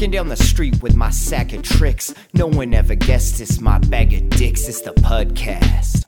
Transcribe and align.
walking 0.00 0.10
down 0.12 0.28
the 0.28 0.36
street 0.36 0.82
with 0.82 0.96
my 0.96 1.10
sack 1.10 1.52
of 1.52 1.60
tricks. 1.60 2.14
No 2.32 2.46
one 2.46 2.72
ever 2.72 2.94
guessed 2.94 3.38
it's 3.38 3.60
my 3.60 3.76
bag 3.76 4.14
of 4.14 4.30
dicks. 4.30 4.66
It's 4.66 4.80
the 4.80 4.94
Pudcast. 4.94 6.06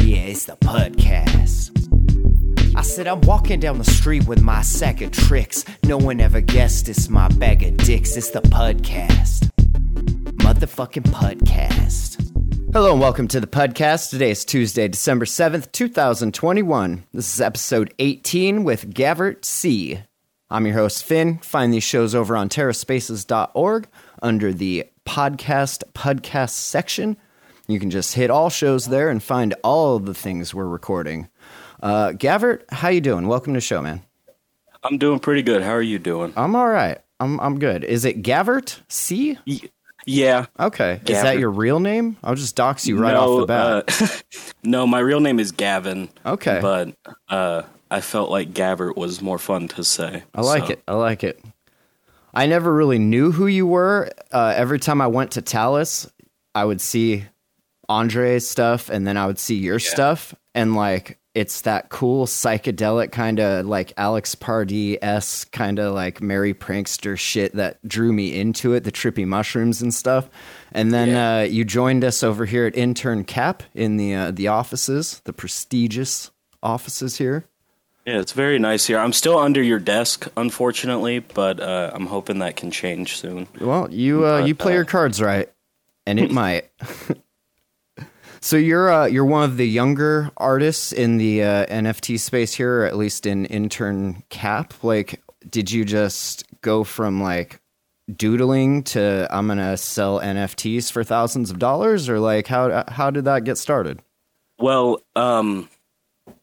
Yeah, 0.00 0.22
it's 0.22 0.46
the 0.46 0.56
Pudcast. 0.56 1.68
I 2.74 2.80
said 2.80 3.06
I'm 3.06 3.20
walking 3.20 3.60
down 3.60 3.76
the 3.76 3.84
street 3.84 4.26
with 4.26 4.40
my 4.40 4.62
sack 4.62 5.02
of 5.02 5.10
tricks. 5.10 5.66
No 5.82 5.98
one 5.98 6.18
ever 6.18 6.40
guessed 6.40 6.88
it's 6.88 7.10
my 7.10 7.28
bag 7.28 7.62
of 7.62 7.76
dicks. 7.76 8.16
It's 8.16 8.30
the 8.30 8.40
Pudcast. 8.40 9.50
Motherfucking 10.38 11.10
Pudcast. 11.12 12.72
Hello 12.72 12.92
and 12.92 13.02
welcome 13.02 13.28
to 13.28 13.38
the 13.38 13.46
Pudcast. 13.46 14.08
Today 14.08 14.30
is 14.30 14.46
Tuesday, 14.46 14.88
December 14.88 15.26
7th, 15.26 15.70
2021. 15.72 17.04
This 17.12 17.34
is 17.34 17.40
episode 17.42 17.92
18 17.98 18.64
with 18.64 18.94
Gavert 18.94 19.44
C. 19.44 20.00
I'm 20.50 20.66
your 20.66 20.74
host, 20.74 21.04
Finn. 21.04 21.38
Find 21.38 21.72
these 21.72 21.82
shows 21.84 22.14
over 22.14 22.36
on 22.36 22.48
terraspaces.org 22.48 23.88
under 24.22 24.52
the 24.52 24.84
Pudcast 25.06 25.82
podcast 25.94 26.50
section. 26.50 27.16
You 27.66 27.80
can 27.80 27.90
just 27.90 28.14
hit 28.14 28.30
all 28.30 28.50
shows 28.50 28.86
there 28.86 29.08
and 29.08 29.22
find 29.22 29.54
all 29.64 29.96
of 29.96 30.04
the 30.04 30.14
things 30.14 30.54
we're 30.54 30.66
recording. 30.66 31.28
Uh, 31.82 32.10
Gavert, 32.10 32.62
how 32.70 32.88
you 32.88 33.00
doing? 33.00 33.26
Welcome 33.26 33.54
to 33.54 33.58
the 33.58 33.62
show, 33.62 33.80
man. 33.80 34.02
I'm 34.82 34.98
doing 34.98 35.18
pretty 35.18 35.42
good. 35.42 35.62
How 35.62 35.72
are 35.72 35.82
you 35.82 35.98
doing? 35.98 36.34
I'm 36.36 36.54
all 36.54 36.68
right. 36.68 36.98
I'm 37.20 37.40
I'm 37.40 37.58
good. 37.58 37.84
Is 37.84 38.04
it 38.04 38.22
Gavert 38.22 38.80
C? 38.88 39.38
Y- 39.46 39.60
yeah. 40.06 40.46
Okay. 40.60 41.00
Is 41.06 41.22
that 41.22 41.38
your 41.38 41.50
real 41.50 41.80
name? 41.80 42.18
I'll 42.22 42.34
just 42.34 42.54
dox 42.54 42.86
you 42.86 42.98
right 42.98 43.14
no, 43.14 43.38
off 43.38 43.40
the 43.40 43.46
bat. 43.46 44.02
uh, 44.02 44.42
no, 44.62 44.86
my 44.86 44.98
real 44.98 45.20
name 45.20 45.40
is 45.40 45.52
Gavin. 45.52 46.10
Okay. 46.26 46.58
But 46.60 46.94
uh, 47.30 47.62
I 47.94 48.00
felt 48.00 48.28
like 48.28 48.52
Gavert 48.52 48.96
was 48.96 49.22
more 49.22 49.38
fun 49.38 49.68
to 49.68 49.84
say. 49.84 50.24
I 50.34 50.40
like 50.40 50.66
so- 50.66 50.72
it. 50.72 50.82
I 50.88 50.94
like 50.94 51.22
it. 51.22 51.40
I 52.34 52.46
never 52.46 52.74
really 52.74 52.98
knew 52.98 53.30
who 53.30 53.46
you 53.46 53.66
were. 53.68 54.10
Uh, 54.32 54.52
every 54.56 54.80
time 54.80 55.00
I 55.00 55.06
went 55.06 55.30
to 55.32 55.42
Talis, 55.42 56.08
I 56.56 56.64
would 56.64 56.80
see 56.80 57.24
Andre's 57.88 58.48
stuff 58.48 58.88
and 58.88 59.06
then 59.06 59.16
I 59.16 59.26
would 59.26 59.38
see 59.38 59.54
your 59.54 59.78
stuff. 59.78 60.34
And 60.56 60.74
like, 60.74 61.18
it's 61.34 61.60
that 61.60 61.90
cool 61.90 62.26
psychedelic 62.26 63.12
kind 63.12 63.38
of 63.38 63.66
like 63.66 63.92
Alex 63.96 64.34
Pardee 64.34 64.98
s 65.00 65.44
kind 65.44 65.78
of 65.78 65.94
like 65.94 66.20
Merry 66.20 66.54
Prankster 66.54 67.16
shit 67.16 67.54
that 67.54 67.78
drew 67.86 68.12
me 68.12 68.36
into 68.36 68.72
it, 68.72 68.82
the 68.82 68.90
trippy 68.92 69.24
mushrooms 69.26 69.80
and 69.82 69.94
stuff. 69.94 70.28
And 70.72 70.92
then 70.92 71.10
Yeah. 71.10 71.36
uh, 71.36 71.42
you 71.42 71.64
joined 71.64 72.02
us 72.02 72.24
over 72.24 72.44
here 72.46 72.66
at 72.66 72.74
Intern 72.76 73.22
Cap 73.22 73.62
in 73.74 73.96
the 73.96 74.14
uh, 74.14 74.30
the 74.32 74.48
offices, 74.48 75.20
the 75.24 75.32
prestigious 75.32 76.32
offices 76.64 77.18
here. 77.18 77.44
Yeah, 78.06 78.20
it's 78.20 78.32
very 78.32 78.58
nice 78.58 78.86
here. 78.86 78.98
I'm 78.98 79.14
still 79.14 79.38
under 79.38 79.62
your 79.62 79.78
desk, 79.78 80.28
unfortunately, 80.36 81.20
but 81.20 81.58
uh, 81.58 81.90
I'm 81.94 82.06
hoping 82.06 82.40
that 82.40 82.54
can 82.54 82.70
change 82.70 83.16
soon. 83.16 83.48
Well, 83.58 83.90
you 83.90 84.26
uh, 84.26 84.40
But, 84.40 84.48
you 84.48 84.54
play 84.54 84.72
uh, 84.72 84.76
your 84.76 84.84
cards 84.84 85.22
right, 85.22 85.48
and 86.04 86.20
it 86.20 86.30
might. 86.30 86.68
so 88.40 88.56
you're 88.56 88.92
uh, 88.92 89.06
you're 89.06 89.24
one 89.24 89.44
of 89.44 89.56
the 89.56 89.66
younger 89.66 90.30
artists 90.36 90.92
in 90.92 91.16
the 91.16 91.42
uh, 91.42 91.66
NFT 91.66 92.20
space 92.20 92.52
here, 92.52 92.82
or 92.82 92.84
at 92.84 92.96
least 92.96 93.24
in 93.24 93.46
intern 93.46 94.22
cap. 94.28 94.74
Like, 94.82 95.22
did 95.48 95.70
you 95.70 95.86
just 95.86 96.44
go 96.60 96.84
from 96.84 97.22
like 97.22 97.62
doodling 98.14 98.82
to 98.82 99.26
I'm 99.30 99.48
gonna 99.48 99.78
sell 99.78 100.20
NFTs 100.20 100.92
for 100.92 101.04
thousands 101.04 101.50
of 101.50 101.58
dollars, 101.58 102.10
or 102.10 102.20
like 102.20 102.48
how 102.48 102.84
how 102.88 103.10
did 103.10 103.24
that 103.24 103.44
get 103.44 103.56
started? 103.56 104.00
Well, 104.58 105.00
um, 105.16 105.70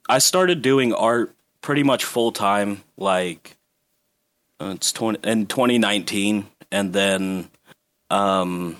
I 0.09 0.17
started 0.17 0.63
doing 0.63 0.91
art 0.91 1.35
pretty 1.61 1.83
much 1.83 2.03
full 2.05 2.31
time, 2.31 2.83
like 2.97 3.55
uh, 4.59 4.73
it's 4.75 4.91
20, 4.91 5.19
in 5.29 5.45
2019, 5.47 6.47
and 6.71 6.93
then 6.93 7.49
um, 8.09 8.77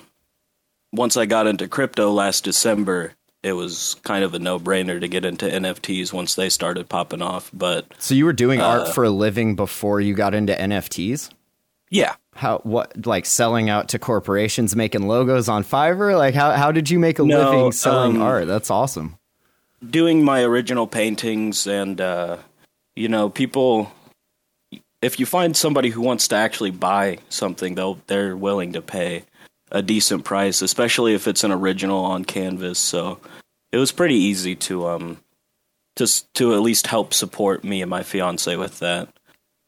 once 0.92 1.16
I 1.16 1.26
got 1.26 1.46
into 1.46 1.68
crypto 1.68 2.10
last 2.12 2.44
December, 2.44 3.14
it 3.42 3.54
was 3.54 3.96
kind 4.04 4.24
of 4.24 4.34
a 4.34 4.38
no 4.38 4.58
brainer 4.60 5.00
to 5.00 5.08
get 5.08 5.24
into 5.24 5.46
NFTs 5.46 6.12
once 6.12 6.34
they 6.36 6.48
started 6.48 6.88
popping 6.88 7.22
off. 7.22 7.50
But 7.52 7.86
So 7.98 8.14
you 8.14 8.24
were 8.24 8.32
doing 8.32 8.60
Uh, 8.60 8.66
art 8.66 8.94
for 8.94 9.04
a 9.04 9.10
living 9.10 9.56
before 9.56 10.00
you 10.00 10.14
got 10.14 10.34
into 10.34 10.52
NFTs. 10.54 11.30
yeah, 11.90 12.14
How 12.36 12.58
what 12.58 13.04
like 13.06 13.26
selling 13.26 13.68
out 13.68 13.88
to 13.90 13.98
corporations, 13.98 14.76
making 14.76 15.08
logos 15.08 15.48
on 15.48 15.64
Fiverr? 15.64 16.16
Like 16.16 16.34
how 16.34 16.52
how 16.52 16.70
did 16.70 16.88
you 16.90 16.98
make 17.00 17.18
a 17.18 17.24
No, 17.24 17.38
living 17.42 17.72
selling 17.72 18.16
um, 18.16 18.22
art? 18.22 18.46
That's 18.46 18.70
awesome. 18.70 19.16
doing 19.90 20.22
my 20.24 20.42
original 20.42 20.86
paintings 20.86 21.66
and 21.66 22.00
uh 22.00 22.36
you 22.96 23.08
know 23.08 23.28
people 23.28 23.90
if 25.00 25.18
you 25.18 25.26
find 25.26 25.56
somebody 25.56 25.90
who 25.90 26.00
wants 26.00 26.28
to 26.28 26.36
actually 26.36 26.70
buy 26.70 27.18
something 27.28 27.74
they'll 27.74 27.98
they're 28.06 28.36
willing 28.36 28.72
to 28.72 28.82
pay 28.82 29.24
a 29.72 29.82
decent 29.82 30.24
price 30.24 30.62
especially 30.62 31.14
if 31.14 31.26
it's 31.26 31.44
an 31.44 31.50
original 31.50 32.04
on 32.04 32.24
canvas. 32.24 32.78
So 32.78 33.18
it 33.72 33.78
was 33.78 33.90
pretty 33.90 34.16
easy 34.16 34.54
to 34.56 34.86
um 34.86 35.18
to 35.96 36.06
to 36.34 36.54
at 36.54 36.60
least 36.60 36.86
help 36.86 37.12
support 37.12 37.64
me 37.64 37.82
and 37.82 37.90
my 37.90 38.02
fiance 38.02 38.54
with 38.54 38.78
that. 38.78 39.08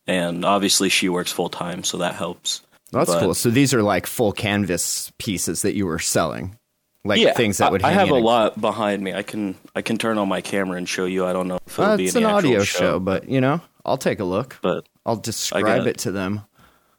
And 0.07 0.45
obviously 0.45 0.91
she 0.91 1.09
works 1.09 1.33
full 1.33 1.49
time 1.49 1.83
so 1.83 1.99
that 1.99 2.15
helps. 2.15 2.61
That's 2.93 3.11
but- 3.11 3.21
cool. 3.21 3.35
So 3.35 3.51
these 3.51 3.75
are 3.75 3.83
like 3.83 4.07
full 4.07 4.33
canvas 4.33 5.11
pieces 5.19 5.63
that 5.63 5.75
you 5.75 5.87
were 5.87 5.99
selling, 5.99 6.57
like 7.05 7.21
yeah, 7.21 7.35
things 7.35 7.59
that 7.59 7.71
would. 7.73 7.83
I, 7.83 7.91
I 7.91 7.93
have 7.93 8.11
a 8.11 8.15
lot 8.15 8.61
behind 8.61 9.03
me. 9.03 9.13
I 9.13 9.23
can 9.23 9.55
I 9.77 9.83
can 9.83 9.99
turn 9.99 10.19
on 10.19 10.29
my 10.29 10.41
camera 10.41 10.77
and 10.79 10.89
show 10.89 11.05
you. 11.05 11.27
I 11.27 11.33
don't 11.33 11.49
know 11.49 11.59
if 11.67 11.79
it'll 11.79 11.93
Uh, 11.93 11.97
be 11.97 12.05
it's 12.07 12.15
an 12.17 12.25
audio 12.25 12.63
show. 12.65 12.99
but 12.99 13.29
you 13.29 13.41
know, 13.41 13.61
I'll 13.85 13.99
take 13.99 14.21
a 14.21 14.25
look. 14.25 14.59
but 14.63 14.87
I'll 15.05 15.17
describe 15.17 15.65
got- 15.65 15.87
it 15.87 15.99
to 15.99 16.13
them. 16.13 16.43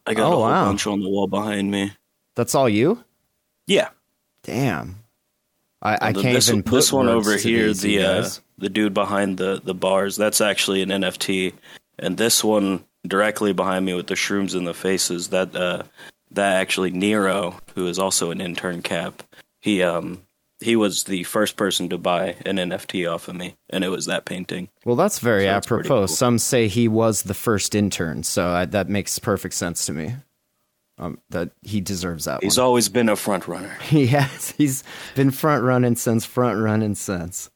I 0.06 0.14
got 0.14 0.24
Oh, 0.24 0.26
a 0.26 0.30
whole 0.36 0.42
wow. 0.42 0.64
bunch 0.66 0.86
on 0.86 1.00
the 1.00 1.08
wall 1.08 1.26
behind 1.26 1.70
me. 1.70 1.92
That's 2.36 2.54
all 2.54 2.68
you? 2.68 3.02
Yeah, 3.66 3.88
Damn. 4.44 5.00
I, 5.82 5.98
I 6.00 6.12
The- 6.12 6.22
can't 6.22 6.34
this, 6.36 6.48
even 6.48 6.62
put 6.62 6.76
this 6.76 6.92
one 6.92 7.08
over 7.08 7.36
here. 7.36 7.72
The 7.74 8.02
uh, 8.02 8.28
the 8.58 8.68
dude 8.68 8.94
behind 8.94 9.38
the 9.38 9.60
the 9.62 9.74
bars. 9.74 10.16
That's 10.16 10.40
actually 10.40 10.82
an 10.82 10.90
NFT, 10.90 11.52
and 11.98 12.16
this 12.16 12.42
one 12.44 12.84
directly 13.06 13.52
behind 13.52 13.84
me 13.84 13.94
with 13.94 14.06
the 14.06 14.14
shrooms 14.14 14.54
in 14.56 14.64
the 14.64 14.72
faces. 14.74 15.28
That 15.28 15.54
uh, 15.56 15.82
that 16.30 16.54
actually 16.54 16.92
Nero, 16.92 17.56
who 17.74 17.86
is 17.88 17.98
also 17.98 18.30
an 18.30 18.40
intern 18.40 18.82
cap. 18.82 19.22
He 19.66 19.82
um 19.82 20.22
he 20.60 20.76
was 20.76 21.04
the 21.04 21.24
first 21.24 21.56
person 21.56 21.88
to 21.88 21.98
buy 21.98 22.36
an 22.46 22.56
NFT 22.56 23.12
off 23.12 23.26
of 23.26 23.34
me, 23.34 23.56
and 23.68 23.82
it 23.82 23.88
was 23.88 24.06
that 24.06 24.24
painting. 24.24 24.68
Well, 24.84 24.94
that's 24.94 25.18
very 25.18 25.42
so 25.46 25.48
apropos. 25.50 25.88
cool. 25.88 26.08
Some 26.08 26.38
say 26.38 26.68
he 26.68 26.86
was 26.86 27.24
the 27.24 27.34
first 27.34 27.74
intern, 27.74 28.22
so 28.22 28.46
I, 28.50 28.64
that 28.66 28.88
makes 28.88 29.18
perfect 29.18 29.54
sense 29.54 29.84
to 29.86 29.92
me. 29.92 30.14
Um, 30.98 31.18
that 31.30 31.50
he 31.62 31.80
deserves 31.82 32.24
that 32.26 32.42
He's 32.44 32.56
one. 32.58 32.64
always 32.66 32.88
been 32.88 33.08
a 33.08 33.16
front 33.16 33.48
runner. 33.48 33.76
He 33.82 34.06
has. 34.06 34.52
He's 34.52 34.84
been 35.16 35.32
front 35.32 35.64
running 35.64 35.96
since 35.96 36.24
front 36.24 36.58
running 36.62 36.94
since. 36.94 37.50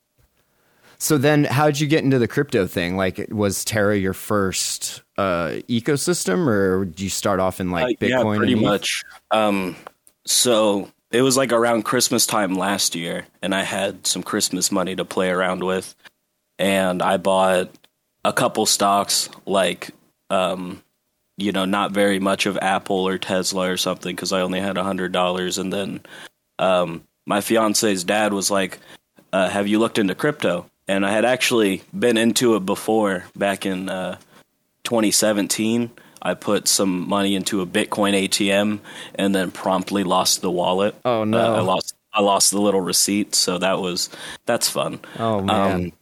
So 0.98 1.16
then, 1.16 1.44
how'd 1.44 1.78
you 1.78 1.86
get 1.86 2.02
into 2.04 2.18
the 2.18 2.28
crypto 2.28 2.66
thing? 2.66 2.96
Like, 2.96 3.28
was 3.30 3.64
Terra 3.64 3.96
your 3.96 4.12
first 4.14 5.02
uh, 5.16 5.60
ecosystem, 5.70 6.46
or 6.48 6.84
did 6.86 7.00
you 7.00 7.08
start 7.08 7.38
off 7.40 7.60
in 7.60 7.70
like 7.70 8.02
Uh, 8.02 8.06
yeah, 8.06 8.16
Bitcoin? 8.18 8.36
pretty 8.36 8.52
and 8.54 8.62
much. 8.62 9.04
Um, 9.30 9.76
so 10.26 10.90
it 11.10 11.22
was 11.22 11.36
like 11.36 11.52
around 11.52 11.84
Christmas 11.84 12.26
time 12.26 12.54
last 12.54 12.94
year, 12.94 13.26
and 13.42 13.54
I 13.54 13.62
had 13.62 14.06
some 14.06 14.22
Christmas 14.22 14.70
money 14.70 14.94
to 14.96 15.04
play 15.04 15.30
around 15.30 15.64
with, 15.64 15.94
and 16.58 17.02
I 17.02 17.16
bought 17.16 17.70
a 18.24 18.32
couple 18.32 18.66
stocks, 18.66 19.28
like, 19.46 19.90
um, 20.28 20.82
you 21.36 21.52
know, 21.52 21.64
not 21.64 21.92
very 21.92 22.20
much 22.20 22.46
of 22.46 22.58
Apple 22.58 23.08
or 23.08 23.18
Tesla 23.18 23.70
or 23.70 23.76
something, 23.76 24.14
because 24.14 24.32
I 24.32 24.42
only 24.42 24.60
had 24.60 24.76
a 24.76 24.84
hundred 24.84 25.12
dollars, 25.12 25.58
and 25.58 25.72
then 25.72 26.00
um, 26.58 27.02
my 27.26 27.40
fiance's 27.40 28.04
dad 28.04 28.32
was 28.32 28.50
like, 28.50 28.78
uh, 29.32 29.48
"Have 29.48 29.66
you 29.66 29.78
looked 29.78 29.98
into 29.98 30.14
crypto?" 30.14 30.70
And 30.86 31.06
I 31.06 31.12
had 31.12 31.24
actually 31.24 31.82
been 31.96 32.16
into 32.16 32.56
it 32.56 32.66
before, 32.66 33.24
back 33.36 33.64
in 33.64 33.88
uh, 33.88 34.18
2017. 34.82 35.90
I 36.22 36.34
put 36.34 36.68
some 36.68 37.08
money 37.08 37.34
into 37.34 37.60
a 37.60 37.66
Bitcoin 37.66 38.14
ATM 38.14 38.80
and 39.14 39.34
then 39.34 39.50
promptly 39.50 40.04
lost 40.04 40.42
the 40.42 40.50
wallet. 40.50 40.94
Oh, 41.04 41.24
no. 41.24 41.38
Uh, 41.38 41.56
I 41.56 41.60
lost 41.60 41.94
I 42.12 42.20
lost 42.22 42.50
the 42.50 42.60
little 42.60 42.80
receipt, 42.80 43.34
so 43.34 43.58
that 43.58 43.78
was 43.78 44.10
that's 44.46 44.68
fun. 44.68 45.00
Oh 45.18 45.40
man, 45.40 45.74
Um, 45.74 45.92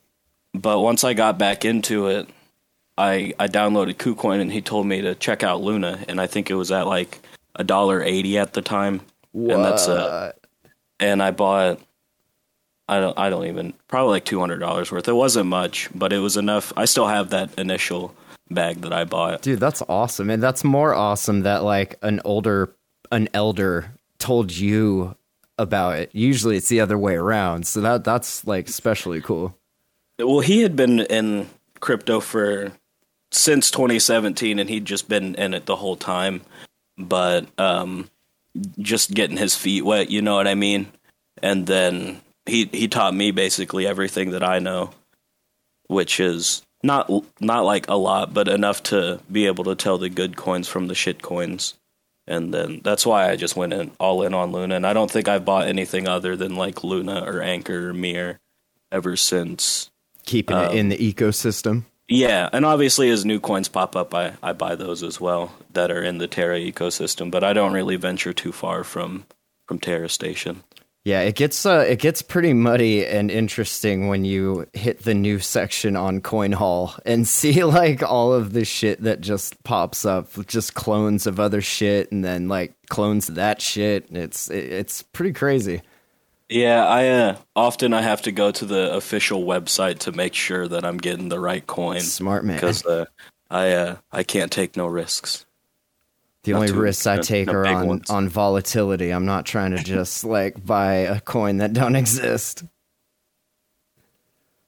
but 0.54 0.80
once 0.80 1.04
I 1.04 1.14
got 1.14 1.38
back 1.38 1.64
into 1.64 2.06
it, 2.08 2.28
I 2.96 3.34
I 3.38 3.46
downloaded 3.48 3.96
KuCoin 3.96 4.40
and 4.40 4.50
he 4.50 4.60
told 4.62 4.86
me 4.86 5.02
to 5.02 5.14
check 5.14 5.42
out 5.42 5.60
Luna, 5.60 6.04
and 6.08 6.20
I 6.20 6.26
think 6.26 6.50
it 6.50 6.54
was 6.54 6.72
at 6.72 6.86
like 6.86 7.20
a 7.54 7.62
dollar 7.64 8.02
eighty 8.02 8.38
at 8.38 8.54
the 8.54 8.62
time. 8.62 9.02
And 9.34 9.64
that's 9.64 9.86
uh, 9.86 10.32
and 10.98 11.22
I 11.22 11.30
bought. 11.30 11.80
I 12.88 13.00
don't. 13.00 13.18
I 13.18 13.28
don't 13.28 13.44
even 13.46 13.74
probably 13.86 14.12
like 14.12 14.24
two 14.24 14.40
hundred 14.40 14.58
dollars 14.58 14.90
worth. 14.90 15.06
It 15.06 15.12
wasn't 15.12 15.46
much, 15.46 15.90
but 15.94 16.12
it 16.12 16.18
was 16.20 16.38
enough. 16.38 16.72
I 16.76 16.86
still 16.86 17.06
have 17.06 17.30
that 17.30 17.56
initial 17.58 18.14
bag 18.50 18.80
that 18.82 18.92
I 18.92 19.04
bought. 19.04 19.42
dude, 19.42 19.60
that's 19.60 19.82
awesome, 19.88 20.30
and 20.30 20.42
that's 20.42 20.64
more 20.64 20.94
awesome 20.94 21.42
that 21.42 21.64
like 21.64 21.96
an 22.02 22.20
older, 22.24 22.74
an 23.12 23.28
elder 23.34 23.92
told 24.18 24.52
you 24.52 25.14
about 25.58 25.98
it. 25.98 26.10
Usually, 26.12 26.56
it's 26.56 26.68
the 26.68 26.80
other 26.80 26.98
way 26.98 27.14
around. 27.14 27.66
So 27.66 27.80
that 27.80 28.04
that's 28.04 28.46
like 28.46 28.68
especially 28.68 29.20
cool. 29.20 29.56
Well, 30.18 30.40
he 30.40 30.62
had 30.62 30.74
been 30.76 31.00
in 31.00 31.48
crypto 31.80 32.20
for 32.20 32.72
since 33.30 33.70
2017, 33.70 34.58
and 34.58 34.68
he'd 34.68 34.84
just 34.84 35.08
been 35.08 35.34
in 35.36 35.54
it 35.54 35.66
the 35.66 35.76
whole 35.76 35.96
time. 35.96 36.40
but 36.96 37.46
um, 37.58 38.08
just 38.80 39.12
getting 39.14 39.36
his 39.36 39.54
feet 39.54 39.84
wet. 39.84 40.10
You 40.10 40.22
know 40.22 40.34
what 40.34 40.48
I 40.48 40.54
mean? 40.54 40.88
And 41.42 41.66
then 41.66 42.20
he 42.46 42.68
he 42.72 42.88
taught 42.88 43.14
me 43.14 43.30
basically 43.30 43.86
everything 43.86 44.30
that 44.30 44.42
I 44.42 44.58
know, 44.58 44.90
which 45.86 46.18
is 46.18 46.62
not 46.82 47.10
not 47.40 47.64
like 47.64 47.88
a 47.88 47.94
lot, 47.94 48.32
but 48.32 48.48
enough 48.48 48.82
to 48.84 49.20
be 49.30 49.46
able 49.46 49.64
to 49.64 49.74
tell 49.74 49.98
the 49.98 50.08
good 50.08 50.36
coins 50.36 50.68
from 50.68 50.86
the 50.86 50.94
shit 50.94 51.22
coins. 51.22 51.74
And 52.26 52.52
then 52.52 52.82
that's 52.84 53.06
why 53.06 53.30
I 53.30 53.36
just 53.36 53.56
went 53.56 53.72
in 53.72 53.90
all 53.98 54.22
in 54.22 54.34
on 54.34 54.52
Luna. 54.52 54.76
And 54.76 54.86
I 54.86 54.92
don't 54.92 55.10
think 55.10 55.28
I've 55.28 55.46
bought 55.46 55.66
anything 55.66 56.06
other 56.06 56.36
than 56.36 56.56
like 56.56 56.84
Luna 56.84 57.24
or 57.24 57.40
Anchor 57.40 57.88
or 57.88 57.94
Mir 57.94 58.38
ever 58.92 59.16
since. 59.16 59.90
Keeping 60.26 60.56
um, 60.56 60.66
it 60.66 60.74
in 60.74 60.90
the 60.90 60.98
ecosystem. 60.98 61.84
Yeah, 62.06 62.48
and 62.52 62.64
obviously 62.64 63.10
as 63.10 63.24
new 63.24 63.40
coins 63.40 63.68
pop 63.68 63.96
up, 63.96 64.14
I, 64.14 64.34
I 64.42 64.52
buy 64.52 64.74
those 64.74 65.02
as 65.02 65.20
well 65.20 65.52
that 65.72 65.90
are 65.90 66.02
in 66.02 66.18
the 66.18 66.26
Terra 66.26 66.58
ecosystem. 66.58 67.30
But 67.30 67.44
I 67.44 67.52
don't 67.54 67.72
really 67.72 67.96
venture 67.96 68.32
too 68.32 68.52
far 68.52 68.84
from 68.84 69.24
from 69.66 69.78
Terra 69.78 70.08
Station. 70.08 70.62
Yeah, 71.08 71.22
it 71.22 71.36
gets 71.36 71.64
uh, 71.64 71.86
it 71.88 72.00
gets 72.00 72.20
pretty 72.20 72.52
muddy 72.52 73.06
and 73.06 73.30
interesting 73.30 74.08
when 74.08 74.26
you 74.26 74.66
hit 74.74 75.04
the 75.04 75.14
new 75.14 75.38
section 75.38 75.96
on 75.96 76.20
CoinHall 76.20 77.00
and 77.06 77.26
see 77.38 77.64
like 77.64 78.02
all 78.02 78.34
of 78.34 78.52
the 78.52 78.66
shit 78.66 79.02
that 79.04 79.22
just 79.22 79.64
pops 79.64 80.04
up, 80.04 80.28
just 80.46 80.74
clones 80.74 81.26
of 81.26 81.40
other 81.40 81.62
shit, 81.62 82.12
and 82.12 82.22
then 82.22 82.48
like 82.48 82.74
clones 82.90 83.30
of 83.30 83.36
that 83.36 83.62
shit. 83.62 84.10
It's 84.10 84.50
it, 84.50 84.64
it's 84.64 85.00
pretty 85.00 85.32
crazy. 85.32 85.80
Yeah, 86.50 86.84
I 86.84 87.08
uh, 87.08 87.36
often 87.56 87.94
I 87.94 88.02
have 88.02 88.20
to 88.22 88.30
go 88.30 88.50
to 88.50 88.66
the 88.66 88.92
official 88.92 89.44
website 89.44 90.00
to 90.00 90.12
make 90.12 90.34
sure 90.34 90.68
that 90.68 90.84
I'm 90.84 90.98
getting 90.98 91.30
the 91.30 91.40
right 91.40 91.66
coin. 91.66 92.00
Smart 92.00 92.44
man, 92.44 92.56
because 92.56 92.84
uh, 92.84 93.06
I 93.50 93.72
uh, 93.72 93.96
I 94.12 94.24
can't 94.24 94.52
take 94.52 94.76
no 94.76 94.86
risks. 94.86 95.46
The 96.44 96.54
only 96.54 96.72
risks 96.72 97.06
I 97.06 97.18
take 97.18 97.48
are 97.48 97.66
on, 97.66 98.02
on 98.08 98.28
volatility. 98.28 99.10
I'm 99.10 99.26
not 99.26 99.44
trying 99.44 99.72
to 99.72 99.82
just 99.82 100.24
like 100.24 100.64
buy 100.64 100.94
a 100.94 101.20
coin 101.20 101.58
that 101.58 101.72
don't 101.72 101.96
exist. 101.96 102.64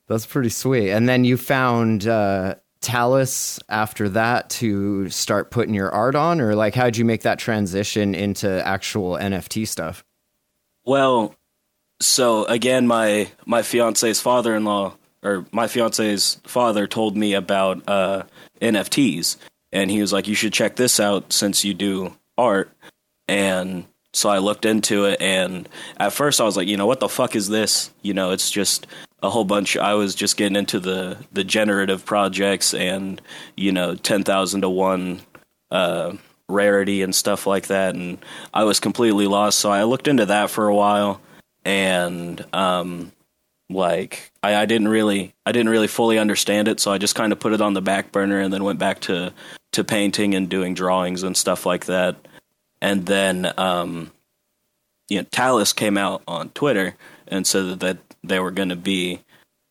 That's 0.08 0.26
pretty 0.26 0.48
sweet. 0.48 0.90
And 0.90 1.08
then 1.08 1.24
you 1.24 1.36
found 1.36 2.06
uh, 2.06 2.56
Talis 2.80 3.60
after 3.68 4.08
that 4.10 4.50
to 4.50 5.08
start 5.08 5.50
putting 5.50 5.74
your 5.74 5.90
art 5.90 6.16
on, 6.16 6.40
or 6.40 6.54
like 6.54 6.74
how'd 6.74 6.96
you 6.96 7.04
make 7.04 7.22
that 7.22 7.38
transition 7.38 8.14
into 8.14 8.48
actual 8.66 9.12
NFT 9.12 9.68
stuff? 9.68 10.02
Well, 10.84 11.34
so 12.00 12.44
again, 12.46 12.86
my 12.86 13.28
my 13.46 13.62
fiance's 13.62 14.20
father 14.20 14.54
in 14.54 14.64
law 14.64 14.94
or 15.22 15.46
my 15.52 15.68
fiance's 15.68 16.40
father 16.44 16.86
told 16.86 17.16
me 17.16 17.34
about 17.34 17.82
uh, 17.88 18.22
NFTs, 18.60 19.36
and 19.72 19.90
he 19.90 20.00
was 20.00 20.12
like, 20.12 20.28
"You 20.28 20.34
should 20.34 20.52
check 20.52 20.76
this 20.76 21.00
out 21.00 21.32
since 21.32 21.64
you 21.64 21.74
do 21.74 22.16
art." 22.36 22.72
And 23.28 23.84
so 24.12 24.28
I 24.28 24.38
looked 24.38 24.64
into 24.64 25.04
it, 25.06 25.20
and 25.20 25.68
at 25.96 26.12
first 26.12 26.40
I 26.40 26.44
was 26.44 26.56
like, 26.56 26.68
"You 26.68 26.76
know 26.76 26.86
what 26.86 27.00
the 27.00 27.08
fuck 27.08 27.36
is 27.36 27.48
this?" 27.48 27.90
You 28.02 28.14
know, 28.14 28.32
it's 28.32 28.50
just 28.50 28.86
a 29.22 29.30
whole 29.30 29.44
bunch. 29.44 29.76
I 29.76 29.94
was 29.94 30.14
just 30.14 30.36
getting 30.36 30.56
into 30.56 30.80
the 30.80 31.18
the 31.32 31.44
generative 31.44 32.04
projects, 32.04 32.74
and 32.74 33.20
you 33.56 33.72
know, 33.72 33.94
ten 33.94 34.24
thousand 34.24 34.62
to 34.62 34.68
one 34.68 35.20
uh, 35.70 36.16
rarity 36.48 37.02
and 37.02 37.14
stuff 37.14 37.46
like 37.46 37.68
that, 37.68 37.94
and 37.94 38.18
I 38.52 38.64
was 38.64 38.80
completely 38.80 39.26
lost. 39.26 39.60
So 39.60 39.70
I 39.70 39.84
looked 39.84 40.08
into 40.08 40.26
that 40.26 40.50
for 40.50 40.66
a 40.66 40.74
while, 40.74 41.20
and 41.64 42.44
um, 42.52 43.12
like 43.70 44.32
I, 44.42 44.56
I 44.56 44.66
didn't 44.66 44.88
really 44.88 45.34
I 45.46 45.52
didn't 45.52 45.70
really 45.70 45.86
fully 45.88 46.18
understand 46.18 46.68
it, 46.68 46.80
so 46.80 46.92
I 46.92 46.98
just 46.98 47.14
kind 47.14 47.32
of 47.32 47.38
put 47.38 47.52
it 47.52 47.60
on 47.60 47.74
the 47.74 47.82
back 47.82 48.12
burner 48.12 48.40
and 48.40 48.52
then 48.52 48.64
went 48.64 48.78
back 48.78 49.00
to 49.02 49.32
to 49.72 49.84
painting 49.84 50.34
and 50.34 50.48
doing 50.48 50.74
drawings 50.74 51.22
and 51.22 51.36
stuff 51.36 51.64
like 51.64 51.86
that. 51.86 52.16
And 52.82 53.06
then 53.06 53.52
um, 53.56 54.10
you 55.10 55.18
know, 55.18 55.26
Talis 55.30 55.72
came 55.72 55.98
out 55.98 56.22
on 56.26 56.50
Twitter 56.50 56.96
and 57.28 57.46
said 57.46 57.80
that 57.80 57.98
they 58.24 58.38
were 58.38 58.50
going 58.50 58.70
to 58.70 58.76
be 58.76 59.20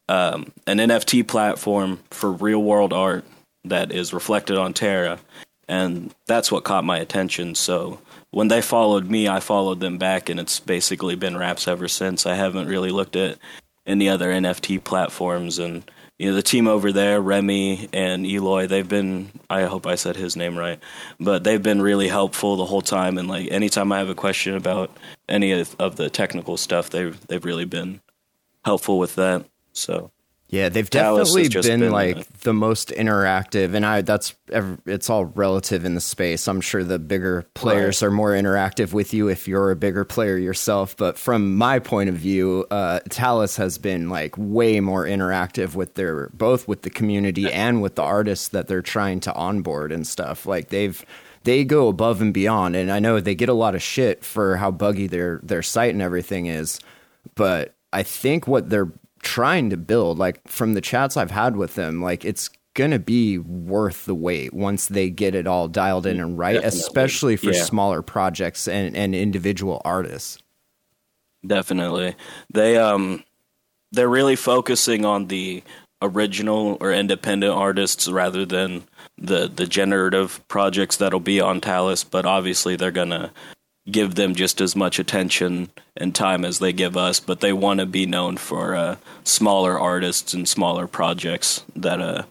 um, 0.08 0.52
an 0.68 0.78
NFT 0.78 1.28
platform 1.28 2.00
for 2.12 2.32
real 2.32 2.62
world 2.62 2.94
art 2.94 3.26
that 3.64 3.92
is 3.92 4.14
reflected 4.14 4.58
on 4.58 4.74
Terra, 4.74 5.20
and 5.68 6.14
that's 6.28 6.52
what 6.52 6.64
caught 6.64 6.84
my 6.84 6.98
attention. 6.98 7.56
So 7.56 8.00
when 8.32 8.48
they 8.48 8.62
followed 8.62 9.10
me, 9.10 9.28
I 9.28 9.40
followed 9.40 9.80
them 9.80 9.98
back, 9.98 10.30
and 10.30 10.40
it's 10.40 10.60
basically 10.60 11.16
been 11.16 11.38
Raps 11.38 11.68
ever 11.68 11.88
since. 11.88 12.26
I 12.26 12.36
haven't 12.36 12.68
really 12.68 12.92
looked 12.92 13.16
at 13.16 13.38
any 13.86 14.10
other 14.10 14.32
NFT 14.32 14.84
platforms. 14.84 15.60
And 15.60 15.90
you 16.20 16.30
know, 16.30 16.36
the 16.36 16.44
team 16.44 16.68
over 16.68 16.92
there, 16.92 17.22
Remy 17.22 17.88
and 17.94 18.26
Eloy, 18.26 18.68
they've 18.68 18.88
been. 18.88 19.32
I 19.50 19.64
hope 19.64 19.88
I 19.88 19.96
said 19.96 20.18
his 20.18 20.36
name 20.36 20.58
right, 20.58 20.78
but 21.18 21.46
they've 21.46 21.64
been 21.64 21.82
really 21.82 22.10
helpful 22.10 22.58
the 22.58 22.66
whole 22.66 22.82
time. 22.82 23.18
And 23.18 23.30
like 23.30 23.50
anytime 23.50 23.92
I 23.94 24.00
have 24.00 24.10
a 24.10 24.16
question 24.16 24.56
about 24.56 24.92
any 25.30 25.54
of, 25.54 25.76
of 25.80 25.96
the 25.96 26.10
technical 26.10 26.58
stuff, 26.58 26.90
they've 26.90 27.18
they've 27.28 27.44
really 27.44 27.64
been 27.64 28.02
helpful 28.66 29.00
with 29.00 29.16
that. 29.16 29.46
So 29.72 30.12
yeah, 30.52 30.70
they've 30.70 30.90
definitely 30.90 31.48
been, 31.48 31.80
been, 31.82 31.92
like 31.92 32.28
the 32.40 32.56
most 32.56 32.90
interactive, 32.90 33.76
and 33.76 33.86
I 33.86 34.02
that's 34.02 34.34
it's 34.88 35.08
all 35.08 35.26
relative 35.26 35.86
in 35.86 35.94
the 35.94 36.02
space. 36.02 36.48
I'm 36.48 36.60
sure 36.60 36.84
the 36.84 36.98
bigger 36.98 37.46
players 37.54 38.02
right. 38.02 38.08
are 38.08 38.12
more 38.12 38.32
interactive 38.32 38.92
with 38.92 39.14
you 39.14 39.28
if 39.28 39.48
you're 39.48 39.70
a 39.70 39.76
bigger 39.76 40.04
player 40.06 40.38
yourself. 40.38 40.98
But 40.98 41.20
from 41.20 41.56
my 41.56 41.78
point 41.78 42.10
of 42.10 42.16
view, 42.16 42.66
uh, 42.72 43.02
Talis 43.10 43.58
has 43.58 43.78
been 43.78 44.10
like 44.10 44.34
way 44.40 44.80
more 44.80 45.06
interactive 45.06 45.76
with 45.76 45.94
their 45.94 46.30
both 46.30 46.68
with 46.68 46.82
the 46.82 46.90
community 46.90 47.52
and 47.52 47.80
with 47.84 47.94
the 47.94 48.04
artists 48.04 48.48
that 48.48 48.68
they're 48.68 48.82
trying 48.82 49.20
to 49.22 49.34
onboard 49.36 49.92
and 49.92 50.08
stuff. 50.08 50.48
Like 50.48 50.70
they've 50.70 51.06
they 51.44 51.64
go 51.64 51.90
above 51.90 52.22
and 52.24 52.34
beyond, 52.34 52.76
and 52.76 52.92
I 52.92 52.98
know 52.98 53.20
they 53.20 53.36
get 53.36 53.50
a 53.50 53.54
lot 53.54 53.76
of 53.76 53.84
shit 53.84 54.26
for 54.26 54.58
how 54.58 54.72
buggy 54.72 55.06
their 55.06 55.42
their 55.44 55.62
site 55.62 55.94
and 55.94 56.02
everything 56.02 56.48
is, 56.48 56.80
but 57.36 57.76
I 57.94 58.02
think 58.02 58.48
what 58.48 58.72
they're 58.72 58.92
trying 59.22 59.70
to 59.70 59.78
build 59.78 60.18
like 60.18 60.46
from 60.48 60.74
the 60.74 60.82
chats 60.82 61.18
I've 61.18 61.32
had 61.32 61.56
with 61.56 61.76
them 61.76 62.02
like 62.02 62.26
it's 62.26 62.50
going 62.76 62.92
to 62.92 63.00
be 63.00 63.38
worth 63.38 64.06
the 64.06 64.16
wait 64.16 64.54
once 64.54 64.88
they 64.88 65.10
get 65.10 65.36
it 65.36 65.48
all 65.48 65.68
dialed 65.68 66.06
in 66.06 66.20
and 66.20 66.38
right 66.38 66.54
Definitely. 66.54 66.80
especially 66.80 67.36
for 67.36 67.52
yeah. 67.52 67.64
smaller 67.64 68.02
projects 68.02 68.68
and 68.68 68.96
and 68.96 69.16
individual 69.16 69.82
artists 69.84 70.40
Definitely. 71.46 72.16
They 72.54 72.78
um 72.78 73.24
they're 73.92 74.10
really 74.10 74.36
focusing 74.36 75.06
on 75.06 75.28
the 75.28 75.64
original 76.02 76.78
or 76.80 76.94
independent 76.94 77.54
artists 77.54 78.08
rather 78.08 78.46
than 78.46 78.84
the 79.18 79.48
the 79.48 79.66
generative 79.66 80.46
projects 80.48 80.98
that'll 80.98 81.20
be 81.20 81.40
on 81.40 81.62
Talis, 81.62 82.04
but 82.04 82.26
obviously 82.26 82.76
they're 82.76 82.92
going 82.92 83.10
to 83.10 83.32
give 83.92 84.16
them 84.16 84.36
just 84.36 84.62
as 84.62 84.76
much 84.76 85.00
attention 85.00 85.70
and 85.98 86.14
time 86.16 86.46
as 86.46 86.60
they 86.60 86.74
give 86.74 86.96
us, 86.96 87.20
but 87.20 87.42
they 87.42 87.54
want 87.54 87.80
to 87.80 87.86
be 87.86 88.06
known 88.06 88.38
for 88.38 88.76
uh, 88.76 88.96
smaller 89.24 89.80
artists 89.80 90.34
and 90.34 90.48
smaller 90.48 90.88
projects 90.88 91.64
that 91.76 92.02
uh, 92.02 92.24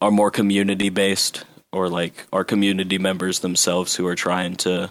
are 0.00 0.10
more 0.10 0.30
community 0.30 0.88
based 0.88 1.44
or 1.72 1.88
like 1.88 2.26
our 2.32 2.44
community 2.44 2.98
members 2.98 3.40
themselves 3.40 3.94
who 3.94 4.06
are 4.06 4.14
trying 4.14 4.56
to 4.56 4.90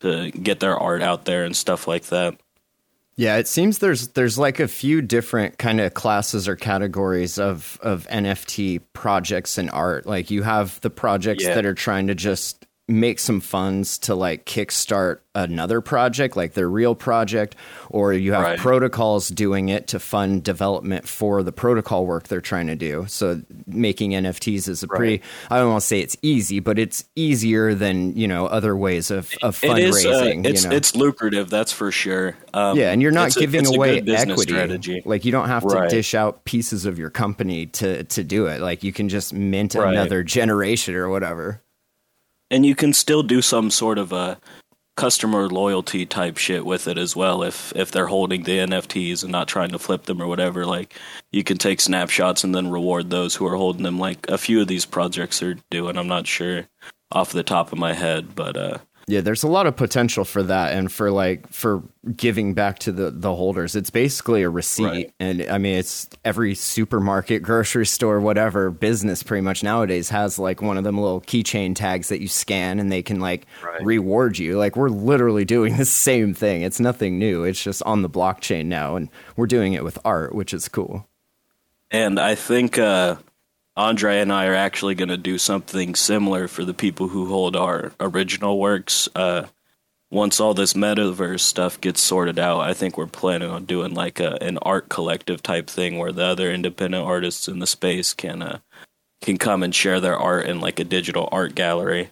to 0.00 0.30
get 0.30 0.60
their 0.60 0.76
art 0.76 1.02
out 1.02 1.24
there 1.24 1.44
and 1.44 1.56
stuff 1.56 1.86
like 1.86 2.04
that. 2.06 2.36
Yeah, 3.16 3.36
it 3.36 3.46
seems 3.46 3.78
there's 3.78 4.08
there's 4.08 4.38
like 4.38 4.58
a 4.58 4.66
few 4.66 5.00
different 5.00 5.56
kind 5.58 5.80
of 5.80 5.94
classes 5.94 6.48
or 6.48 6.56
categories 6.56 7.38
of 7.38 7.78
of 7.82 8.08
NFT 8.08 8.80
projects 8.92 9.56
and 9.56 9.70
art. 9.70 10.04
Like 10.04 10.30
you 10.30 10.42
have 10.42 10.80
the 10.80 10.90
projects 10.90 11.44
yeah. 11.44 11.54
that 11.54 11.64
are 11.64 11.74
trying 11.74 12.08
to 12.08 12.14
just 12.14 12.63
make 12.86 13.18
some 13.18 13.40
funds 13.40 13.96
to 13.96 14.14
like 14.14 14.44
kickstart 14.44 15.20
another 15.34 15.80
project, 15.80 16.36
like 16.36 16.52
their 16.52 16.68
real 16.68 16.94
project, 16.94 17.56
or 17.88 18.12
you 18.12 18.32
have 18.32 18.42
right. 18.42 18.58
protocols 18.58 19.28
doing 19.28 19.70
it 19.70 19.88
to 19.88 19.98
fund 19.98 20.44
development 20.44 21.08
for 21.08 21.42
the 21.42 21.50
protocol 21.50 22.04
work 22.06 22.28
they're 22.28 22.42
trying 22.42 22.66
to 22.66 22.76
do. 22.76 23.06
So 23.08 23.40
making 23.66 24.10
NFTs 24.10 24.68
is 24.68 24.82
a 24.82 24.86
right. 24.86 24.96
pretty 24.96 25.22
I 25.50 25.58
don't 25.58 25.70
want 25.70 25.80
to 25.80 25.86
say 25.86 26.00
it's 26.00 26.16
easy, 26.20 26.60
but 26.60 26.78
it's 26.78 27.04
easier 27.16 27.74
than, 27.74 28.16
you 28.16 28.28
know, 28.28 28.46
other 28.46 28.76
ways 28.76 29.10
of, 29.10 29.32
of 29.42 29.58
fundraising. 29.58 29.78
It 29.78 29.88
is, 29.88 30.06
uh, 30.06 30.48
it's, 30.50 30.64
you 30.64 30.70
know? 30.70 30.76
it's 30.76 30.94
lucrative, 30.94 31.48
that's 31.48 31.72
for 31.72 31.90
sure. 31.90 32.36
Um, 32.52 32.76
yeah, 32.76 32.92
and 32.92 33.00
you're 33.00 33.12
not 33.12 33.34
giving 33.34 33.66
a, 33.66 33.70
away 33.70 33.98
equity. 34.00 34.42
Strategy. 34.52 35.02
Like 35.04 35.24
you 35.24 35.32
don't 35.32 35.48
have 35.48 35.62
to 35.62 35.74
right. 35.74 35.90
dish 35.90 36.14
out 36.14 36.44
pieces 36.44 36.84
of 36.84 36.98
your 36.98 37.10
company 37.10 37.66
to 37.66 38.04
to 38.04 38.22
do 38.22 38.46
it. 38.46 38.60
Like 38.60 38.84
you 38.84 38.92
can 38.92 39.08
just 39.08 39.32
mint 39.32 39.74
another 39.74 40.22
generation 40.22 40.94
or 40.94 41.08
whatever 41.08 41.62
and 42.54 42.64
you 42.64 42.76
can 42.76 42.92
still 42.92 43.24
do 43.24 43.42
some 43.42 43.68
sort 43.68 43.98
of 43.98 44.12
a 44.12 44.38
customer 44.96 45.48
loyalty 45.48 46.06
type 46.06 46.36
shit 46.36 46.64
with 46.64 46.86
it 46.86 46.96
as 46.96 47.16
well 47.16 47.42
if 47.42 47.72
if 47.74 47.90
they're 47.90 48.06
holding 48.06 48.44
the 48.44 48.58
NFTs 48.58 49.24
and 49.24 49.32
not 49.32 49.48
trying 49.48 49.70
to 49.70 49.78
flip 49.78 50.04
them 50.04 50.22
or 50.22 50.28
whatever. 50.28 50.64
Like 50.64 50.94
you 51.32 51.42
can 51.42 51.58
take 51.58 51.80
snapshots 51.80 52.44
and 52.44 52.54
then 52.54 52.70
reward 52.70 53.10
those 53.10 53.34
who 53.34 53.44
are 53.48 53.56
holding 53.56 53.82
them. 53.82 53.98
Like 53.98 54.28
a 54.28 54.38
few 54.38 54.60
of 54.60 54.68
these 54.68 54.86
projects 54.86 55.42
are 55.42 55.56
doing. 55.68 55.98
I'm 55.98 56.06
not 56.06 56.28
sure 56.28 56.68
off 57.10 57.32
the 57.32 57.42
top 57.42 57.72
of 57.72 57.78
my 57.78 57.92
head 57.92 58.36
but 58.36 58.56
uh 58.56 58.78
Yeah, 59.06 59.20
there's 59.20 59.42
a 59.42 59.48
lot 59.48 59.66
of 59.66 59.76
potential 59.76 60.24
for 60.24 60.42
that 60.44 60.72
and 60.72 60.90
for 60.90 61.10
like 61.10 61.48
for 61.50 61.82
giving 62.16 62.54
back 62.54 62.78
to 62.80 62.92
the 62.92 63.10
the 63.10 63.34
holders. 63.34 63.76
It's 63.76 63.90
basically 63.90 64.42
a 64.42 64.50
receipt 64.50 64.84
right. 64.84 65.12
and 65.20 65.42
I 65.42 65.58
mean 65.58 65.76
it's 65.76 66.08
every 66.24 66.54
supermarket, 66.54 67.42
grocery 67.42 67.86
store, 67.86 68.20
whatever 68.20 68.70
business 68.70 69.22
pretty 69.22 69.42
much 69.42 69.62
nowadays 69.62 70.08
has 70.08 70.38
like 70.38 70.62
one 70.62 70.78
of 70.78 70.84
them 70.84 70.98
little 70.98 71.20
keychain 71.20 71.74
tags 71.76 72.08
that 72.08 72.20
you 72.20 72.28
scan 72.28 72.80
and 72.80 72.90
they 72.90 73.02
can 73.02 73.20
like 73.20 73.46
right. 73.62 73.84
reward 73.84 74.38
you. 74.38 74.56
Like 74.56 74.76
we're 74.76 74.88
literally 74.88 75.44
doing 75.54 75.76
the 75.76 75.84
same 75.84 76.32
thing. 76.32 76.62
It's 76.62 76.80
nothing 76.80 77.18
new. 77.18 77.44
It's 77.44 77.62
just 77.62 77.82
on 77.82 78.02
the 78.02 78.10
blockchain 78.10 78.66
now 78.66 78.96
and 78.96 79.10
we're 79.36 79.46
doing 79.46 79.74
it 79.74 79.84
with 79.84 79.98
art, 80.04 80.34
which 80.34 80.54
is 80.54 80.68
cool. 80.68 81.06
And 81.90 82.18
I 82.18 82.34
think 82.34 82.78
uh 82.78 83.16
Andre 83.76 84.20
and 84.20 84.32
I 84.32 84.46
are 84.46 84.54
actually 84.54 84.94
going 84.94 85.08
to 85.08 85.16
do 85.16 85.36
something 85.36 85.94
similar 85.94 86.46
for 86.46 86.64
the 86.64 86.74
people 86.74 87.08
who 87.08 87.26
hold 87.26 87.56
our 87.56 87.92
original 87.98 88.58
works. 88.58 89.08
Uh, 89.16 89.46
once 90.10 90.38
all 90.38 90.54
this 90.54 90.74
metaverse 90.74 91.40
stuff 91.40 91.80
gets 91.80 92.00
sorted 92.00 92.38
out, 92.38 92.60
I 92.60 92.72
think 92.72 92.96
we're 92.96 93.06
planning 93.06 93.50
on 93.50 93.64
doing 93.64 93.92
like 93.92 94.20
a, 94.20 94.40
an 94.40 94.58
art 94.58 94.88
collective 94.88 95.42
type 95.42 95.68
thing 95.68 95.98
where 95.98 96.12
the 96.12 96.24
other 96.24 96.52
independent 96.52 97.04
artists 97.04 97.48
in 97.48 97.58
the 97.58 97.66
space 97.66 98.14
can 98.14 98.40
uh, 98.40 98.58
can 99.20 99.38
come 99.38 99.62
and 99.62 99.74
share 99.74 100.00
their 100.00 100.16
art 100.16 100.46
in 100.46 100.60
like 100.60 100.78
a 100.78 100.84
digital 100.84 101.28
art 101.32 101.56
gallery 101.56 102.10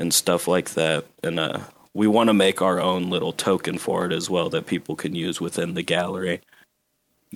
and 0.00 0.12
stuff 0.12 0.48
like 0.48 0.70
that. 0.70 1.04
And 1.22 1.38
uh, 1.38 1.60
we 1.92 2.08
want 2.08 2.28
to 2.28 2.34
make 2.34 2.60
our 2.60 2.80
own 2.80 3.08
little 3.08 3.32
token 3.32 3.78
for 3.78 4.04
it 4.04 4.12
as 4.12 4.28
well 4.28 4.48
that 4.50 4.66
people 4.66 4.96
can 4.96 5.14
use 5.14 5.40
within 5.40 5.74
the 5.74 5.82
gallery. 5.82 6.40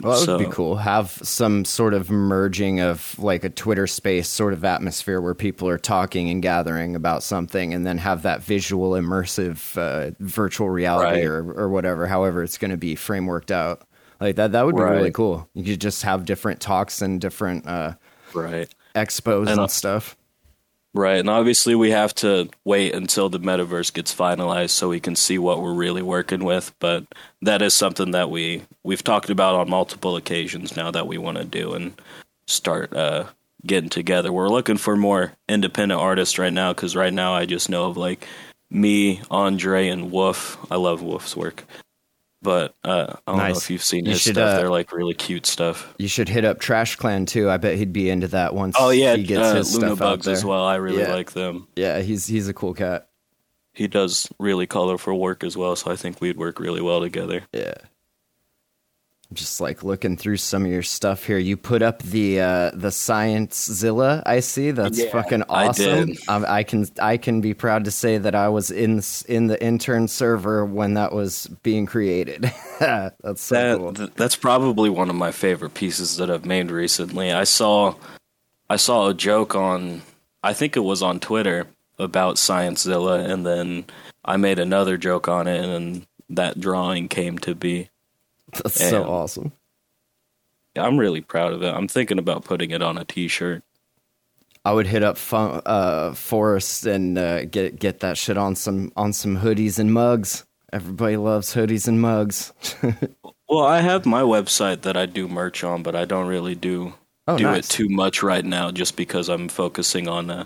Well, 0.02 0.19
that 0.19 0.38
would 0.38 0.47
be 0.47 0.52
cool. 0.52 0.76
Have 0.76 1.11
some 1.11 1.64
sort 1.64 1.95
of 1.95 2.11
merging 2.11 2.81
of 2.81 3.19
like 3.19 3.45
a 3.45 3.50
Twitter 3.50 3.87
space 3.87 4.28
sort 4.28 4.52
of 4.52 4.64
atmosphere 4.64 5.21
where 5.21 5.35
people 5.35 5.69
are 5.69 5.78
talking 5.78 6.28
and 6.28 6.43
gathering 6.43 6.95
about 6.95 7.23
something, 7.23 7.73
and 7.73 7.87
then 7.87 7.99
have 7.99 8.23
that 8.23 8.43
visual, 8.43 8.93
immersive, 8.93 9.76
uh, 9.78 10.14
virtual 10.21 10.69
reality 10.69 11.21
right. 11.21 11.25
or 11.25 11.52
or 11.52 11.69
whatever, 11.69 12.07
however 12.07 12.43
it's 12.43 12.59
going 12.59 12.71
to 12.71 12.76
be 12.76 12.95
frameworked 12.95 13.50
out. 13.50 13.83
Like 14.21 14.37
that, 14.37 14.52
that 14.52 14.67
would 14.67 14.76
be 14.76 14.83
right. 14.83 14.97
really 14.97 15.12
cool. 15.12 15.49
You 15.55 15.64
could 15.64 15.81
just 15.81 16.02
have 16.02 16.25
different 16.25 16.61
talks 16.61 17.00
and 17.00 17.21
different 17.21 17.67
uh, 17.67 17.95
right 18.35 18.69
expos 18.95 19.49
and, 19.49 19.61
and 19.61 19.71
stuff. 19.71 20.17
Right, 20.99 21.21
and 21.21 21.31
obviously 21.31 21.76
we 21.76 21.93
have 21.93 22.12
to 22.17 22.49
wait 22.64 22.93
until 22.93 23.28
the 23.28 23.38
metaverse 23.38 23.93
gets 23.93 24.12
finalized 24.12 24.71
so 24.71 24.88
we 24.88 24.99
can 24.99 25.14
see 25.14 25.38
what 25.38 25.62
we're 25.62 25.73
really 25.73 26.02
working 26.02 26.43
with. 26.43 26.75
But 26.81 27.07
that 27.40 27.62
is 27.62 27.73
something 27.73 28.11
that 28.11 28.33
we 28.33 28.62
we've 28.83 29.05
talked 29.05 29.31
about 29.31 29.55
on 29.55 29.71
multiple 29.71 30.17
occasions 30.17 30.76
now 30.76 30.90
that 30.90 31.07
we 31.07 31.17
want 31.17 31.38
to 31.38 31.45
do 31.45 31.75
and 31.75 31.93
start 32.49 32.93
uh, 32.97 33.26
getting 33.64 33.90
together. 33.90 34.33
We're 34.33 34.49
looking 34.49 34.76
for 34.76 34.97
more 34.97 35.35
independent 35.49 36.00
artists 36.00 36.37
right 36.37 36.52
now 36.52 36.73
because 36.73 36.97
right 36.97 37.14
now 37.14 37.33
I 37.33 37.47
just 37.47 37.71
know 37.71 37.85
of 37.85 37.97
like 37.97 38.26
me, 38.69 39.21
Andre, 39.31 39.90
and 39.90 40.11
Wolf. 40.11 40.59
I 40.69 40.75
love 40.78 41.00
Wolf's 41.00 41.37
work. 41.37 41.62
But 42.40 42.76
uh, 42.85 43.16
I 43.26 43.33
don't 43.33 43.38
nice. 43.38 43.54
know 43.54 43.59
if 43.59 43.71
you've 43.71 43.83
seen 43.83 44.04
you 44.04 44.12
his 44.12 44.21
should, 44.21 44.37
stuff. 44.37 44.54
Uh, 44.54 44.57
They're 44.59 44.71
like 44.71 44.92
really 44.92 45.14
cute 45.14 45.45
stuff. 45.45 45.92
You 45.99 46.07
should 46.07 46.28
hit 46.28 46.45
up 46.45 46.61
Trash 46.61 46.97
Clan 46.97 47.26
too. 47.26 47.50
I 47.50 47.57
bet 47.57 47.76
he'd 47.76 47.92
be 47.92 48.09
into 48.09 48.28
that 48.28 48.54
once. 48.54 48.76
Oh 48.78 48.90
yeah, 48.90 49.16
he 49.16 49.25
gets 49.25 49.40
uh, 49.40 49.54
his 49.57 49.75
Luna 49.75 49.87
stuff 49.88 49.99
Bugs 49.99 50.21
out 50.21 50.25
there. 50.25 50.35
as 50.35 50.45
well. 50.45 50.64
I 50.64 50.76
really 50.76 51.02
yeah. 51.02 51.12
like 51.12 51.33
them. 51.33 51.66
Yeah, 51.75 52.00
he's 52.00 52.26
he's 52.26 52.49
a 52.49 52.54
cool 52.54 52.75
cat. 52.75 53.09
He 53.73 53.88
does 53.88 54.28
really 54.38 54.66
colorful 54.66 55.18
work 55.18 55.42
as 55.45 55.57
well, 55.57 55.76
so 55.76 55.90
I 55.90 55.97
think 55.97 56.21
we'd 56.21 56.37
work 56.37 56.61
really 56.61 56.80
well 56.80 57.00
together. 57.00 57.42
Yeah 57.52 57.75
just 59.33 59.61
like 59.61 59.85
looking 59.85 60.17
through 60.17 60.39
some 60.39 60.65
of 60.65 60.71
your 60.71 60.83
stuff 60.83 61.25
here. 61.25 61.39
You 61.39 61.57
put 61.57 61.83
up 61.83 62.03
the 62.03 62.41
uh, 62.41 62.71
the 62.73 62.91
Science 62.91 63.71
Zilla. 63.71 64.23
I 64.25 64.41
see. 64.41 64.71
That's 64.71 64.99
yeah, 64.99 65.11
fucking 65.11 65.43
awesome. 65.49 66.15
I, 66.29 66.35
um, 66.35 66.45
I, 66.49 66.63
can 66.63 66.87
I 67.01 67.19
can 67.19 67.41
be 67.41 67.53
proud 67.53 67.85
to 67.85 67.91
say 67.91 68.17
that 68.19 68.35
I 68.35 68.49
was 68.49 68.71
in 68.71 69.03
in 69.29 69.49
the 69.49 69.63
intern 69.63 70.09
server 70.09 70.65
when 70.65 70.95
that 70.95 71.13
was 71.13 71.47
being 71.63 71.85
created. 71.85 72.43
that's 72.81 73.43
so 73.43 73.55
that, 73.55 73.79
cool. 73.79 73.93
Th- 73.93 74.11
that's 74.15 74.37
probably 74.37 74.89
one 74.89 75.11
of 75.11 75.17
my 75.17 75.33
favorite 75.33 75.75
pieces 75.75 76.17
that 76.17 76.31
I've 76.31 76.47
made 76.47 76.71
recently. 76.71 77.31
I 77.31 77.45
saw 77.45 77.95
I 78.71 78.77
saw 78.77 79.09
a 79.09 79.15
joke 79.15 79.55
on 79.55 80.03
I 80.43 80.55
think 80.55 80.77
it 80.77 80.81
was 80.81 81.03
on 81.03 81.21
Twitter 81.21 81.67
about 81.99 82.39
Science 82.39 82.83
Zilla, 82.83 83.19
and 83.21 83.45
then 83.45 83.85
I 84.25 84.37
made 84.37 84.59
another 84.59 84.97
joke 84.97 85.29
on 85.29 85.47
it, 85.47 85.65
and 85.65 86.07
that 86.31 86.61
drawing 86.61 87.09
came 87.09 87.39
to 87.39 87.55
be. 87.55 87.91
That's 88.52 88.81
and 88.81 88.90
so 88.90 89.05
awesome. 89.05 89.52
I'm 90.76 90.99
really 90.99 91.21
proud 91.21 91.52
of 91.52 91.62
it. 91.62 91.75
I'm 91.75 91.88
thinking 91.88 92.19
about 92.19 92.45
putting 92.45 92.71
it 92.71 92.83
on 92.83 92.99
a 92.99 93.05
T-shirt. 93.05 93.62
I 94.64 94.73
would 94.73 94.87
hit 94.87 95.02
up 95.02 95.17
fun, 95.17 95.62
uh, 95.64 96.12
Forest 96.12 96.87
and 96.87 97.17
uh, 97.17 97.45
get 97.47 97.78
get 97.78 98.00
that 98.00 98.19
shit 98.19 98.37
on 98.37 98.55
some 98.55 98.93
on 98.97 99.12
some 99.12 99.38
hoodies 99.38 99.78
and 99.78 99.93
mugs. 99.93 100.45
Everybody 100.73 101.17
loves 101.17 101.55
hoodies 101.55 101.88
and 101.88 102.00
mugs. 102.00 102.52
well, 103.49 103.64
I 103.64 103.81
have 103.81 104.05
my 104.05 104.21
website 104.21 104.83
that 104.83 104.97
I 104.97 105.07
do 105.07 105.26
merch 105.26 105.64
on, 105.64 105.83
but 105.83 105.97
I 105.97 106.05
don't 106.05 106.26
really 106.26 106.55
do 106.55 106.93
oh, 107.26 107.38
do 107.38 107.45
nice. 107.45 107.67
it 107.67 107.71
too 107.71 107.88
much 107.88 108.23
right 108.23 108.45
now, 108.45 108.71
just 108.71 108.97
because 108.97 109.31
I'm 109.31 109.49
focusing 109.49 110.07
on 110.07 110.28
uh, 110.28 110.45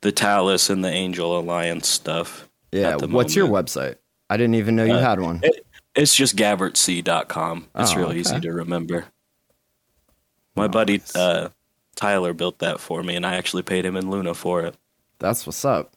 the 0.00 0.10
Talis 0.10 0.68
and 0.68 0.84
the 0.84 0.90
Angel 0.90 1.38
Alliance 1.38 1.88
stuff. 1.88 2.48
Yeah, 2.72 2.96
what's 2.96 3.02
moment. 3.08 3.36
your 3.36 3.48
website? 3.48 3.96
I 4.30 4.36
didn't 4.36 4.54
even 4.54 4.74
know 4.74 4.84
you 4.84 4.94
uh, 4.94 5.00
had 5.00 5.20
one. 5.20 5.40
It, 5.42 5.64
it's 6.00 6.14
just 6.14 6.34
gavertc.com. 6.34 7.66
It's 7.74 7.92
oh, 7.92 7.96
real 7.96 8.08
okay. 8.08 8.18
easy 8.20 8.40
to 8.40 8.52
remember. 8.52 9.04
My 10.56 10.66
nice. 10.66 10.72
buddy 10.72 11.02
uh, 11.14 11.48
Tyler 11.94 12.32
built 12.32 12.60
that 12.60 12.80
for 12.80 13.02
me, 13.02 13.16
and 13.16 13.26
I 13.26 13.34
actually 13.34 13.62
paid 13.62 13.84
him 13.84 13.96
in 13.96 14.10
Luna 14.10 14.32
for 14.32 14.62
it. 14.62 14.76
That's 15.18 15.46
what's 15.46 15.64
up. 15.64 15.92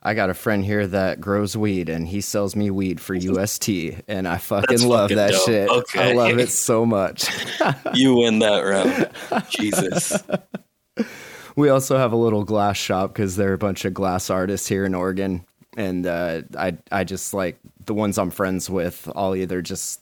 I 0.00 0.14
got 0.14 0.30
a 0.30 0.34
friend 0.34 0.64
here 0.64 0.86
that 0.86 1.20
grows 1.20 1.56
weed, 1.56 1.88
and 1.88 2.06
he 2.06 2.20
sells 2.20 2.54
me 2.54 2.70
weed 2.70 3.00
for 3.00 3.14
UST, 3.14 3.68
and 4.06 4.28
I 4.28 4.36
fucking 4.38 4.66
That's 4.68 4.84
love 4.84 5.10
fucking 5.10 5.16
that 5.16 5.32
dope. 5.32 5.46
shit. 5.46 5.68
Okay. 5.68 6.10
I 6.10 6.12
love 6.12 6.38
it 6.38 6.50
so 6.50 6.86
much. 6.86 7.26
you 7.94 8.16
win 8.16 8.38
that 8.38 8.60
round, 8.60 9.44
Jesus. 9.50 10.16
We 11.56 11.70
also 11.70 11.96
have 11.96 12.12
a 12.12 12.16
little 12.16 12.44
glass 12.44 12.76
shop 12.76 13.12
because 13.12 13.34
there 13.34 13.50
are 13.50 13.54
a 13.54 13.58
bunch 13.58 13.84
of 13.84 13.94
glass 13.94 14.30
artists 14.30 14.68
here 14.68 14.84
in 14.84 14.94
Oregon, 14.94 15.44
and 15.76 16.06
uh, 16.06 16.42
I 16.56 16.76
I 16.90 17.04
just 17.04 17.34
like 17.34 17.58
the 17.84 17.94
ones 17.94 18.18
I'm 18.18 18.30
friends 18.30 18.68
with, 18.70 19.08
I'll 19.14 19.34
either 19.34 19.62
just 19.62 20.00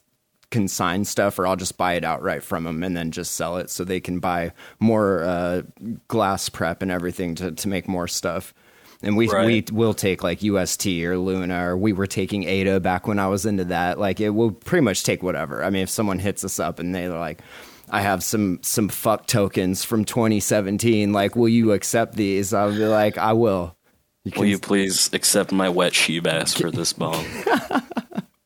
consign 0.53 1.03
stuff 1.03 1.39
or 1.39 1.47
I'll 1.47 1.55
just 1.55 1.77
buy 1.77 1.93
it 1.93 2.03
outright 2.03 2.43
from 2.43 2.63
them 2.63 2.83
and 2.83 2.95
then 2.95 3.09
just 3.09 3.33
sell 3.33 3.57
it 3.57 3.71
so 3.71 3.83
they 3.83 3.99
can 3.99 4.19
buy 4.19 4.53
more 4.79 5.23
uh, 5.23 5.63
glass 6.07 6.47
prep 6.47 6.83
and 6.83 6.91
everything 6.91 7.33
to, 7.35 7.51
to 7.51 7.67
make 7.67 7.87
more 7.87 8.07
stuff. 8.07 8.53
And 9.01 9.17
we 9.17 9.27
right. 9.27 9.69
we 9.69 9.75
will 9.75 9.95
take 9.95 10.23
like 10.23 10.43
UST 10.43 10.87
or 10.87 11.17
Luna 11.17 11.69
or 11.69 11.77
we 11.77 11.91
were 11.91 12.07
taking 12.07 12.43
Ada 12.43 12.79
back 12.79 13.07
when 13.07 13.19
I 13.19 13.27
was 13.27 13.45
into 13.45 13.65
that. 13.65 13.99
Like 13.99 14.21
it 14.21 14.29
will 14.29 14.51
pretty 14.51 14.83
much 14.83 15.03
take 15.03 15.23
whatever. 15.23 15.63
I 15.63 15.71
mean, 15.71 15.81
if 15.81 15.89
someone 15.89 16.19
hits 16.19 16.45
us 16.45 16.59
up 16.59 16.79
and 16.79 16.93
they're 16.93 17.09
like, 17.09 17.41
I 17.89 18.01
have 18.01 18.23
some 18.23 18.59
some 18.61 18.89
fuck 18.89 19.27
tokens 19.27 19.83
from 19.83 20.05
2017. 20.05 21.11
Like, 21.11 21.35
will 21.35 21.49
you 21.49 21.73
accept 21.73 22.15
these? 22.15 22.53
I'll 22.53 22.71
be 22.71 22.85
like, 22.85 23.17
I 23.17 23.33
will. 23.33 23.75
You 24.25 24.31
Will 24.37 24.45
you 24.45 24.59
please 24.59 25.09
accept 25.11 25.51
my 25.51 25.67
wet 25.67 25.93
she 25.93 26.19
bass 26.21 26.53
for 26.53 26.71
this 26.71 26.93
bong? 26.93 27.25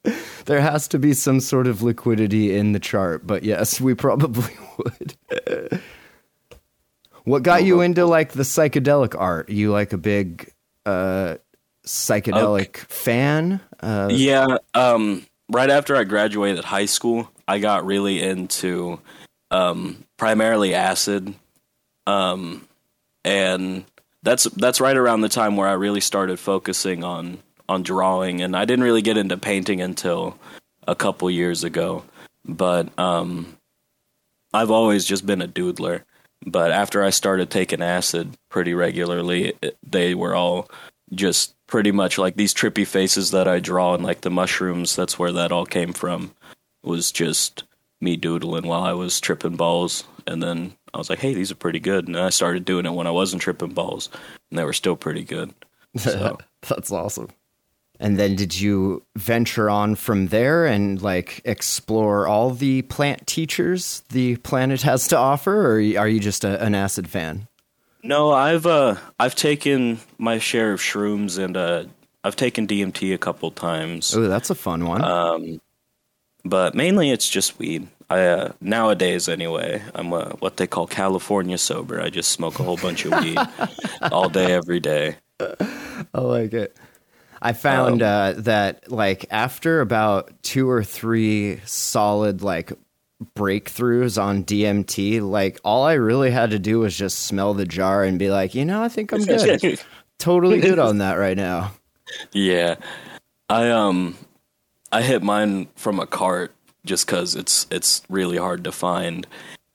there 0.45 0.59
has 0.59 0.87
to 0.87 0.97
be 0.97 1.13
some 1.13 1.39
sort 1.39 1.67
of 1.67 1.83
liquidity 1.83 2.55
in 2.55 2.71
the 2.71 2.79
chart, 2.79 3.27
but 3.27 3.43
yes, 3.43 3.79
we 3.79 3.93
probably 3.93 4.55
would. 4.77 5.81
what 7.25 7.43
got 7.43 7.63
you 7.63 7.81
into 7.81 8.05
like 8.07 8.31
the 8.31 8.41
psychedelic 8.41 9.15
art? 9.19 9.49
You 9.49 9.71
like 9.71 9.93
a 9.93 9.99
big 9.99 10.51
uh, 10.87 11.35
psychedelic 11.85 12.69
okay. 12.69 12.85
fan? 12.89 13.61
Uh, 13.79 14.09
yeah. 14.11 14.57
Um, 14.73 15.27
right 15.47 15.69
after 15.69 15.95
I 15.95 16.05
graduated 16.05 16.63
high 16.63 16.85
school, 16.85 17.31
I 17.47 17.59
got 17.59 17.85
really 17.85 18.21
into 18.21 18.99
um, 19.51 20.03
primarily 20.17 20.73
acid, 20.73 21.35
um, 22.07 22.67
and 23.23 23.85
that's 24.23 24.45
that's 24.45 24.81
right 24.81 24.97
around 24.97 25.21
the 25.21 25.29
time 25.29 25.55
where 25.55 25.67
I 25.67 25.73
really 25.73 26.01
started 26.01 26.39
focusing 26.39 27.03
on 27.03 27.39
on 27.69 27.83
drawing, 27.83 28.41
and 28.41 28.55
I 28.55 28.65
didn't 28.65 28.85
really 28.85 29.01
get 29.01 29.17
into 29.17 29.37
painting 29.37 29.81
until 29.81 30.37
a 30.87 30.95
couple 30.95 31.29
years 31.29 31.63
ago. 31.63 32.05
But 32.45 32.97
um, 32.97 33.57
I've 34.53 34.71
always 34.71 35.05
just 35.05 35.25
been 35.25 35.41
a 35.41 35.47
doodler. 35.47 36.03
But 36.45 36.71
after 36.71 37.03
I 37.03 37.09
started 37.09 37.49
taking 37.49 37.81
acid 37.81 38.35
pretty 38.49 38.73
regularly, 38.73 39.53
it, 39.61 39.77
they 39.83 40.13
were 40.13 40.35
all 40.35 40.69
just 41.13 41.55
pretty 41.67 41.91
much 41.91 42.17
like 42.17 42.35
these 42.35 42.53
trippy 42.53 42.85
faces 42.85 43.31
that 43.31 43.47
I 43.47 43.59
draw 43.59 43.93
and 43.95 44.03
like 44.03 44.21
the 44.21 44.29
mushrooms. 44.29 44.95
That's 44.95 45.17
where 45.17 45.31
that 45.31 45.51
all 45.51 45.65
came 45.65 45.93
from. 45.93 46.33
Was 46.83 47.11
just 47.11 47.63
me 47.99 48.15
doodling 48.15 48.67
while 48.67 48.83
I 48.83 48.93
was 48.93 49.19
tripping 49.19 49.57
balls, 49.57 50.03
and 50.25 50.41
then 50.41 50.75
I 50.97 50.99
was 50.99 51.09
like, 51.09 51.19
"Hey, 51.19 51.33
these 51.33 51.51
are 51.51 51.55
pretty 51.55 51.79
good." 51.79 52.07
And 52.07 52.17
I 52.17 52.29
started 52.29 52.65
doing 52.65 52.85
it 52.85 52.93
when 52.93 53.07
I 53.07 53.11
wasn't 53.11 53.41
tripping 53.41 53.69
balls, 53.69 54.09
and 54.49 54.57
they 54.57 54.63
were 54.63 54.73
still 54.73 54.95
pretty 54.95 55.23
good. 55.23 55.53
So. 55.97 56.37
That's 56.67 56.91
awesome. 56.91 57.29
And 57.99 58.19
then 58.19 58.35
did 58.35 58.59
you 58.59 59.03
venture 59.15 59.69
on 59.69 59.95
from 59.95 60.27
there 60.27 60.65
and 60.65 61.01
like 61.01 61.41
explore 61.45 62.27
all 62.27 62.51
the 62.51 62.83
plant 62.83 63.25
teachers 63.25 64.03
the 64.09 64.35
planet 64.37 64.83
has 64.83 65.07
to 65.07 65.17
offer, 65.17 65.71
or 65.71 65.75
are 65.77 66.07
you 66.07 66.19
just 66.19 66.43
a, 66.43 66.61
an 66.63 66.75
acid 66.75 67.09
fan? 67.09 67.47
No, 68.03 68.31
I've 68.31 68.65
uh, 68.65 68.95
I've 69.19 69.35
taken 69.35 69.99
my 70.17 70.37
share 70.37 70.73
of 70.73 70.79
shrooms 70.79 71.43
and 71.43 71.57
uh, 71.57 71.85
I've 72.23 72.35
taken 72.35 72.67
DMT 72.67 73.13
a 73.13 73.17
couple 73.17 73.49
times. 73.51 74.15
Oh, 74.15 74.27
that's 74.27 74.49
a 74.49 74.55
fun 74.55 74.85
one. 74.85 75.03
Um, 75.03 75.61
but 76.45 76.75
mainly 76.75 77.09
it's 77.09 77.27
just 77.27 77.57
weed. 77.57 77.87
I 78.09 78.25
uh, 78.25 78.51
nowadays 78.61 79.27
anyway, 79.27 79.81
I'm 79.93 80.13
a, 80.13 80.29
what 80.39 80.57
they 80.57 80.67
call 80.67 80.87
California 80.87 81.57
sober. 81.57 82.01
I 82.01 82.09
just 82.09 82.31
smoke 82.31 82.59
a 82.59 82.63
whole 82.63 82.77
bunch 82.77 83.05
of 83.05 83.23
weed 83.23 83.37
all 84.11 84.29
day, 84.29 84.53
every 84.53 84.79
day. 84.79 85.17
I 85.39 86.21
like 86.21 86.53
it. 86.53 86.75
I 87.41 87.53
found 87.53 88.01
um, 88.01 88.07
uh, 88.37 88.41
that 88.41 88.91
like 88.91 89.25
after 89.29 89.81
about 89.81 90.31
two 90.41 90.69
or 90.69 90.83
three 90.83 91.59
solid 91.65 92.41
like 92.41 92.71
breakthroughs 93.35 94.21
on 94.21 94.43
DMT, 94.43 95.21
like 95.21 95.59
all 95.63 95.83
I 95.83 95.93
really 95.93 96.31
had 96.31 96.51
to 96.51 96.59
do 96.59 96.79
was 96.79 96.95
just 96.95 97.19
smell 97.19 97.53
the 97.53 97.65
jar 97.65 98.03
and 98.03 98.17
be 98.17 98.29
like, 98.29 98.55
you 98.55 98.65
know, 98.65 98.83
I 98.83 98.89
think 98.89 99.11
I'm 99.11 99.23
good. 99.23 99.79
totally 100.17 100.59
good 100.59 100.79
on 100.79 100.99
that 100.99 101.15
right 101.15 101.37
now. 101.37 101.73
Yeah. 102.31 102.75
I 103.49 103.69
um 103.69 104.17
I 104.91 105.01
hit 105.01 105.21
mine 105.21 105.67
from 105.75 105.99
a 105.99 106.07
cart 106.07 106.53
just 106.87 107.07
cuz 107.07 107.35
it's 107.35 107.67
it's 107.69 108.01
really 108.09 108.37
hard 108.37 108.63
to 108.63 108.71
find 108.71 109.27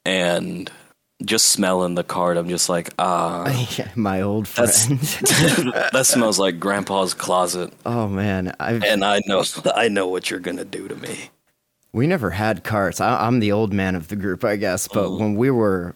and 0.05 0.71
just 1.25 1.47
smelling 1.47 1.95
the 1.95 2.05
cart 2.05 2.37
I'm 2.37 2.49
just 2.49 2.69
like, 2.69 2.91
ah, 2.99 3.45
my 3.95 4.23
old 4.23 4.49
friend. 4.49 4.71
that 5.93 6.03
smells 6.05 6.39
like 6.39 6.59
grandpa's 6.59 7.15
closet. 7.15 7.73
Oh 7.87 8.09
man, 8.09 8.55
I've... 8.59 8.83
and 8.83 9.05
I 9.05 9.21
know 9.27 9.45
I 9.75 9.89
know 9.89 10.09
what 10.09 10.31
you're 10.31 10.41
going 10.41 10.57
to 10.57 10.65
do 10.65 10.89
to 10.89 10.97
me. 10.97 11.31
We 11.93 12.07
never 12.07 12.31
had 12.31 12.65
carts. 12.65 13.01
I, 13.01 13.27
am 13.27 13.41
the 13.41 13.53
old 13.53 13.73
man 13.73 13.95
of 13.95 14.09
the 14.09 14.17
group, 14.17 14.45
I 14.45 14.57
guess. 14.57 14.89
But 14.89 15.07
oh. 15.07 15.17
when 15.19 15.35
we 15.35 15.51
were 15.51 15.95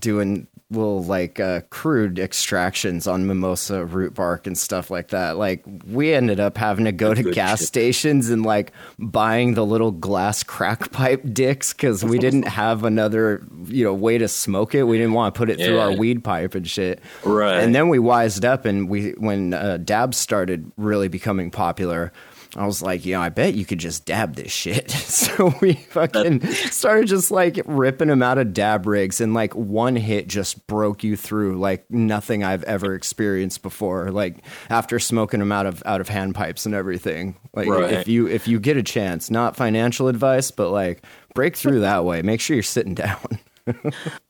doing 0.00 0.46
little 0.74 1.02
like 1.02 1.40
uh, 1.40 1.60
crude 1.70 2.18
extractions 2.18 3.06
on 3.06 3.26
mimosa 3.26 3.84
root 3.84 4.14
bark 4.14 4.46
and 4.46 4.56
stuff 4.56 4.90
like 4.90 5.08
that, 5.08 5.36
like 5.36 5.64
we 5.86 6.12
ended 6.12 6.40
up 6.40 6.56
having 6.56 6.84
to 6.84 6.92
go 6.92 7.14
to 7.14 7.22
gas 7.32 7.60
shit. 7.60 7.68
stations 7.68 8.30
and 8.30 8.44
like 8.44 8.72
buying 8.98 9.54
the 9.54 9.64
little 9.64 9.90
glass 9.90 10.42
crack 10.42 10.90
pipe 10.92 11.22
dicks 11.32 11.72
because 11.72 12.04
we 12.04 12.18
didn't 12.18 12.42
have 12.48 12.84
another 12.84 13.42
you 13.66 13.84
know 13.84 13.94
way 13.94 14.18
to 14.18 14.28
smoke 14.28 14.74
it. 14.74 14.84
We 14.84 14.98
didn't 14.98 15.14
want 15.14 15.34
to 15.34 15.38
put 15.38 15.50
it 15.50 15.58
yeah. 15.58 15.66
through 15.66 15.80
our 15.80 15.92
weed 15.92 16.22
pipe 16.22 16.54
and 16.54 16.68
shit. 16.68 17.00
Right. 17.24 17.60
And 17.60 17.74
then 17.74 17.88
we 17.88 17.98
wised 17.98 18.44
up 18.44 18.64
and 18.64 18.88
we 18.88 19.10
when 19.12 19.54
uh, 19.54 19.78
dabs 19.78 20.16
started 20.16 20.70
really 20.76 21.08
becoming 21.08 21.50
popular 21.50 22.12
I 22.56 22.66
was 22.66 22.82
like, 22.82 23.04
yeah, 23.04 23.20
I 23.20 23.30
bet 23.30 23.54
you 23.54 23.64
could 23.64 23.78
just 23.78 24.04
dab 24.06 24.36
this 24.36 24.52
shit. 24.52 24.90
so 24.90 25.54
we 25.60 25.74
fucking 25.74 26.46
started 26.46 27.08
just 27.08 27.30
like 27.30 27.60
ripping 27.64 28.08
them 28.08 28.22
out 28.22 28.38
of 28.38 28.52
dab 28.52 28.86
rigs, 28.86 29.20
and 29.20 29.34
like 29.34 29.54
one 29.54 29.96
hit 29.96 30.28
just 30.28 30.66
broke 30.66 31.02
you 31.02 31.16
through 31.16 31.58
like 31.58 31.90
nothing 31.90 32.44
I've 32.44 32.64
ever 32.64 32.94
experienced 32.94 33.62
before. 33.62 34.10
Like 34.10 34.44
after 34.70 34.98
smoking 34.98 35.40
them 35.40 35.52
out 35.52 35.66
of 35.66 35.82
out 35.86 36.00
of 36.00 36.08
hand 36.08 36.34
pipes 36.34 36.66
and 36.66 36.74
everything. 36.74 37.36
Like 37.54 37.68
right. 37.68 37.92
if 37.92 38.08
you 38.08 38.26
if 38.28 38.46
you 38.46 38.60
get 38.60 38.76
a 38.76 38.82
chance, 38.82 39.30
not 39.30 39.56
financial 39.56 40.08
advice, 40.08 40.50
but 40.50 40.70
like 40.70 41.04
break 41.34 41.56
through 41.56 41.80
that 41.80 42.04
way. 42.04 42.22
Make 42.22 42.40
sure 42.40 42.54
you're 42.54 42.62
sitting 42.62 42.94
down. 42.94 43.38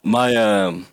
My 0.02 0.34
um 0.34 0.86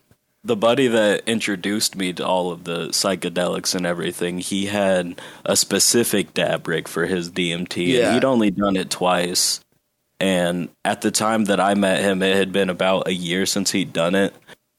the 0.44 0.56
buddy 0.56 0.88
that 0.88 1.24
introduced 1.28 1.96
me 1.96 2.14
to 2.14 2.26
all 2.26 2.52
of 2.52 2.64
the 2.64 2.88
psychedelics 2.88 3.76
and 3.76 3.86
everything, 3.86 4.40
he 4.40 4.66
had 4.66 5.20
a 5.46 5.56
specific 5.56 6.34
dab 6.34 6.68
rig 6.68 6.88
for 6.88 7.06
his 7.06 7.30
DMT. 7.30 7.88
Yeah. 7.88 8.08
And 8.08 8.14
he'd 8.16 8.26
only 8.26 8.52
done 8.52 8.76
it 8.76 8.90
twice. 8.90 9.60
And 10.20 10.70
at 10.84 11.02
the 11.02 11.12
time 11.12 11.46
that 11.46 11.60
I 11.60 11.74
met 11.74 12.02
him, 12.02 12.22
it 12.24 12.36
had 12.36 12.52
been 12.52 12.70
about 12.70 13.08
a 13.08 13.14
year 13.14 13.46
since 13.46 13.72
he'd 13.72 13.94
done 13.94 14.16
it. 14.16 14.34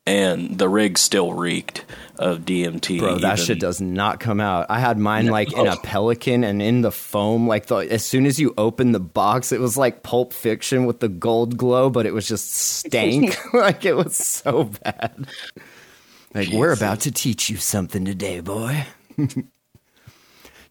And 0.04 0.58
the 0.58 0.68
rig 0.68 0.98
still 0.98 1.32
reeked 1.32 1.84
of 2.22 2.40
DMT. 2.40 3.00
Bro, 3.00 3.18
that 3.18 3.34
even. 3.34 3.44
shit 3.44 3.60
does 3.60 3.80
not 3.80 4.20
come 4.20 4.40
out. 4.40 4.66
I 4.70 4.78
had 4.78 4.98
mine 4.98 5.26
like 5.26 5.52
in 5.52 5.66
a 5.66 5.76
pelican 5.76 6.44
and 6.44 6.62
in 6.62 6.82
the 6.82 6.92
foam. 6.92 7.48
Like 7.48 7.66
the, 7.66 7.76
as 7.76 8.04
soon 8.04 8.26
as 8.26 8.38
you 8.38 8.54
open 8.56 8.92
the 8.92 9.00
box, 9.00 9.52
it 9.52 9.60
was 9.60 9.76
like 9.76 10.02
Pulp 10.02 10.32
Fiction 10.32 10.86
with 10.86 11.00
the 11.00 11.08
gold 11.08 11.56
glow, 11.56 11.90
but 11.90 12.06
it 12.06 12.14
was 12.14 12.26
just 12.26 12.50
stank. 12.52 13.36
like 13.52 13.84
it 13.84 13.94
was 13.94 14.16
so 14.16 14.64
bad. 14.64 15.26
Like 16.34 16.46
Jesus. 16.46 16.58
we're 16.58 16.72
about 16.72 17.00
to 17.00 17.12
teach 17.12 17.50
you 17.50 17.56
something 17.56 18.04
today, 18.04 18.40
boy. 18.40 18.86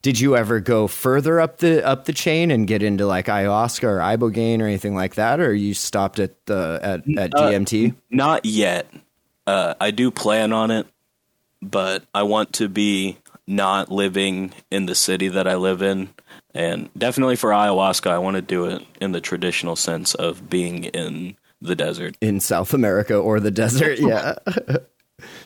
Did 0.01 0.19
you 0.19 0.35
ever 0.35 0.59
go 0.59 0.87
further 0.87 1.39
up 1.39 1.59
the 1.59 1.85
up 1.85 2.05
the 2.05 2.13
chain 2.13 2.49
and 2.49 2.65
get 2.65 2.81
into 2.81 3.05
like 3.05 3.27
ayahuasca 3.27 3.83
or 3.83 3.99
ibogaine 3.99 4.59
or 4.59 4.65
anything 4.65 4.95
like 4.95 5.15
that, 5.15 5.39
or 5.39 5.53
you 5.53 5.75
stopped 5.75 6.19
at 6.19 6.43
the 6.47 6.79
at, 6.81 7.17
at 7.19 7.31
DMT? 7.31 7.91
Uh, 7.91 7.95
not 8.09 8.45
yet. 8.45 8.91
Uh, 9.45 9.75
I 9.79 9.91
do 9.91 10.09
plan 10.09 10.53
on 10.53 10.71
it, 10.71 10.87
but 11.61 12.03
I 12.13 12.23
want 12.23 12.53
to 12.53 12.67
be 12.67 13.17
not 13.47 13.91
living 13.91 14.53
in 14.69 14.85
the 14.85 14.95
city 14.95 15.27
that 15.29 15.47
I 15.47 15.55
live 15.55 15.81
in. 15.81 16.09
And 16.53 16.89
definitely 16.97 17.35
for 17.35 17.51
ayahuasca, 17.51 18.09
I 18.09 18.17
want 18.17 18.35
to 18.35 18.41
do 18.41 18.65
it 18.65 18.85
in 18.99 19.11
the 19.11 19.21
traditional 19.21 19.75
sense 19.75 20.15
of 20.15 20.49
being 20.49 20.85
in 20.85 21.37
the 21.61 21.75
desert. 21.75 22.17
In 22.21 22.39
South 22.39 22.73
America 22.73 23.15
or 23.15 23.39
the 23.39 23.51
desert, 23.51 23.99
yeah. 23.99 24.35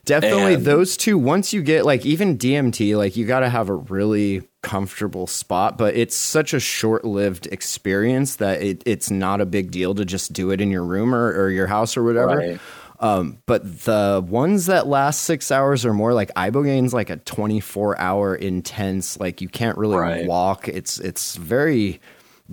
Definitely 0.06 0.54
and, 0.56 0.66
those 0.66 0.96
two. 0.96 1.18
Once 1.18 1.52
you 1.52 1.62
get 1.62 1.86
like 1.86 2.06
even 2.06 2.38
DMT, 2.38 2.98
like 2.98 3.18
you 3.18 3.26
got 3.26 3.42
to 3.42 3.50
have 3.50 3.68
a 3.68 3.74
really 3.74 4.48
comfortable 4.64 5.28
spot, 5.28 5.78
but 5.78 5.96
it's 5.96 6.16
such 6.16 6.54
a 6.54 6.60
short 6.60 7.04
lived 7.04 7.48
experience 7.48 8.38
that 8.38 8.62
it, 8.62 8.84
it's 8.86 9.12
not 9.12 9.42
a 9.42 9.46
big 9.46 9.72
deal 9.72 9.94
to 9.96 10.06
just 10.06 10.32
do 10.32 10.52
it 10.52 10.62
in 10.62 10.72
your 10.72 10.84
room 10.84 11.14
or, 11.14 11.28
or 11.34 11.50
your 11.50 11.68
house 11.68 11.98
or 11.98 12.04
whatever. 12.04 12.38
Right. 12.38 12.60
Um, 13.06 13.38
but 13.46 13.84
the 13.84 14.26
ones 14.28 14.66
that 14.66 14.88
last 14.88 15.22
six 15.24 15.52
hours 15.52 15.86
or 15.86 15.94
more, 15.94 16.14
like 16.14 16.34
Ibogaine's 16.36 16.94
like 16.94 17.10
a 17.10 17.18
24 17.18 18.00
hour 18.00 18.36
intense, 18.36 19.20
like 19.20 19.42
you 19.42 19.50
can't 19.50 19.78
really 19.78 19.98
right. 19.98 20.26
walk. 20.26 20.68
It's, 20.68 21.00
it's 21.00 21.36
very 21.36 22.02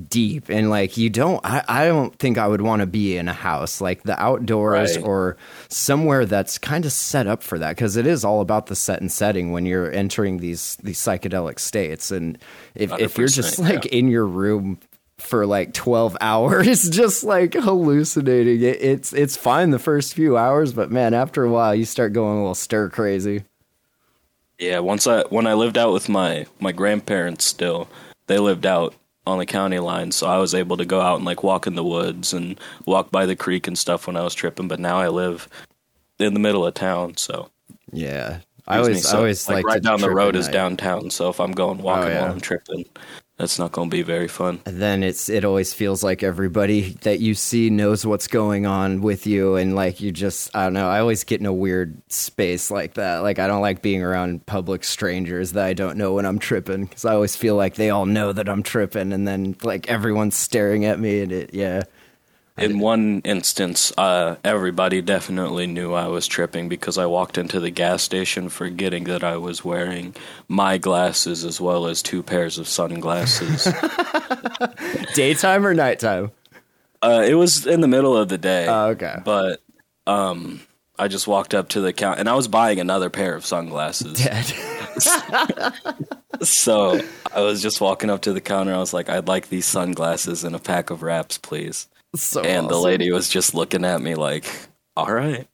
deep 0.08 0.48
and 0.48 0.70
like 0.70 0.96
you 0.96 1.10
don't 1.10 1.44
I, 1.44 1.62
I 1.68 1.86
don't 1.86 2.18
think 2.18 2.38
I 2.38 2.48
would 2.48 2.62
want 2.62 2.80
to 2.80 2.86
be 2.86 3.18
in 3.18 3.28
a 3.28 3.34
house 3.34 3.78
like 3.78 4.04
the 4.04 4.18
outdoors 4.18 4.96
right. 4.96 5.04
or 5.04 5.36
somewhere 5.68 6.24
that's 6.24 6.56
kind 6.56 6.86
of 6.86 6.92
set 6.92 7.26
up 7.26 7.42
for 7.42 7.58
that 7.58 7.76
because 7.76 7.96
it 7.96 8.06
is 8.06 8.24
all 8.24 8.40
about 8.40 8.66
the 8.66 8.74
set 8.74 9.02
and 9.02 9.12
setting 9.12 9.52
when 9.52 9.66
you're 9.66 9.92
entering 9.92 10.38
these 10.38 10.76
these 10.76 10.98
psychedelic 10.98 11.58
states 11.58 12.10
and 12.10 12.38
if, 12.74 12.90
if 12.98 13.18
you're 13.18 13.28
just 13.28 13.58
like 13.58 13.84
yeah. 13.84 13.98
in 13.98 14.08
your 14.08 14.26
room 14.26 14.78
for 15.22 15.46
like 15.46 15.72
12 15.74 16.16
hours 16.20 16.88
just 16.90 17.24
like 17.24 17.54
hallucinating. 17.54 18.62
It, 18.62 18.82
it's 18.82 19.12
it's 19.12 19.36
fine 19.36 19.70
the 19.70 19.78
first 19.78 20.14
few 20.14 20.36
hours 20.36 20.72
but 20.72 20.90
man 20.90 21.14
after 21.14 21.44
a 21.44 21.50
while 21.50 21.74
you 21.74 21.84
start 21.84 22.12
going 22.12 22.38
a 22.38 22.40
little 22.40 22.54
stir 22.54 22.88
crazy. 22.88 23.44
Yeah 24.58 24.78
once 24.78 25.06
i 25.06 25.22
when 25.24 25.46
i 25.46 25.54
lived 25.54 25.76
out 25.76 25.92
with 25.92 26.08
my 26.08 26.46
my 26.60 26.72
grandparents 26.72 27.44
still 27.44 27.88
they 28.26 28.38
lived 28.38 28.66
out 28.66 28.94
on 29.26 29.38
the 29.38 29.46
county 29.46 29.78
line 29.78 30.12
so 30.12 30.26
i 30.26 30.38
was 30.38 30.54
able 30.54 30.76
to 30.76 30.84
go 30.84 31.00
out 31.00 31.16
and 31.16 31.24
like 31.24 31.42
walk 31.42 31.66
in 31.66 31.74
the 31.74 31.84
woods 31.84 32.32
and 32.32 32.60
walk 32.86 33.10
by 33.10 33.26
the 33.26 33.34
creek 33.34 33.66
and 33.66 33.76
stuff 33.76 34.06
when 34.06 34.16
i 34.16 34.22
was 34.22 34.34
tripping 34.34 34.68
but 34.68 34.78
now 34.78 34.98
i 34.98 35.08
live 35.08 35.48
in 36.18 36.34
the 36.34 36.40
middle 36.40 36.66
of 36.66 36.74
town 36.74 37.16
so. 37.16 37.48
Yeah. 37.92 38.40
I 38.66 38.78
always, 38.78 39.08
so, 39.08 39.16
I 39.16 39.18
always 39.18 39.48
like, 39.48 39.56
like 39.56 39.66
right 39.66 39.82
down 39.82 40.00
the 40.00 40.10
road 40.10 40.36
is 40.36 40.48
downtown. 40.48 41.10
So 41.10 41.28
if 41.28 41.40
I'm 41.40 41.50
going 41.50 41.80
oh, 41.80 41.84
walking 41.84 42.04
oh, 42.04 42.14
yeah. 42.14 42.22
while 42.22 42.32
I'm 42.32 42.40
tripping, 42.40 42.84
that's 43.38 43.58
not 43.58 43.72
going 43.72 43.90
to 43.90 43.96
be 43.96 44.02
very 44.02 44.28
fun. 44.28 44.60
And 44.66 44.80
then 44.80 45.02
it's 45.02 45.28
it 45.28 45.44
always 45.44 45.74
feels 45.74 46.04
like 46.04 46.22
everybody 46.22 46.90
that 47.02 47.20
you 47.20 47.34
see 47.34 47.70
knows 47.70 48.06
what's 48.06 48.28
going 48.28 48.66
on 48.66 49.00
with 49.00 49.26
you, 49.26 49.56
and 49.56 49.74
like 49.74 50.00
you 50.00 50.12
just 50.12 50.54
I 50.54 50.64
don't 50.64 50.74
know. 50.74 50.88
I 50.88 51.00
always 51.00 51.24
get 51.24 51.40
in 51.40 51.46
a 51.46 51.52
weird 51.52 52.00
space 52.10 52.70
like 52.70 52.94
that. 52.94 53.18
Like 53.18 53.38
I 53.38 53.46
don't 53.46 53.62
like 53.62 53.82
being 53.82 54.02
around 54.02 54.46
public 54.46 54.84
strangers 54.84 55.52
that 55.52 55.64
I 55.64 55.72
don't 55.72 55.96
know 55.96 56.14
when 56.14 56.26
I'm 56.26 56.38
tripping 56.38 56.84
because 56.84 57.04
I 57.04 57.14
always 57.14 57.34
feel 57.34 57.56
like 57.56 57.74
they 57.74 57.90
all 57.90 58.06
know 58.06 58.32
that 58.32 58.48
I'm 58.48 58.62
tripping, 58.62 59.12
and 59.12 59.26
then 59.26 59.56
like 59.62 59.88
everyone's 59.88 60.36
staring 60.36 60.84
at 60.84 61.00
me, 61.00 61.20
and 61.22 61.32
it 61.32 61.54
yeah 61.54 61.82
in 62.58 62.78
one 62.78 63.20
instance, 63.24 63.92
uh, 63.96 64.36
everybody 64.44 65.00
definitely 65.00 65.66
knew 65.66 65.94
I 65.94 66.08
was 66.08 66.26
tripping 66.26 66.68
because 66.68 66.98
I 66.98 67.06
walked 67.06 67.38
into 67.38 67.60
the 67.60 67.70
gas 67.70 68.02
station 68.02 68.48
forgetting 68.48 69.04
that 69.04 69.24
I 69.24 69.36
was 69.38 69.64
wearing 69.64 70.14
my 70.48 70.78
glasses 70.78 71.44
as 71.44 71.60
well 71.60 71.86
as 71.86 72.02
two 72.02 72.22
pairs 72.22 72.58
of 72.58 72.68
sunglasses. 72.68 73.66
Daytime 75.14 75.66
or 75.66 75.72
nighttime? 75.72 76.30
Uh, 77.00 77.24
it 77.26 77.34
was 77.34 77.66
in 77.66 77.80
the 77.80 77.88
middle 77.88 78.16
of 78.16 78.28
the 78.28 78.38
day. 78.38 78.66
Oh, 78.68 78.88
okay. 78.88 79.16
But 79.24 79.60
um, 80.06 80.60
I 80.98 81.08
just 81.08 81.26
walked 81.26 81.54
up 81.54 81.70
to 81.70 81.80
the 81.80 81.92
count, 81.92 82.20
and 82.20 82.28
I 82.28 82.34
was 82.34 82.48
buying 82.48 82.78
another 82.78 83.10
pair 83.10 83.34
of 83.34 83.46
sunglasses. 83.46 84.22
Dead. 84.22 84.44
so 86.42 87.00
I 87.34 87.40
was 87.40 87.62
just 87.62 87.80
walking 87.80 88.10
up 88.10 88.22
to 88.22 88.32
the 88.32 88.40
counter. 88.40 88.74
I 88.74 88.78
was 88.78 88.92
like, 88.92 89.08
"I'd 89.08 89.26
like 89.26 89.48
these 89.48 89.66
sunglasses 89.66 90.44
and 90.44 90.54
a 90.54 90.60
pack 90.60 90.90
of 90.90 91.02
wraps, 91.02 91.38
please." 91.38 91.88
So 92.14 92.42
and 92.42 92.66
awesome. 92.66 92.68
the 92.68 92.80
lady 92.80 93.10
was 93.10 93.28
just 93.28 93.54
looking 93.54 93.84
at 93.84 94.02
me 94.02 94.14
like, 94.14 94.44
"All 94.96 95.12
right." 95.12 95.48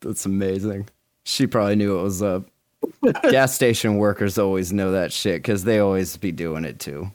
That's 0.00 0.26
amazing. 0.26 0.88
She 1.24 1.46
probably 1.46 1.76
knew 1.76 1.98
it 1.98 2.02
was 2.02 2.22
up. 2.22 2.48
Gas 3.22 3.54
station 3.54 3.96
workers 3.96 4.38
always 4.38 4.72
know 4.72 4.92
that 4.92 5.12
shit 5.12 5.42
because 5.42 5.64
they 5.64 5.78
always 5.78 6.16
be 6.16 6.32
doing 6.32 6.64
it 6.64 6.78
too. 6.78 7.10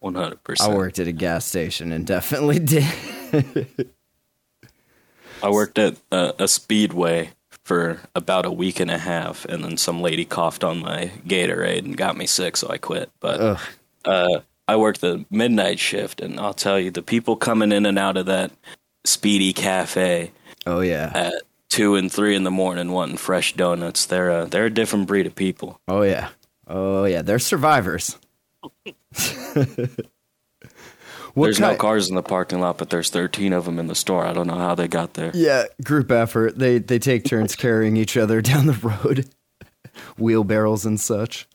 One 0.00 0.14
hundred 0.14 0.42
percent. 0.44 0.72
I 0.72 0.74
worked 0.76 0.98
at 0.98 1.08
a 1.08 1.12
gas 1.12 1.44
station 1.46 1.92
and 1.92 2.06
definitely 2.06 2.58
did. 2.60 2.84
I 5.42 5.50
worked 5.50 5.78
at 5.78 5.96
a, 6.10 6.34
a 6.40 6.48
speedway 6.48 7.30
for 7.64 8.00
about 8.14 8.46
a 8.46 8.52
week 8.52 8.80
and 8.80 8.90
a 8.90 8.98
half, 8.98 9.44
and 9.46 9.64
then 9.64 9.76
some 9.76 10.00
lady 10.00 10.24
coughed 10.24 10.64
on 10.64 10.80
my 10.80 11.10
Gatorade 11.26 11.84
and 11.84 11.96
got 11.96 12.16
me 12.16 12.26
sick, 12.26 12.56
so 12.56 12.68
I 12.68 12.78
quit. 12.78 13.10
But 13.20 13.58
uh, 14.04 14.40
I 14.66 14.76
work 14.76 14.98
the 14.98 15.24
midnight 15.30 15.78
shift, 15.78 16.20
and 16.20 16.40
I'll 16.40 16.54
tell 16.54 16.78
you, 16.78 16.90
the 16.90 17.02
people 17.02 17.36
coming 17.36 17.72
in 17.72 17.84
and 17.86 17.98
out 17.98 18.16
of 18.16 18.26
that 18.26 18.50
Speedy 19.04 19.52
Cafe. 19.52 20.32
Oh 20.66 20.80
yeah. 20.80 21.12
At 21.14 21.34
two 21.68 21.94
and 21.94 22.10
three 22.10 22.34
in 22.34 22.44
the 22.44 22.50
morning, 22.50 22.90
wanting 22.90 23.18
fresh 23.18 23.52
donuts. 23.54 24.06
They're 24.06 24.30
a, 24.30 24.46
they're 24.46 24.66
a 24.66 24.70
different 24.70 25.06
breed 25.06 25.26
of 25.26 25.34
people. 25.34 25.80
Oh 25.86 26.02
yeah. 26.02 26.30
Oh 26.66 27.04
yeah. 27.04 27.22
They're 27.22 27.38
survivors. 27.38 28.18
there's 31.36 31.60
no 31.60 31.76
cars 31.76 32.08
in 32.08 32.14
the 32.14 32.22
parking 32.22 32.60
lot, 32.60 32.78
but 32.78 32.90
there's 32.90 33.10
13 33.10 33.52
of 33.52 33.64
them 33.64 33.78
in 33.78 33.88
the 33.88 33.94
store. 33.94 34.24
I 34.24 34.32
don't 34.32 34.46
know 34.46 34.54
how 34.54 34.74
they 34.74 34.88
got 34.88 35.14
there. 35.14 35.30
Yeah, 35.34 35.64
group 35.82 36.10
effort. 36.10 36.58
They 36.58 36.78
they 36.78 36.98
take 36.98 37.24
turns 37.24 37.56
carrying 37.56 37.96
each 37.96 38.16
other 38.16 38.40
down 38.40 38.66
the 38.66 38.72
road, 38.72 39.28
wheelbarrows 40.18 40.86
and 40.86 40.98
such. 40.98 41.46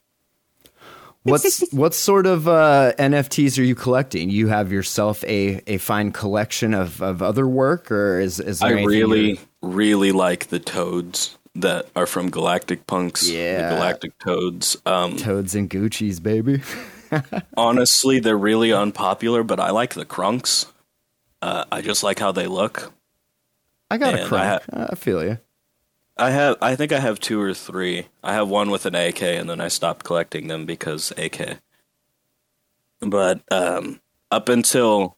What's 1.29 1.71
what 1.71 1.93
sort 1.93 2.25
of 2.25 2.47
uh, 2.47 2.93
NFTs 2.97 3.59
are 3.59 3.63
you 3.63 3.75
collecting? 3.75 4.29
You 4.29 4.47
have 4.47 4.71
yourself 4.71 5.23
a, 5.23 5.61
a 5.67 5.77
fine 5.77 6.11
collection 6.11 6.73
of, 6.73 7.01
of 7.01 7.21
other 7.21 7.47
work, 7.47 7.91
or 7.91 8.19
is 8.19 8.39
is 8.39 8.61
I 8.61 8.71
really 8.71 9.39
really 9.61 10.11
like 10.11 10.47
the 10.47 10.59
toads 10.59 11.37
that 11.55 11.87
are 11.95 12.05
from 12.05 12.29
Galactic 12.29 12.87
Punks. 12.87 13.29
Yeah, 13.29 13.75
Galactic 13.75 14.17
Toads. 14.19 14.77
Um, 14.85 15.17
toads 15.17 15.55
and 15.55 15.69
Gucci's, 15.69 16.19
baby. 16.19 16.61
honestly, 17.57 18.19
they're 18.19 18.37
really 18.37 18.71
unpopular, 18.71 19.43
but 19.43 19.59
I 19.59 19.71
like 19.71 19.93
the 19.93 20.05
Krunks. 20.05 20.67
Uh, 21.41 21.65
I 21.71 21.81
just 21.81 22.03
like 22.03 22.19
how 22.19 22.31
they 22.31 22.47
look. 22.47 22.91
I 23.89 23.97
got 23.97 24.13
and 24.13 24.23
a 24.23 24.27
crunk. 24.27 24.39
I, 24.39 24.47
ha- 24.47 24.87
I 24.91 24.95
feel 24.95 25.23
you. 25.23 25.39
I 26.19 26.32
have. 26.32 26.58
I 26.62 26.75
think 26.75 26.91
I 26.91 26.99
have 26.99 27.19
two 27.19 27.41
or 27.41 27.53
three. 27.53 28.08
I 28.23 28.34
have 28.34 28.49
one 28.49 28.69
with 28.69 28.86
an 28.86 28.95
AK, 28.95 29.21
and 29.21 29.49
then 29.49 29.62
I 29.62 29.69
stopped 29.69 30.05
collecting 30.05 30.47
them 30.47 30.65
because 30.65 31.13
AK. 31.17 31.60
But 32.99 33.41
um, 33.51 34.01
up 34.29 34.49
until 34.49 35.15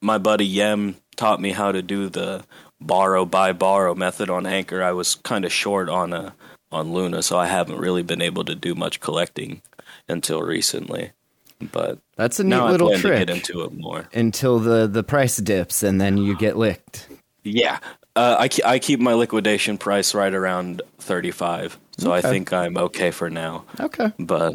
my 0.00 0.18
buddy 0.18 0.46
Yem 0.46 0.96
taught 1.16 1.40
me 1.40 1.52
how 1.52 1.70
to 1.70 1.82
do 1.82 2.08
the 2.08 2.44
borrow 2.80 3.24
buy 3.24 3.52
borrow 3.52 3.94
method 3.94 4.28
on 4.28 4.46
Anchor, 4.46 4.82
I 4.82 4.92
was 4.92 5.14
kind 5.14 5.44
of 5.44 5.52
short 5.52 5.88
on 5.88 6.12
a 6.12 6.16
uh, 6.16 6.30
on 6.72 6.92
Luna, 6.92 7.22
so 7.22 7.38
I 7.38 7.46
haven't 7.46 7.78
really 7.78 8.02
been 8.02 8.22
able 8.22 8.44
to 8.44 8.54
do 8.54 8.74
much 8.74 8.98
collecting 8.98 9.60
until 10.08 10.42
recently. 10.42 11.12
But 11.60 11.98
that's 12.16 12.40
a 12.40 12.44
neat 12.44 12.56
little 12.56 12.98
trick. 12.98 13.20
To 13.20 13.26
get 13.26 13.36
into 13.36 13.62
it 13.62 13.72
more 13.72 14.08
until 14.12 14.58
the 14.58 14.88
the 14.88 15.04
price 15.04 15.36
dips, 15.36 15.82
and 15.82 16.00
then 16.00 16.16
you 16.18 16.36
get 16.36 16.56
licked. 16.56 17.08
Yeah, 17.44 17.78
uh, 18.16 18.36
I, 18.38 18.48
I 18.64 18.78
keep 18.78 19.00
my 19.00 19.14
liquidation 19.14 19.78
price 19.78 20.14
right 20.14 20.32
around 20.32 20.82
35. 20.98 21.78
So 21.98 22.12
okay. 22.12 22.18
I 22.18 22.30
think 22.30 22.52
I'm 22.52 22.76
okay 22.76 23.10
for 23.10 23.30
now. 23.30 23.64
Okay. 23.80 24.12
But 24.18 24.54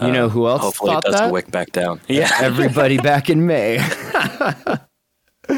uh, 0.00 0.06
you 0.06 0.12
know 0.12 0.28
who 0.28 0.46
else 0.46 0.62
hopefully 0.62 0.92
thought 0.92 1.04
it 1.04 1.10
doesn't 1.10 1.26
that? 1.26 1.32
wick 1.32 1.50
back 1.50 1.72
down. 1.72 2.00
Yeah. 2.08 2.30
Everybody 2.40 2.98
back 2.98 3.30
in 3.30 3.46
May. 3.46 3.78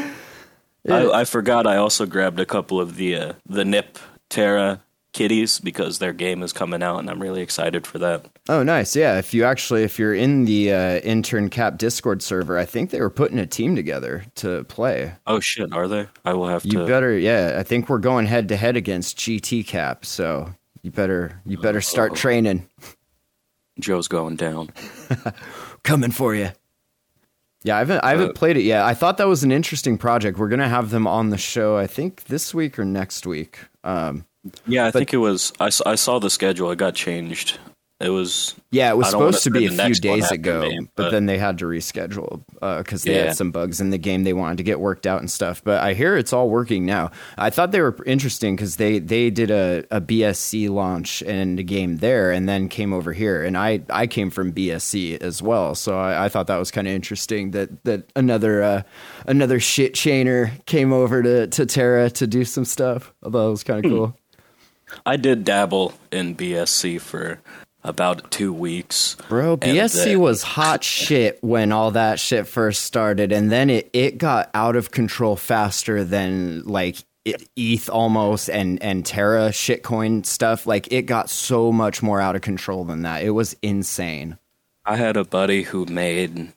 I, 0.89 1.11
I, 1.11 1.25
forgot 1.25 1.67
I 1.67 1.77
also 1.77 2.05
grabbed 2.05 2.39
a 2.39 2.45
couple 2.45 2.79
of 2.81 2.95
the 2.95 3.15
uh, 3.15 3.33
the 3.45 3.63
Nip 3.63 3.99
Terra 4.29 4.81
kitties 5.13 5.59
because 5.59 5.99
their 5.99 6.13
game 6.13 6.41
is 6.41 6.53
coming 6.53 6.81
out 6.81 6.99
and 6.99 7.09
I'm 7.09 7.21
really 7.21 7.41
excited 7.41 7.85
for 7.85 7.99
that. 7.99 8.25
Oh, 8.47 8.63
nice. 8.63 8.95
Yeah. 8.95 9.17
If 9.17 9.33
you 9.33 9.43
actually, 9.43 9.83
if 9.83 9.99
you're 9.99 10.13
in 10.13 10.45
the 10.45 10.71
uh, 10.71 10.97
intern 10.99 11.49
cap 11.49 11.77
Discord 11.77 12.21
server, 12.21 12.57
I 12.57 12.65
think 12.65 12.89
they 12.89 13.01
were 13.01 13.09
putting 13.09 13.39
a 13.39 13.45
team 13.45 13.75
together 13.75 14.23
to 14.35 14.63
play. 14.65 15.13
Oh 15.27 15.39
shit, 15.39 15.73
are 15.73 15.87
they? 15.87 16.07
I 16.23 16.33
will 16.33 16.47
have 16.47 16.65
you 16.65 16.71
to. 16.71 16.79
You 16.79 16.87
better, 16.87 17.17
yeah. 17.17 17.55
I 17.57 17.63
think 17.63 17.89
we're 17.89 17.99
going 17.99 18.25
head 18.25 18.47
to 18.49 18.57
head 18.57 18.77
against 18.77 19.17
GT 19.17 19.65
cap, 19.67 20.05
so 20.05 20.53
you 20.81 20.91
better, 20.91 21.41
you 21.45 21.57
better 21.57 21.81
start 21.81 22.13
oh. 22.13 22.15
training. 22.15 22.67
Joe's 23.79 24.07
going 24.07 24.35
down. 24.35 24.69
Coming 25.83 26.11
for 26.11 26.35
you. 26.35 26.51
Yeah, 27.63 27.75
I 27.75 27.79
haven't, 27.79 28.03
I 28.03 28.09
haven't 28.11 28.29
uh, 28.29 28.33
played 28.33 28.57
it 28.57 28.63
yet. 28.63 28.83
I 28.83 28.93
thought 28.93 29.17
that 29.17 29.27
was 29.27 29.43
an 29.43 29.51
interesting 29.51 29.97
project. 29.97 30.37
We're 30.37 30.49
gonna 30.49 30.69
have 30.69 30.89
them 30.89 31.05
on 31.05 31.29
the 31.29 31.37
show. 31.37 31.77
I 31.77 31.85
think 31.85 32.25
this 32.25 32.53
week 32.53 32.79
or 32.79 32.85
next 32.85 33.27
week. 33.27 33.59
Um, 33.83 34.25
yeah, 34.67 34.85
I 34.85 34.87
but, 34.87 34.99
think 34.99 35.13
it 35.13 35.17
was. 35.17 35.53
I, 35.59 35.69
I 35.85 35.95
saw 35.95 36.19
the 36.19 36.29
schedule. 36.29 36.71
It 36.71 36.77
got 36.77 36.95
changed. 36.95 37.59
It 38.01 38.09
was 38.09 38.55
yeah, 38.71 38.89
it 38.89 38.97
was 38.97 39.11
supposed 39.11 39.43
to 39.43 39.51
be 39.51 39.67
a 39.67 39.69
few 39.69 39.93
days 39.93 40.31
ago, 40.31 40.67
but, 40.95 40.95
but, 40.95 41.09
then 41.11 41.27
they 41.27 41.37
had 41.37 41.59
to 41.59 41.65
reschedule 41.65 42.41
because 42.77 43.05
uh, 43.05 43.05
they 43.05 43.15
yeah. 43.15 43.25
had 43.25 43.35
some 43.35 43.51
bugs 43.51 43.79
in 43.79 43.91
the 43.91 43.99
game 43.99 44.23
they 44.23 44.33
wanted 44.33 44.57
to 44.57 44.63
get 44.63 44.79
worked 44.79 45.05
out 45.05 45.19
and 45.19 45.29
stuff. 45.29 45.63
But 45.63 45.81
I 45.81 45.93
hear 45.93 46.17
it's 46.17 46.33
all 46.33 46.49
working 46.49 46.83
now. 46.83 47.11
I 47.37 47.51
thought 47.51 47.71
they 47.71 47.81
were 47.81 47.95
interesting 48.07 48.55
because 48.55 48.77
they 48.77 48.97
they 48.97 49.29
did 49.29 49.51
a, 49.51 49.83
a 49.91 50.01
BSC 50.01 50.69
launch 50.69 51.21
and 51.21 51.59
a 51.59 51.63
game 51.63 51.97
there, 51.97 52.31
and 52.31 52.49
then 52.49 52.69
came 52.69 52.91
over 52.91 53.13
here, 53.13 53.43
and 53.43 53.55
I 53.55 53.81
I 53.91 54.07
came 54.07 54.31
from 54.31 54.51
BSC 54.51 55.21
as 55.21 55.43
well, 55.43 55.75
so 55.75 55.99
I, 55.99 56.25
I 56.25 56.29
thought 56.29 56.47
that 56.47 56.57
was 56.57 56.71
kind 56.71 56.87
of 56.87 56.93
interesting 56.93 57.51
that 57.51 57.83
that 57.83 58.11
another 58.15 58.63
uh, 58.63 58.81
another 59.27 59.59
shit 59.59 59.93
chainer 59.93 60.65
came 60.65 60.91
over 60.91 61.21
to 61.21 61.47
to 61.47 61.65
Terra 61.67 62.09
to 62.11 62.25
do 62.25 62.45
some 62.45 62.65
stuff. 62.65 63.13
I 63.23 63.29
thought 63.29 63.47
it 63.47 63.51
was 63.51 63.63
kind 63.63 63.85
of 63.85 63.91
hmm. 63.91 63.97
cool. 63.97 64.17
I 65.05 65.17
did 65.17 65.43
dabble 65.43 65.93
in 66.11 66.35
BSC 66.35 66.99
for 67.01 67.39
about 67.83 68.29
two 68.31 68.53
weeks. 68.53 69.15
Bro, 69.27 69.57
BSC 69.57 70.05
then, 70.05 70.19
was 70.19 70.43
hot 70.43 70.83
shit 70.83 71.39
when 71.41 71.71
all 71.71 71.91
that 71.91 72.19
shit 72.19 72.47
first 72.47 72.83
started, 72.83 73.31
and 73.31 73.51
then 73.51 73.69
it, 73.69 73.89
it 73.93 74.17
got 74.17 74.49
out 74.53 74.75
of 74.75 74.91
control 74.91 75.35
faster 75.35 76.03
than 76.03 76.63
like 76.63 76.97
ETH 77.25 77.89
almost 77.89 78.49
and 78.49 78.81
and 78.81 79.05
Terra 79.05 79.49
shitcoin 79.49 80.25
stuff. 80.25 80.65
Like 80.65 80.91
it 80.91 81.03
got 81.03 81.29
so 81.29 81.71
much 81.71 82.01
more 82.01 82.21
out 82.21 82.35
of 82.35 82.41
control 82.41 82.83
than 82.83 83.03
that. 83.03 83.23
It 83.23 83.31
was 83.31 83.55
insane. 83.61 84.37
I 84.85 84.95
had 84.97 85.17
a 85.17 85.23
buddy 85.23 85.63
who 85.63 85.85
made 85.85 86.53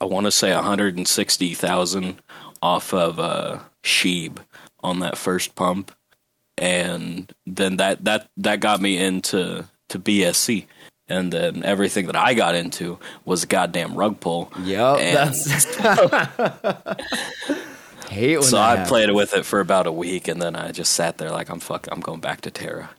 I 0.00 0.04
want 0.04 0.26
to 0.26 0.30
say 0.30 0.54
160,000 0.54 2.22
off 2.62 2.94
of 2.94 3.18
uh 3.18 3.60
Sheeb 3.82 4.38
on 4.80 5.00
that 5.00 5.18
first 5.18 5.54
pump 5.54 5.92
and 6.58 7.32
then 7.46 7.78
that 7.78 8.04
that 8.04 8.28
that 8.36 8.60
got 8.60 8.80
me 8.80 8.98
into 8.98 9.64
to 9.88 9.98
BSC. 9.98 10.66
And 11.08 11.32
then 11.32 11.64
everything 11.64 12.06
that 12.06 12.16
I 12.16 12.34
got 12.34 12.56
into 12.56 12.98
was 13.24 13.44
goddamn 13.44 13.94
rug 13.94 14.18
pull. 14.18 14.50
Yep, 14.64 14.98
that's 14.98 15.76
hate. 18.08 18.42
so 18.42 18.58
I 18.58 18.70
happens. 18.70 18.88
played 18.88 19.12
with 19.12 19.32
it 19.34 19.46
for 19.46 19.60
about 19.60 19.86
a 19.86 19.92
week, 19.92 20.26
and 20.26 20.42
then 20.42 20.56
I 20.56 20.72
just 20.72 20.94
sat 20.94 21.18
there 21.18 21.30
like 21.30 21.48
I'm 21.48 21.60
fuck. 21.60 21.86
I'm 21.92 22.00
going 22.00 22.18
back 22.20 22.40
to 22.42 22.50
Terra. 22.50 22.90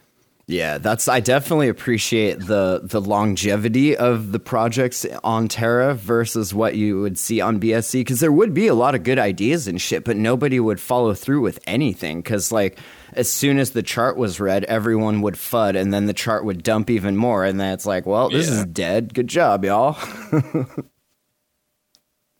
Yeah, 0.49 0.77
that's 0.77 1.09
I 1.09 1.19
definitely 1.19 1.67
appreciate 1.67 2.39
the 2.39 2.79
the 2.81 3.01
longevity 3.01 3.97
of 3.97 4.31
the 4.31 4.39
projects 4.39 5.05
on 5.21 5.49
Terra 5.49 5.93
versus 5.93 6.53
what 6.53 6.75
you 6.75 7.01
would 7.01 7.19
see 7.19 7.41
on 7.41 7.59
BSC 7.59 7.99
because 7.99 8.21
there 8.21 8.31
would 8.31 8.53
be 8.53 8.67
a 8.67 8.73
lot 8.73 8.95
of 8.95 9.03
good 9.03 9.19
ideas 9.19 9.67
and 9.67 9.81
shit, 9.81 10.05
but 10.05 10.15
nobody 10.15 10.61
would 10.61 10.79
follow 10.79 11.13
through 11.13 11.41
with 11.41 11.59
anything 11.67 12.21
because 12.21 12.53
like 12.53 12.79
as 13.13 13.29
soon 13.29 13.59
as 13.59 13.71
the 13.71 13.83
chart 13.83 14.17
was 14.17 14.39
read, 14.39 14.63
everyone 14.65 15.21
would 15.21 15.35
FUD, 15.35 15.75
and 15.75 15.93
then 15.93 16.05
the 16.05 16.13
chart 16.13 16.45
would 16.45 16.63
dump 16.63 16.89
even 16.89 17.15
more, 17.15 17.43
and 17.45 17.59
then 17.59 17.73
it's 17.73 17.85
like, 17.85 18.05
well, 18.05 18.29
this 18.29 18.49
yeah. 18.49 18.59
is 18.59 18.65
dead. 18.65 19.13
Good 19.13 19.27
job, 19.27 19.65
y'all. 19.65 19.97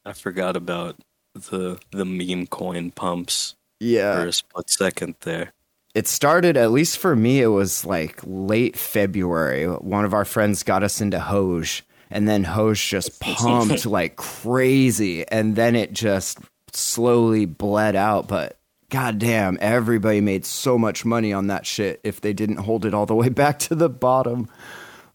I 0.05 0.13
forgot 0.13 0.55
about 0.55 0.95
the 1.33 1.79
the 1.91 2.05
meme 2.05 2.47
coin 2.47 2.91
pumps. 2.91 3.55
Yeah, 3.79 4.15
for 4.15 4.27
a 4.27 4.33
split 4.33 4.69
second 4.69 5.15
there 5.21 5.53
it 5.97 6.07
started 6.07 6.55
at 6.57 6.71
least 6.71 6.99
for 6.99 7.15
me 7.15 7.41
it 7.41 7.47
was 7.47 7.83
like 7.83 8.19
late 8.23 8.77
february 8.77 9.65
one 9.65 10.05
of 10.05 10.13
our 10.13 10.25
friends 10.25 10.61
got 10.61 10.83
us 10.83 11.01
into 11.01 11.19
HOGE 11.19 11.83
and 12.11 12.29
then 12.29 12.43
HOGE 12.43 12.87
just 12.87 13.19
pumped 13.19 13.83
like 13.83 14.15
crazy 14.15 15.27
and 15.27 15.55
then 15.55 15.75
it 15.75 15.93
just 15.93 16.37
slowly 16.71 17.47
bled 17.47 17.95
out 17.95 18.27
but 18.27 18.59
goddamn 18.89 19.57
everybody 19.59 20.21
made 20.21 20.45
so 20.45 20.77
much 20.77 21.03
money 21.03 21.33
on 21.33 21.47
that 21.47 21.65
shit 21.65 21.99
if 22.03 22.21
they 22.21 22.33
didn't 22.33 22.57
hold 22.57 22.85
it 22.85 22.93
all 22.93 23.05
the 23.05 23.15
way 23.15 23.29
back 23.43 23.59
to 23.59 23.75
the 23.75 23.89
bottom. 23.89 24.49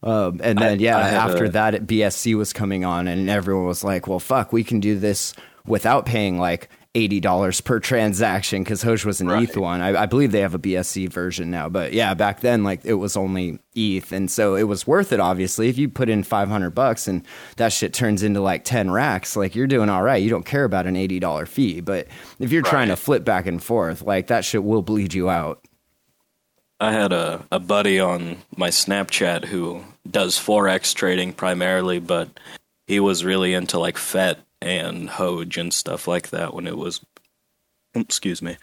Um, 0.03 0.41
and 0.43 0.59
then 0.59 0.81
yeah 0.81 0.97
I 0.97 1.11
after 1.11 1.45
a... 1.45 1.49
that 1.51 1.87
bsc 1.87 2.35
was 2.37 2.53
coming 2.53 2.85
on 2.85 3.07
and 3.07 3.31
everyone 3.31 3.67
was 3.67 3.85
like 3.85 4.09
well 4.09 4.19
fuck 4.19 4.53
we 4.53 4.65
can 4.65 4.81
do 4.81 4.99
this 4.99 5.33
without 5.65 6.07
paying 6.07 6.41
like 6.41 6.69
eighty 6.94 7.20
dollars 7.20 7.61
per 7.61 7.81
transaction 7.81 8.62
because 8.62 8.83
HOGE 8.83 9.05
was 9.05 9.20
an 9.20 9.28
right. 9.28 9.48
ETH 9.48 9.57
one. 9.57 9.81
I, 9.81 10.02
I, 10.02 10.07
believe 10.07 10.31
they 10.31 10.40
have 10.40 10.55
a 10.55 10.59
BSC 10.59 11.09
version 11.09 11.50
now, 11.50 11.68
but 11.68 11.92
yeah, 11.92 12.12
back 12.14 12.40
then 12.40 12.64
like 12.64 12.85
it 12.85 12.94
was 12.94 13.16
only 13.16 13.59
ETH, 13.74 14.12
and 14.12 14.31
so 14.31 14.55
it 14.55 14.64
was 14.64 14.87
worth 14.87 15.12
it. 15.12 15.20
Obviously, 15.20 15.68
if 15.68 15.78
you 15.78 15.88
put 15.88 16.09
in 16.09 16.22
five 16.22 16.48
hundred 16.48 16.70
bucks 16.70 17.09
and 17.09 17.26
that 17.57 17.72
shit 17.72 17.94
turns 17.94 18.22
into 18.22 18.40
like 18.40 18.64
ten 18.64 18.90
racks, 18.90 19.37
like 19.37 19.55
you're 19.55 19.66
doing 19.66 19.88
all 19.88 20.02
right. 20.02 20.22
You 20.22 20.31
don't 20.31 20.46
care 20.46 20.64
about 20.64 20.87
an 20.87 20.96
eighty 20.96 21.18
dollar 21.18 21.46
fee, 21.46 21.81
but 21.81 22.09
if 22.38 22.52
you're 22.52 22.62
right. 22.62 22.70
trying 22.70 22.88
to 22.88 22.96
flip 22.96 23.24
back 23.24 23.46
and 23.46 23.62
forth, 23.62 24.02
like 24.02 24.26
that 24.26 24.44
shit 24.44 24.62
will 24.62 24.83
bleed 24.83 25.14
you 25.14 25.31
out. 25.31 25.64
I 26.78 26.92
had 26.92 27.12
a, 27.12 27.46
a 27.52 27.61
buddy 27.61 28.00
on 28.00 28.38
my 28.57 28.70
Snapchat 28.70 29.44
who 29.44 29.85
does 30.11 30.37
forex 30.37 30.92
trading 30.92 31.33
primarily, 31.33 32.00
but 32.00 32.28
he 32.88 32.98
was 32.98 33.24
really 33.24 33.55
into 33.55 33.78
like 33.78 33.96
FET 33.96 34.40
and 34.62 35.11
HOGE 35.11 35.59
and 35.59 35.72
stuff 35.72 36.09
like 36.09 36.31
that 36.31 36.55
when 36.55 36.66
it 36.66 36.77
was 36.77 37.05
excuse 37.94 38.40
me 38.40 38.57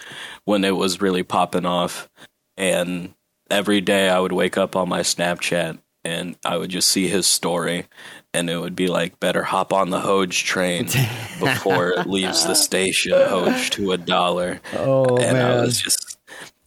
when 0.45 0.63
it 0.63 0.75
was 0.75 1.01
really 1.01 1.21
popping 1.21 1.65
off 1.65 2.09
and 2.57 3.13
every 3.51 3.81
day 3.81 4.09
I 4.09 4.19
would 4.19 4.31
wake 4.31 4.57
up 4.57 4.75
on 4.75 4.89
my 4.89 5.01
Snapchat 5.01 5.77
and 6.03 6.37
I 6.45 6.57
would 6.57 6.69
just 6.69 6.87
see 6.87 7.07
his 7.07 7.27
story, 7.27 7.85
and 8.33 8.49
it 8.49 8.57
would 8.57 8.75
be 8.75 8.87
like, 8.87 9.19
"Better 9.19 9.43
hop 9.43 9.73
on 9.73 9.89
the 9.89 9.99
HOGE 9.99 10.43
train 10.43 10.85
before 11.39 11.89
it 11.89 12.07
leaves 12.07 12.45
the 12.45 12.55
station. 12.55 13.11
HOGE 13.13 13.69
to 13.71 13.91
a 13.91 13.97
dollar." 13.97 14.61
Oh 14.73 15.17
and 15.17 15.37
man! 15.37 15.59
I 15.59 15.61
was 15.61 15.79
just, 15.79 16.17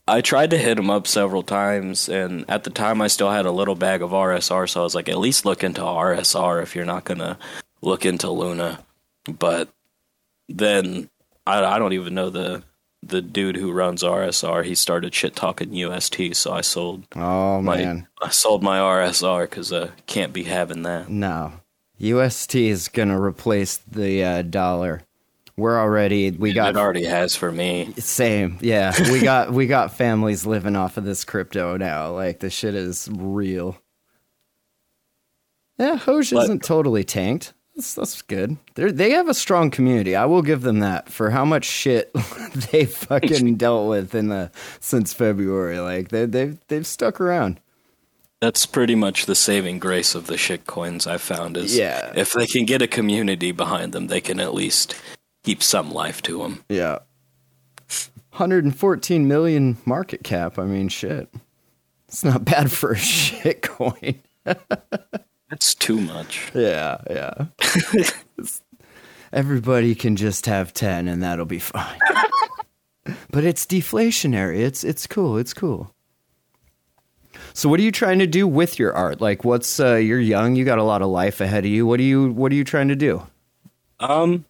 I 0.06 0.20
tried 0.20 0.50
to 0.50 0.58
hit 0.58 0.78
him 0.78 0.90
up 0.90 1.06
several 1.06 1.42
times, 1.42 2.08
and 2.08 2.44
at 2.48 2.64
the 2.64 2.70
time 2.70 3.00
I 3.00 3.06
still 3.06 3.30
had 3.30 3.46
a 3.46 3.52
little 3.52 3.74
bag 3.74 4.02
of 4.02 4.10
RSR, 4.10 4.68
so 4.68 4.80
I 4.80 4.84
was 4.84 4.94
like, 4.94 5.08
at 5.08 5.18
least 5.18 5.46
look 5.46 5.64
into 5.64 5.80
RSR 5.80 6.62
if 6.62 6.76
you're 6.76 6.84
not 6.84 7.04
gonna 7.04 7.38
look 7.80 8.04
into 8.04 8.30
Luna. 8.30 8.84
But 9.24 9.68
then 10.48 11.10
I, 11.46 11.64
I 11.64 11.78
don't 11.78 11.92
even 11.92 12.14
know 12.14 12.30
the 12.30 12.62
the 13.02 13.20
dude 13.20 13.56
who 13.56 13.72
runs 13.72 14.02
RSR, 14.02 14.64
he 14.64 14.74
started 14.74 15.12
shit 15.12 15.34
talking 15.34 15.74
UST, 15.74 16.34
so 16.34 16.52
I 16.52 16.60
sold. 16.60 17.04
Oh 17.16 17.60
my, 17.60 17.76
man, 17.76 18.06
I 18.20 18.30
sold 18.30 18.62
my 18.62 18.78
RSR 18.78 19.42
because 19.50 19.72
I 19.72 19.78
uh, 19.78 19.90
can't 20.06 20.32
be 20.32 20.44
having 20.44 20.82
that. 20.84 21.08
No, 21.08 21.54
UST 21.98 22.54
is 22.54 22.88
gonna 22.88 23.20
replace 23.20 23.78
the 23.78 24.22
uh, 24.24 24.42
dollar. 24.42 25.02
We're 25.56 25.78
already 25.78 26.30
we 26.30 26.52
got 26.52 26.70
it 26.70 26.76
already 26.76 27.04
has 27.04 27.36
for 27.36 27.52
me. 27.52 27.92
Same, 27.98 28.58
yeah. 28.60 28.94
We 29.12 29.20
got 29.20 29.52
we 29.52 29.66
got 29.66 29.96
families 29.96 30.46
living 30.46 30.76
off 30.76 30.96
of 30.96 31.04
this 31.04 31.24
crypto 31.24 31.76
now. 31.76 32.12
Like 32.12 32.40
the 32.40 32.50
shit 32.50 32.74
is 32.74 33.08
real. 33.12 33.76
Yeah, 35.78 35.96
HOGE 35.96 36.32
isn't 36.34 36.62
totally 36.62 37.02
tanked. 37.02 37.54
That's, 37.74 37.94
that's 37.94 38.22
good. 38.22 38.58
They 38.74 38.90
they 38.90 39.10
have 39.12 39.28
a 39.28 39.34
strong 39.34 39.70
community. 39.70 40.14
I 40.14 40.26
will 40.26 40.42
give 40.42 40.62
them 40.62 40.80
that 40.80 41.08
for 41.08 41.30
how 41.30 41.44
much 41.44 41.64
shit 41.64 42.12
they 42.70 42.84
fucking 42.84 43.54
dealt 43.56 43.88
with 43.88 44.14
in 44.14 44.28
the 44.28 44.50
since 44.80 45.12
February. 45.12 45.78
Like 45.78 46.08
they 46.08 46.26
they've 46.26 46.58
they've 46.68 46.86
stuck 46.86 47.20
around. 47.20 47.60
That's 48.40 48.66
pretty 48.66 48.96
much 48.96 49.26
the 49.26 49.36
saving 49.36 49.78
grace 49.78 50.16
of 50.16 50.26
the 50.26 50.36
shit 50.36 50.66
coins 50.66 51.06
I 51.06 51.16
found 51.16 51.56
is 51.56 51.78
yeah. 51.78 52.12
if 52.16 52.32
they 52.32 52.46
can 52.46 52.64
get 52.64 52.82
a 52.82 52.88
community 52.88 53.52
behind 53.52 53.92
them, 53.92 54.08
they 54.08 54.20
can 54.20 54.40
at 54.40 54.52
least 54.52 54.96
keep 55.44 55.62
some 55.62 55.92
life 55.92 56.22
to 56.22 56.38
them. 56.38 56.64
Yeah. 56.68 56.98
114 58.32 59.28
million 59.28 59.76
market 59.84 60.24
cap. 60.24 60.58
I 60.58 60.64
mean, 60.64 60.88
shit. 60.88 61.32
It's 62.08 62.24
not 62.24 62.44
bad 62.44 62.72
for 62.72 62.90
a 62.90 62.98
shit 62.98 63.62
coin. 63.62 64.20
That's 65.52 65.74
too 65.74 66.00
much. 66.00 66.50
Yeah, 66.54 66.96
yeah. 67.10 67.44
Everybody 69.34 69.94
can 69.94 70.16
just 70.16 70.46
have 70.46 70.72
10 70.72 71.08
and 71.08 71.22
that'll 71.22 71.44
be 71.44 71.58
fine. 71.58 71.98
but 73.30 73.44
it's 73.44 73.66
deflationary. 73.66 74.60
It's 74.60 74.82
it's 74.82 75.06
cool. 75.06 75.36
It's 75.36 75.52
cool. 75.52 75.92
So 77.52 77.68
what 77.68 77.80
are 77.80 77.82
you 77.82 77.92
trying 77.92 78.18
to 78.20 78.26
do 78.26 78.48
with 78.48 78.78
your 78.78 78.94
art? 78.94 79.20
Like 79.20 79.44
what's 79.44 79.78
uh 79.78 79.96
you're 79.96 80.18
young, 80.18 80.56
you 80.56 80.64
got 80.64 80.78
a 80.78 80.82
lot 80.82 81.02
of 81.02 81.08
life 81.08 81.42
ahead 81.42 81.66
of 81.66 81.70
you. 81.70 81.84
What 81.86 82.00
are 82.00 82.04
you 82.04 82.32
what 82.32 82.50
are 82.50 82.54
you 82.54 82.64
trying 82.64 82.88
to 82.88 82.96
do? 82.96 83.22
Um 84.00 84.46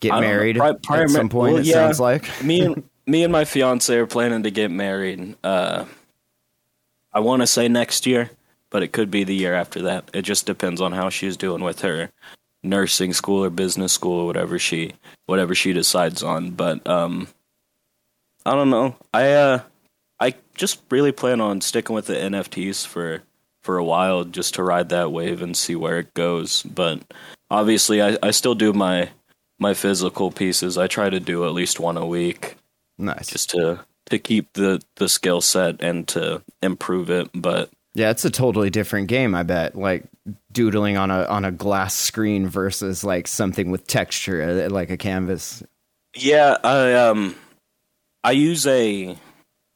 get 0.00 0.20
married 0.20 0.56
pri- 0.56 0.74
pri- 0.82 1.02
at 1.04 1.08
some 1.10 1.30
point 1.30 1.54
well, 1.54 1.62
it 1.62 1.66
yeah, 1.66 1.72
sounds 1.72 1.98
like. 1.98 2.28
me 2.44 2.60
and 2.60 2.82
me 3.06 3.22
and 3.22 3.32
my 3.32 3.46
fiance 3.46 3.96
are 3.96 4.06
planning 4.06 4.42
to 4.42 4.50
get 4.50 4.70
married 4.70 5.34
uh 5.42 5.86
I 7.10 7.20
want 7.20 7.40
to 7.40 7.46
say 7.46 7.68
next 7.68 8.04
year 8.06 8.28
but 8.74 8.82
it 8.82 8.92
could 8.92 9.08
be 9.08 9.22
the 9.22 9.36
year 9.36 9.54
after 9.54 9.82
that. 9.82 10.10
It 10.12 10.22
just 10.22 10.46
depends 10.46 10.80
on 10.80 10.90
how 10.90 11.08
she's 11.08 11.36
doing 11.36 11.62
with 11.62 11.82
her 11.82 12.10
nursing 12.64 13.12
school 13.12 13.44
or 13.44 13.48
business 13.48 13.92
school 13.92 14.22
or 14.22 14.26
whatever 14.26 14.58
she 14.58 14.94
whatever 15.26 15.54
she 15.54 15.72
decides 15.72 16.24
on. 16.24 16.50
But 16.50 16.84
um, 16.84 17.28
I 18.44 18.54
don't 18.54 18.70
know. 18.70 18.96
I 19.12 19.30
uh, 19.30 19.60
I 20.18 20.34
just 20.56 20.80
really 20.90 21.12
plan 21.12 21.40
on 21.40 21.60
sticking 21.60 21.94
with 21.94 22.06
the 22.06 22.14
NFTs 22.14 22.84
for 22.84 23.22
for 23.62 23.78
a 23.78 23.84
while 23.84 24.24
just 24.24 24.54
to 24.54 24.64
ride 24.64 24.88
that 24.88 25.12
wave 25.12 25.40
and 25.40 25.56
see 25.56 25.76
where 25.76 26.00
it 26.00 26.12
goes. 26.12 26.64
But 26.64 27.00
obviously, 27.52 28.02
I, 28.02 28.18
I 28.24 28.32
still 28.32 28.56
do 28.56 28.72
my 28.72 29.10
my 29.56 29.74
physical 29.74 30.32
pieces. 30.32 30.76
I 30.76 30.88
try 30.88 31.10
to 31.10 31.20
do 31.20 31.46
at 31.46 31.54
least 31.54 31.78
one 31.78 31.96
a 31.96 32.04
week. 32.04 32.56
Nice, 32.98 33.28
just 33.28 33.50
to 33.50 33.84
to 34.06 34.18
keep 34.18 34.54
the 34.54 34.82
the 34.96 35.08
skill 35.08 35.40
set 35.40 35.80
and 35.80 36.08
to 36.08 36.42
improve 36.60 37.08
it. 37.08 37.30
But 37.32 37.70
yeah, 37.94 38.10
it's 38.10 38.24
a 38.24 38.30
totally 38.30 38.70
different 38.70 39.06
game, 39.06 39.34
I 39.34 39.44
bet. 39.44 39.76
Like 39.76 40.04
doodling 40.52 40.96
on 40.96 41.10
a 41.10 41.24
on 41.24 41.44
a 41.44 41.52
glass 41.52 41.94
screen 41.94 42.48
versus 42.48 43.04
like 43.04 43.28
something 43.28 43.70
with 43.70 43.86
texture 43.86 44.42
uh, 44.42 44.70
like 44.70 44.90
a 44.90 44.96
canvas. 44.96 45.62
Yeah, 46.16 46.56
I 46.64 46.94
um 46.94 47.36
I 48.24 48.32
use 48.32 48.66
a 48.66 49.16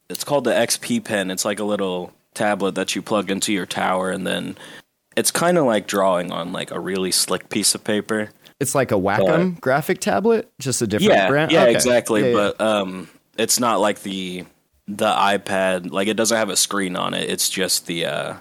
it's 0.09 0.23
called 0.25 0.43
the 0.43 0.51
XP 0.51 1.05
pen. 1.05 1.31
It's 1.31 1.45
like 1.45 1.59
a 1.59 1.63
little 1.63 2.11
tablet 2.33 2.75
that 2.75 2.93
you 2.95 3.01
plug 3.01 3.31
into 3.31 3.53
your 3.53 3.65
tower 3.65 4.11
and 4.11 4.27
then 4.27 4.57
it's 5.15 5.31
kind 5.31 5.57
of 5.57 5.65
like 5.65 5.87
drawing 5.87 6.31
on 6.31 6.51
like 6.51 6.71
a 6.71 6.79
really 6.79 7.11
slick 7.11 7.49
piece 7.49 7.73
of 7.73 7.83
paper. 7.83 8.29
It's 8.59 8.75
like 8.75 8.91
a 8.91 8.95
Wacom 8.95 9.55
but, 9.55 9.61
graphic 9.61 10.01
tablet, 10.01 10.51
just 10.59 10.81
a 10.81 10.87
different 10.87 11.13
yeah, 11.13 11.27
brand. 11.29 11.51
Yeah, 11.51 11.63
okay. 11.63 11.71
exactly. 11.71 12.21
Yeah, 12.21 12.27
yeah. 12.27 12.33
But 12.57 12.61
um 12.61 13.09
it's 13.37 13.61
not 13.61 13.79
like 13.79 14.01
the 14.01 14.43
the 14.89 15.11
iPad 15.11 15.91
like 15.91 16.07
it 16.07 16.17
doesn't 16.17 16.37
have 16.37 16.49
a 16.49 16.57
screen 16.57 16.95
on 16.95 17.13
it. 17.13 17.29
It's 17.29 17.49
just 17.49 17.85
the 17.85 18.05
uh 18.05 18.37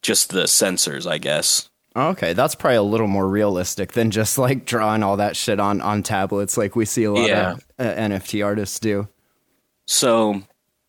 just 0.00 0.30
the 0.30 0.44
sensors, 0.44 1.10
I 1.10 1.18
guess. 1.18 1.68
Okay, 1.96 2.32
that's 2.32 2.54
probably 2.54 2.76
a 2.76 2.82
little 2.82 3.06
more 3.06 3.28
realistic 3.28 3.92
than 3.92 4.10
just 4.10 4.38
like 4.38 4.64
drawing 4.64 5.02
all 5.02 5.16
that 5.16 5.36
shit 5.36 5.58
on 5.58 5.80
on 5.80 6.02
tablets 6.02 6.56
like 6.56 6.76
we 6.76 6.84
see 6.84 7.04
a 7.04 7.12
lot 7.12 7.28
yeah. 7.28 7.52
of 7.52 7.66
uh, 7.78 7.84
NFT 7.84 8.44
artists 8.44 8.78
do. 8.78 9.08
So, 9.86 10.42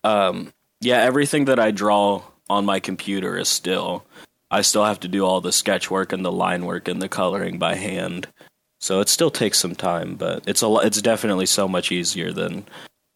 um 0.03 0.53
yeah, 0.81 1.01
everything 1.01 1.45
that 1.45 1.60
I 1.60 1.71
draw 1.71 2.21
on 2.47 2.65
my 2.65 2.79
computer 2.79 3.38
is 3.38 3.49
still 3.49 4.05
I 4.51 4.62
still 4.62 4.86
have 4.86 4.99
to 4.99 5.08
do 5.08 5.25
all 5.25 5.41
the 5.41 5.51
sketch 5.51 5.89
work 5.89 6.13
and 6.13 6.23
the 6.23 6.31
line 6.31 6.65
work 6.65 6.88
and 6.88 7.01
the 7.01 7.10
coloring 7.10 7.58
by 7.58 7.75
hand. 7.75 8.27
So 8.79 8.99
it 8.99 9.10
still 9.10 9.31
takes 9.31 9.58
some 9.58 9.73
time, 9.73 10.15
but 10.15 10.43
it's 10.47 10.62
a 10.62 10.71
it's 10.84 11.01
definitely 11.01 11.47
so 11.47 11.67
much 11.67 11.91
easier 11.91 12.31
than 12.31 12.65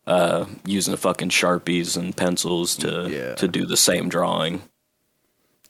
uh, 0.10 0.46
using 0.66 0.96
fucking 0.96 1.30
sharpies 1.30 1.96
and 1.96 2.18
pencils 2.18 2.76
to 2.78 3.08
yeah. 3.10 3.36
to 3.36 3.48
do 3.48 3.66
the 3.66 3.78
same 3.78 4.10
drawing. 4.10 4.62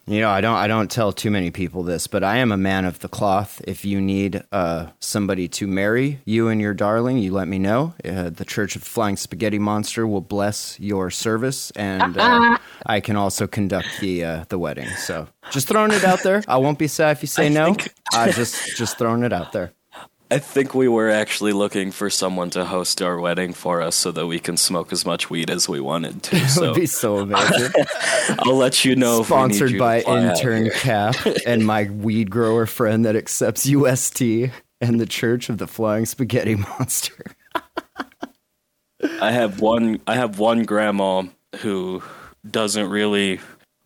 You 0.08 0.22
know, 0.22 0.30
I 0.32 0.42
don't 0.42 0.56
I 0.56 0.68
don't 0.68 0.90
tell 0.90 1.12
too 1.12 1.30
many 1.30 1.52
people 1.52 1.84
this, 1.84 2.08
but 2.08 2.24
I 2.24 2.38
am 2.38 2.52
a 2.52 2.58
man 2.58 2.86
of 2.86 2.98
the 3.00 3.08
cloth. 3.08 3.62
If 3.68 3.86
you 3.86 4.02
need 4.02 4.42
uh, 4.52 4.88
somebody 5.00 5.48
to 5.50 5.68
marry 5.68 6.22
you 6.26 6.48
and 6.48 6.60
your 6.60 6.74
darling, 6.74 7.20
you 7.20 7.32
let 7.32 7.48
me 7.48 7.60
know. 7.60 7.94
Uh, 8.04 8.32
the 8.32 8.46
Church 8.46 8.76
of 8.76 8.82
Flying 8.82 9.18
Spaghetti 9.18 9.60
Monster 9.60 10.08
will 10.08 10.22
bless 10.22 10.80
your 10.80 11.12
service, 11.12 11.70
and 11.72 12.18
uh, 12.18 12.58
I 12.88 13.02
can 13.02 13.18
also 13.18 13.46
conduct 13.46 14.00
the 14.00 14.24
uh, 14.24 14.46
the 14.50 14.58
wedding. 14.58 14.90
So, 14.98 15.28
just 15.52 15.68
throwing 15.68 15.92
it 15.92 16.04
out 16.04 16.24
there. 16.24 16.44
I 16.48 16.58
won't 16.58 16.80
be 16.80 16.88
sad 16.88 17.18
if 17.18 17.22
you 17.22 17.28
say 17.28 17.46
I 17.46 17.50
no. 17.50 17.66
Think- 17.66 17.94
I 18.12 18.32
just 18.32 18.78
just 18.78 18.98
throwing 18.98 19.24
it 19.24 19.32
out 19.32 19.52
there. 19.52 19.74
I 20.32 20.38
think 20.38 20.76
we 20.76 20.88
were 20.88 21.10
actually 21.10 21.54
looking 21.54 21.92
for 21.92 22.12
someone 22.12 22.52
to 22.52 22.64
host 22.64 23.02
our 23.02 23.20
wedding 23.20 23.52
for 23.52 23.82
us 23.82 23.96
so 23.96 24.12
that 24.12 24.28
we 24.28 24.40
can 24.40 24.58
smoke 24.58 24.94
as 24.94 25.04
much 25.04 25.28
weed 25.30 25.50
as 25.50 25.68
we 25.68 25.80
wanted 25.80 26.22
to. 26.24 26.40
So. 26.50 26.68
would 26.68 26.76
be 26.76 26.86
so 26.88 27.18
amazing. 27.18 27.72
I'll 28.40 28.56
let 28.56 28.84
you 28.84 28.96
know. 28.96 29.24
Sponsored 29.24 29.78
by 29.78 30.02
Intern 30.02 30.70
Cap 30.72 31.16
and 31.46 31.66
my 31.66 31.84
weed 31.92 32.30
grower 32.30 32.66
friend 32.66 33.06
that 33.06 33.16
accepts 33.16 33.66
UST 33.66 34.22
and 34.82 35.00
the 35.00 35.06
Church 35.06 35.50
of 35.50 35.58
the 35.58 35.68
Flying 35.68 36.06
Spaghetti 36.06 36.56
Monster. 36.56 37.36
I 39.22 39.32
have 39.32 39.62
one. 39.62 40.02
I 40.08 40.16
have 40.16 40.40
one 40.40 40.64
grandma 40.64 41.24
who 41.58 42.04
doesn't 42.50 42.90
really 42.90 43.40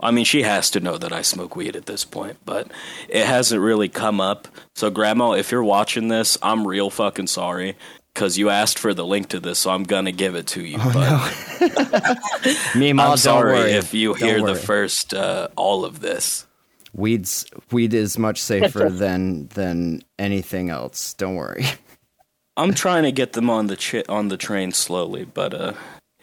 I 0.03 0.11
mean, 0.11 0.25
she 0.25 0.43
has 0.43 0.69
to 0.71 0.79
know 0.79 0.97
that 0.97 1.13
I 1.13 1.21
smoke 1.21 1.55
weed 1.55 1.75
at 1.75 1.85
this 1.85 2.05
point, 2.05 2.37
but 2.45 2.69
it 3.09 3.25
hasn't 3.25 3.61
really 3.61 3.89
come 3.89 4.19
up. 4.19 4.47
So, 4.75 4.89
Grandma, 4.89 5.31
if 5.31 5.51
you're 5.51 5.63
watching 5.63 6.09
this, 6.09 6.37
I'm 6.41 6.67
real 6.67 6.89
fucking 6.89 7.27
sorry 7.27 7.75
because 8.13 8.37
you 8.37 8.49
asked 8.49 8.77
for 8.77 8.93
the 8.93 9.05
link 9.05 9.29
to 9.29 9.39
this, 9.39 9.59
so 9.59 9.71
I'm 9.71 9.83
gonna 9.83 10.11
give 10.11 10.35
it 10.35 10.47
to 10.47 10.63
you. 10.63 10.77
Oh, 10.79 10.91
but 10.93 12.75
no. 12.75 12.85
I'm 13.03 13.17
sorry 13.17 13.71
if 13.71 13.93
you 13.93 14.09
don't 14.09 14.19
hear 14.19 14.41
worry. 14.41 14.53
the 14.53 14.59
first 14.59 15.13
uh, 15.13 15.47
all 15.55 15.85
of 15.85 15.99
this. 15.99 16.45
Weed's 16.93 17.45
weed 17.71 17.93
is 17.93 18.19
much 18.19 18.41
safer 18.41 18.89
than 18.91 19.47
than 19.47 20.03
anything 20.19 20.69
else. 20.69 21.13
Don't 21.15 21.35
worry. 21.35 21.65
I'm 22.57 22.75
trying 22.75 23.03
to 23.03 23.11
get 23.11 23.33
them 23.33 23.49
on 23.49 23.65
the 23.65 23.75
chi- 23.77 24.03
on 24.07 24.27
the 24.27 24.37
train 24.37 24.73
slowly, 24.73 25.25
but 25.25 25.53
uh, 25.53 25.73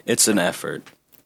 it's 0.06 0.28
an 0.28 0.38
effort. 0.38 0.84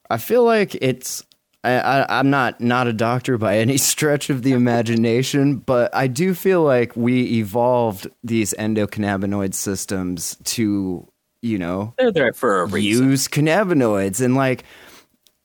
I 0.08 0.16
feel 0.16 0.44
like 0.44 0.74
it's 0.76 1.22
I, 1.64 2.20
am 2.20 2.30
not 2.30 2.60
not 2.60 2.86
a 2.86 2.92
doctor 2.92 3.38
by 3.38 3.58
any 3.58 3.78
stretch 3.78 4.30
of 4.30 4.42
the 4.42 4.52
imagination, 4.52 5.56
but 5.66 5.94
I 5.94 6.06
do 6.06 6.34
feel 6.34 6.62
like 6.62 6.96
we 6.96 7.38
evolved 7.38 8.06
these 8.22 8.54
endocannabinoid 8.54 9.54
systems 9.54 10.36
to, 10.44 11.08
you 11.42 11.58
know, 11.58 11.94
they're 11.98 12.12
there 12.12 12.32
for 12.32 12.62
a 12.62 12.66
reason. 12.66 13.10
Use 13.10 13.28
cannabinoids 13.28 14.22
and 14.24 14.34
like 14.34 14.64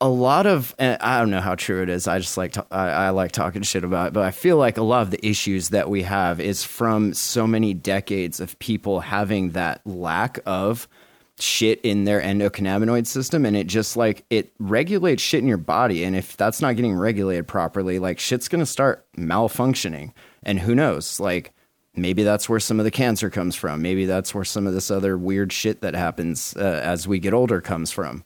a 0.02 0.10
lot 0.10 0.46
of 0.46 0.76
eh, 0.80 0.98
I 1.00 1.20
don't 1.20 1.30
know 1.30 1.42
how 1.42 1.56
true 1.56 1.82
it 1.82 1.90
is. 1.90 2.08
I 2.08 2.20
just 2.20 2.38
like 2.38 2.54
to, 2.54 2.66
I, 2.72 2.90
I 2.90 3.10
like 3.10 3.32
talking 3.32 3.62
shit 3.62 3.84
about 3.84 4.08
it, 4.08 4.14
but 4.14 4.24
I 4.24 4.32
feel 4.32 4.58
like 4.58 4.78
a 4.78 4.84
lot 4.84 5.02
of 5.02 5.12
the 5.12 5.26
issues 5.26 5.70
that 5.70 5.90
we 5.90 6.04
have 6.04 6.40
is 6.40 6.64
from 6.64 7.14
so 7.14 7.46
many 7.46 7.74
decades 7.74 8.40
of 8.40 8.58
people 8.60 9.02
having 9.02 9.52
that 9.52 9.86
lack 9.86 10.40
of 10.46 10.88
shit 11.42 11.80
in 11.82 12.04
their 12.04 12.22
endocannabinoid 12.22 13.08
system 13.08 13.46
and 13.46 13.56
it 13.56 13.68
just 13.68 13.98
like 13.98 14.26
it 14.30 14.52
regulates 14.60 15.22
shit 15.22 15.42
in 15.42 15.48
your 15.48 15.58
body 15.58 16.04
and 16.04 16.16
if 16.16 16.38
that's 16.38 16.62
not 16.62 16.76
getting 16.76 16.96
regulated 16.96 17.48
properly 17.48 18.00
like 18.00 18.20
shit's 18.20 18.48
going 18.48 18.60
to 18.60 18.66
start 18.66 19.06
malfunctioning. 19.18 20.14
And 20.44 20.60
who 20.60 20.76
knows 20.76 21.20
like 21.20 21.54
maybe 21.96 22.24
that's 22.24 22.48
where 22.48 22.60
some 22.60 22.80
of 22.80 22.86
the 22.86 22.92
cancer 22.92 23.30
comes 23.30 23.56
from. 23.56 23.82
Maybe 23.82 24.06
that's 24.06 24.34
where 24.34 24.46
some 24.46 24.68
of 24.68 24.74
this 24.74 24.92
other 24.92 25.18
weird 25.18 25.52
shit 25.52 25.82
that 25.82 25.96
happens 25.96 26.56
uh, 26.56 26.82
as 26.84 27.08
we 27.08 27.20
get 27.20 27.34
older 27.34 27.62
comes 27.62 27.92
from. 27.92 28.24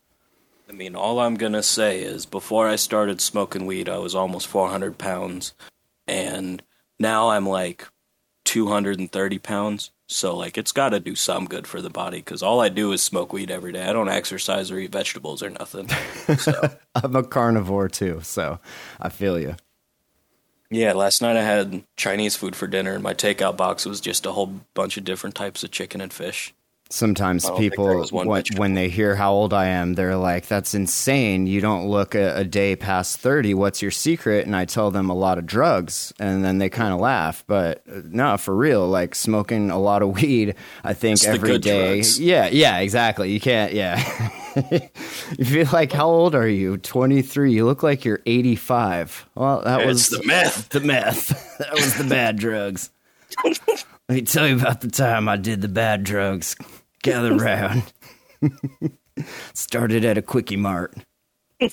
I 0.69 0.75
mean 0.75 0.95
all 0.95 1.19
i'm 1.19 1.35
going 1.35 1.53
to 1.53 1.61
say 1.61 2.01
is 2.01 2.25
before 2.25 2.67
i 2.67 2.77
started 2.77 3.21
smoking 3.21 3.67
weed 3.67 3.87
i 3.87 3.99
was 3.99 4.15
almost 4.15 4.47
400 4.47 4.97
pounds 4.97 5.53
and 6.07 6.63
now 6.99 7.29
i'm 7.29 7.47
like 7.47 7.87
230 8.45 9.37
pounds 9.37 9.91
so 10.07 10.35
like 10.35 10.57
it's 10.57 10.71
got 10.71 10.89
to 10.89 10.99
do 10.99 11.15
some 11.15 11.45
good 11.45 11.67
for 11.67 11.81
the 11.81 11.89
body 11.89 12.17
because 12.17 12.43
all 12.43 12.59
I 12.59 12.69
do 12.69 12.91
is 12.91 13.01
smoke 13.01 13.33
weed 13.33 13.49
every 13.49 13.71
day. 13.71 13.83
I 13.83 13.93
don't 13.93 14.09
exercise 14.09 14.69
or 14.71 14.77
eat 14.77 14.91
vegetables 14.91 15.41
or 15.41 15.49
nothing. 15.49 15.89
So. 16.37 16.77
I'm 16.95 17.15
a 17.15 17.23
carnivore 17.23 17.89
too, 17.89 18.19
so 18.21 18.59
I 18.99 19.09
feel 19.09 19.39
you. 19.39 19.55
Yeah, 20.69 20.93
last 20.93 21.21
night 21.21 21.37
I 21.37 21.43
had 21.43 21.83
Chinese 21.97 22.35
food 22.35 22.55
for 22.55 22.65
dinner, 22.65 22.93
and 22.93 23.03
my 23.03 23.13
takeout 23.13 23.55
box 23.55 23.85
was 23.85 24.01
just 24.01 24.25
a 24.25 24.31
whole 24.31 24.61
bunch 24.73 24.97
of 24.97 25.03
different 25.03 25.35
types 25.35 25.63
of 25.63 25.69
chicken 25.69 26.01
and 26.01 26.11
fish. 26.11 26.53
Sometimes 26.93 27.49
people, 27.57 28.05
when, 28.11 28.43
when 28.55 28.75
they 28.75 28.87
hear 28.87 29.15
how 29.15 29.33
old 29.33 29.51
I 29.51 29.65
am, 29.65 29.95
they're 29.95 30.15
like, 30.15 30.45
"That's 30.45 30.75
insane! 30.75 31.47
You 31.47 31.59
don't 31.59 31.87
look 31.87 32.13
a, 32.13 32.35
a, 32.35 32.43
day 32.43 32.75
past 32.75 33.17
thirty. 33.17 33.55
What's 33.55 33.81
your 33.81 33.89
secret?" 33.89 34.45
And 34.45 34.55
I 34.55 34.65
tell 34.65 34.91
them 34.91 35.09
a 35.09 35.15
lot 35.15 35.39
of 35.39 35.47
drugs, 35.47 36.13
and 36.19 36.45
then 36.45 36.59
they 36.59 36.69
kind 36.69 36.93
of 36.93 36.99
laugh. 36.99 37.43
But 37.47 37.81
uh, 37.89 38.01
no, 38.05 38.37
for 38.37 38.55
real, 38.55 38.87
like 38.87 39.15
smoking 39.15 39.71
a 39.71 39.79
lot 39.79 40.03
of 40.03 40.21
weed. 40.21 40.53
I 40.83 40.93
think 40.93 41.13
it's 41.13 41.25
every 41.25 41.57
day. 41.57 41.95
Drugs. 41.95 42.19
Yeah, 42.19 42.49
yeah, 42.51 42.77
exactly. 42.77 43.31
You 43.31 43.39
can't. 43.39 43.73
Yeah. 43.73 43.97
you 45.39 45.45
feel 45.45 45.69
like 45.73 45.91
how 45.91 46.07
old 46.07 46.35
are 46.35 46.47
you? 46.47 46.77
Twenty 46.77 47.23
three. 47.23 47.53
You 47.53 47.65
look 47.65 47.81
like 47.81 48.05
you're 48.05 48.21
eighty 48.27 48.55
five. 48.55 49.27
Well, 49.33 49.61
that 49.61 49.79
it's 49.79 49.87
was 49.87 50.09
the 50.09 50.27
meth. 50.27 50.69
The 50.69 50.79
meth. 50.79 51.57
that 51.57 51.73
was 51.73 51.97
the 51.97 52.03
bad 52.03 52.37
drugs. 52.37 52.91
Let 53.43 54.15
me 54.15 54.21
tell 54.21 54.47
you 54.47 54.57
about 54.57 54.81
the 54.81 54.91
time 54.91 55.27
I 55.27 55.37
did 55.37 55.61
the 55.61 55.67
bad 55.67 56.03
drugs 56.03 56.55
gather 57.03 57.35
round. 57.35 57.93
Started 59.53 60.03
at 60.03 60.17
a 60.17 60.23
quickie 60.23 60.57
mart. 60.57 60.95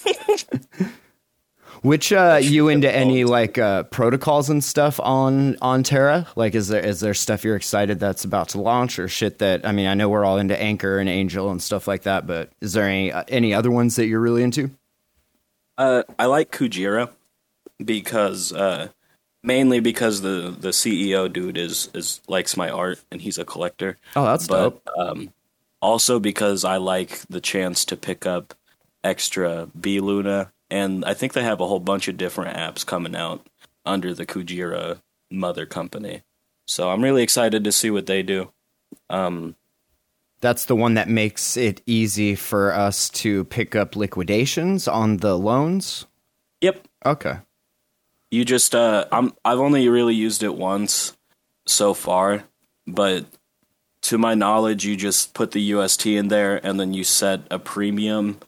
Which 1.82 2.12
uh, 2.12 2.38
you 2.42 2.68
into 2.68 2.94
any 2.94 3.24
like 3.24 3.56
uh, 3.56 3.84
protocols 3.84 4.50
and 4.50 4.62
stuff 4.62 5.00
on 5.00 5.56
on 5.62 5.82
Terra? 5.82 6.26
Like, 6.36 6.54
is 6.54 6.68
there 6.68 6.84
is 6.84 7.00
there 7.00 7.14
stuff 7.14 7.42
you're 7.42 7.56
excited 7.56 7.98
that's 7.98 8.22
about 8.22 8.50
to 8.50 8.60
launch 8.60 8.98
or 8.98 9.08
shit 9.08 9.38
that 9.38 9.66
I 9.66 9.72
mean? 9.72 9.86
I 9.86 9.94
know 9.94 10.10
we're 10.10 10.26
all 10.26 10.36
into 10.36 10.60
Anchor 10.60 10.98
and 10.98 11.08
Angel 11.08 11.50
and 11.50 11.62
stuff 11.62 11.88
like 11.88 12.02
that, 12.02 12.26
but 12.26 12.52
is 12.60 12.74
there 12.74 12.84
any 12.84 13.10
uh, 13.10 13.24
any 13.28 13.54
other 13.54 13.70
ones 13.70 13.96
that 13.96 14.06
you're 14.06 14.20
really 14.20 14.42
into? 14.42 14.70
Uh, 15.78 16.02
I 16.18 16.26
like 16.26 16.50
Kujira 16.50 17.10
because 17.82 18.52
uh, 18.52 18.88
mainly 19.42 19.80
because 19.80 20.22
the 20.22 20.54
the 20.58 20.70
CEO 20.70 21.32
dude 21.32 21.58
is 21.58 21.90
is 21.94 22.20
likes 22.28 22.56
my 22.56 22.70
art 22.70 23.00
and 23.10 23.20
he's 23.20 23.38
a 23.38 23.44
collector. 23.44 23.96
Oh, 24.16 24.24
that's 24.24 24.46
but, 24.46 24.56
dope. 24.58 24.88
Um, 24.96 25.32
also 25.80 26.18
because 26.18 26.64
I 26.64 26.76
like 26.76 27.20
the 27.28 27.40
chance 27.40 27.84
to 27.86 27.96
pick 27.96 28.26
up 28.26 28.54
extra 29.02 29.68
B 29.78 30.00
Luna, 30.00 30.52
and 30.70 31.04
I 31.04 31.14
think 31.14 31.32
they 31.32 31.42
have 31.42 31.60
a 31.60 31.66
whole 31.66 31.80
bunch 31.80 32.08
of 32.08 32.16
different 32.16 32.56
apps 32.56 32.84
coming 32.84 33.16
out 33.16 33.46
under 33.84 34.12
the 34.14 34.26
Kujira 34.26 35.00
mother 35.30 35.66
company. 35.66 36.22
So 36.66 36.90
I'm 36.90 37.02
really 37.02 37.22
excited 37.22 37.64
to 37.64 37.72
see 37.72 37.90
what 37.90 38.06
they 38.06 38.22
do. 38.22 38.52
Um, 39.08 39.56
that's 40.40 40.64
the 40.64 40.76
one 40.76 40.94
that 40.94 41.08
makes 41.08 41.56
it 41.56 41.82
easy 41.86 42.34
for 42.34 42.72
us 42.72 43.10
to 43.10 43.44
pick 43.44 43.76
up 43.76 43.96
liquidations 43.96 44.88
on 44.88 45.18
the 45.18 45.38
loans. 45.38 46.06
Yep. 46.60 46.88
Okay. 47.04 47.38
You 48.30 48.44
just 48.44 48.74
uh 48.74 49.06
I'm 49.10 49.32
I've 49.44 49.58
only 49.58 49.88
really 49.88 50.14
used 50.14 50.42
it 50.42 50.54
once 50.54 51.16
so 51.66 51.94
far, 51.94 52.44
but 52.86 53.26
to 54.02 54.18
my 54.18 54.34
knowledge 54.34 54.84
you 54.84 54.96
just 54.96 55.34
put 55.34 55.50
the 55.50 55.60
UST 55.60 56.06
in 56.06 56.28
there 56.28 56.64
and 56.64 56.78
then 56.78 56.94
you 56.94 57.04
set 57.04 57.40
a 57.50 57.58
premium. 57.58 58.38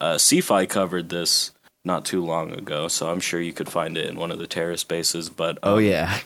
Uh 0.00 0.14
CeFi 0.14 0.68
covered 0.68 1.08
this 1.08 1.52
not 1.84 2.04
too 2.04 2.24
long 2.24 2.52
ago, 2.52 2.88
so 2.88 3.08
I'm 3.10 3.20
sure 3.20 3.40
you 3.40 3.52
could 3.52 3.68
find 3.68 3.96
it 3.96 4.06
in 4.06 4.16
one 4.16 4.30
of 4.30 4.38
the 4.38 4.46
Terra 4.46 4.76
spaces, 4.76 5.28
but 5.28 5.58
oh, 5.62 5.72
um, 5.72 5.74
Oh 5.74 5.78
yeah. 5.78 6.18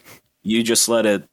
You 0.43 0.65
just 0.65 0.89
let 0.89 1.07
it 1.07 1.29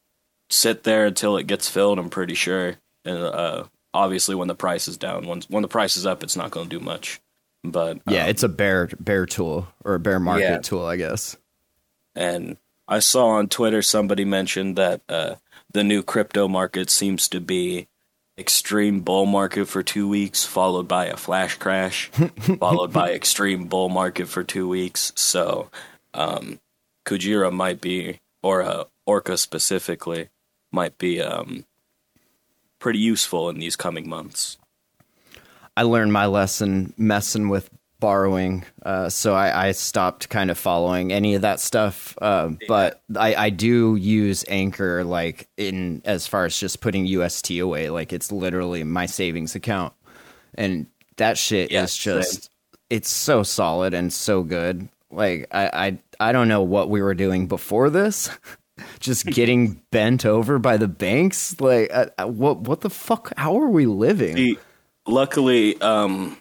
sit 0.51 0.83
there 0.83 1.07
until 1.07 1.35
it 1.37 1.47
gets 1.47 1.67
filled, 1.67 1.97
I'm 1.97 2.11
pretty 2.11 2.35
sure. 2.35 2.75
And 3.05 3.17
uh 3.17 3.63
obviously 3.93 4.35
when 4.35 4.47
the 4.47 4.55
price 4.55 4.87
is 4.87 4.97
down, 4.97 5.27
when 5.27 5.41
when 5.49 5.61
the 5.61 5.67
price 5.67 5.97
is 5.97 6.05
up, 6.05 6.23
it's 6.23 6.35
not 6.35 6.51
going 6.51 6.69
to 6.69 6.79
do 6.79 6.83
much. 6.83 7.19
But 7.63 7.99
yeah, 8.07 8.23
um, 8.23 8.29
it's 8.29 8.43
a 8.43 8.49
bear 8.49 8.89
bear 8.99 9.25
tool 9.25 9.67
or 9.83 9.95
a 9.95 9.99
bear 9.99 10.19
market 10.19 10.43
yeah. 10.43 10.59
tool, 10.59 10.85
I 10.85 10.95
guess. 10.95 11.35
And 12.15 12.57
I 12.87 12.99
saw 12.99 13.27
on 13.29 13.47
Twitter 13.47 13.81
somebody 13.81 14.25
mentioned 14.25 14.75
that 14.77 15.01
uh, 15.07 15.35
the 15.71 15.83
new 15.83 16.03
crypto 16.03 16.47
market 16.47 16.89
seems 16.89 17.27
to 17.29 17.39
be 17.39 17.87
extreme 18.37 19.01
bull 19.01 19.25
market 19.25 19.67
for 19.67 19.83
two 19.83 20.07
weeks, 20.07 20.45
followed 20.45 20.87
by 20.87 21.05
a 21.05 21.17
flash 21.17 21.55
crash, 21.55 22.09
followed 22.59 22.93
by 22.93 23.11
extreme 23.11 23.65
bull 23.65 23.89
market 23.89 24.27
for 24.27 24.43
two 24.43 24.67
weeks. 24.67 25.11
So, 25.15 25.69
um, 26.13 26.59
Kujira 27.05 27.51
might 27.51 27.81
be, 27.81 28.19
or 28.41 28.63
uh, 28.63 28.85
Orca 29.05 29.37
specifically, 29.37 30.29
might 30.71 30.97
be 30.97 31.21
um, 31.21 31.65
pretty 32.79 32.99
useful 32.99 33.49
in 33.49 33.59
these 33.59 33.75
coming 33.75 34.07
months. 34.07 34.57
I 35.75 35.83
learned 35.83 36.13
my 36.13 36.25
lesson 36.25 36.93
messing 36.97 37.49
with 37.49 37.69
borrowing, 37.99 38.65
uh, 38.83 39.09
so 39.09 39.35
I, 39.35 39.67
I, 39.67 39.71
stopped 39.73 40.29
kind 40.29 40.49
of 40.49 40.57
following 40.57 41.11
any 41.11 41.35
of 41.35 41.41
that 41.41 41.59
stuff. 41.59 42.17
Uh, 42.21 42.49
yeah. 42.51 42.67
But 42.67 43.01
I, 43.15 43.35
I, 43.35 43.49
do 43.49 43.95
use 43.95 44.45
Anchor, 44.47 45.03
like 45.03 45.49
in 45.57 46.01
as 46.05 46.25
far 46.25 46.45
as 46.45 46.57
just 46.57 46.81
putting 46.81 47.05
UST 47.05 47.51
away. 47.59 47.89
Like 47.89 48.13
it's 48.13 48.31
literally 48.31 48.83
my 48.83 49.05
savings 49.05 49.55
account, 49.55 49.93
and 50.55 50.87
that 51.17 51.37
shit 51.37 51.71
yeah, 51.71 51.83
is 51.83 51.95
just 51.95 52.43
same. 52.43 52.49
it's 52.89 53.09
so 53.09 53.43
solid 53.43 53.93
and 53.93 54.11
so 54.11 54.43
good. 54.43 54.89
Like 55.11 55.47
I, 55.51 55.69
I 56.19 56.29
I 56.29 56.31
don't 56.31 56.47
know 56.47 56.63
what 56.63 56.89
we 56.89 57.01
were 57.01 57.15
doing 57.15 57.47
before 57.47 57.89
this. 57.89 58.29
just 58.99 59.25
getting 59.27 59.81
bent 59.91 60.25
over 60.25 60.57
by 60.57 60.77
the 60.77 60.87
banks 60.87 61.59
like 61.59 61.89
uh, 61.93 62.05
uh, 62.17 62.25
what 62.25 62.61
what 62.61 62.79
the 62.79 62.89
fuck 62.89 63.33
how 63.37 63.59
are 63.59 63.67
we 63.67 63.85
living 63.85 64.37
See, 64.37 64.57
luckily 65.05 65.79
um 65.81 66.37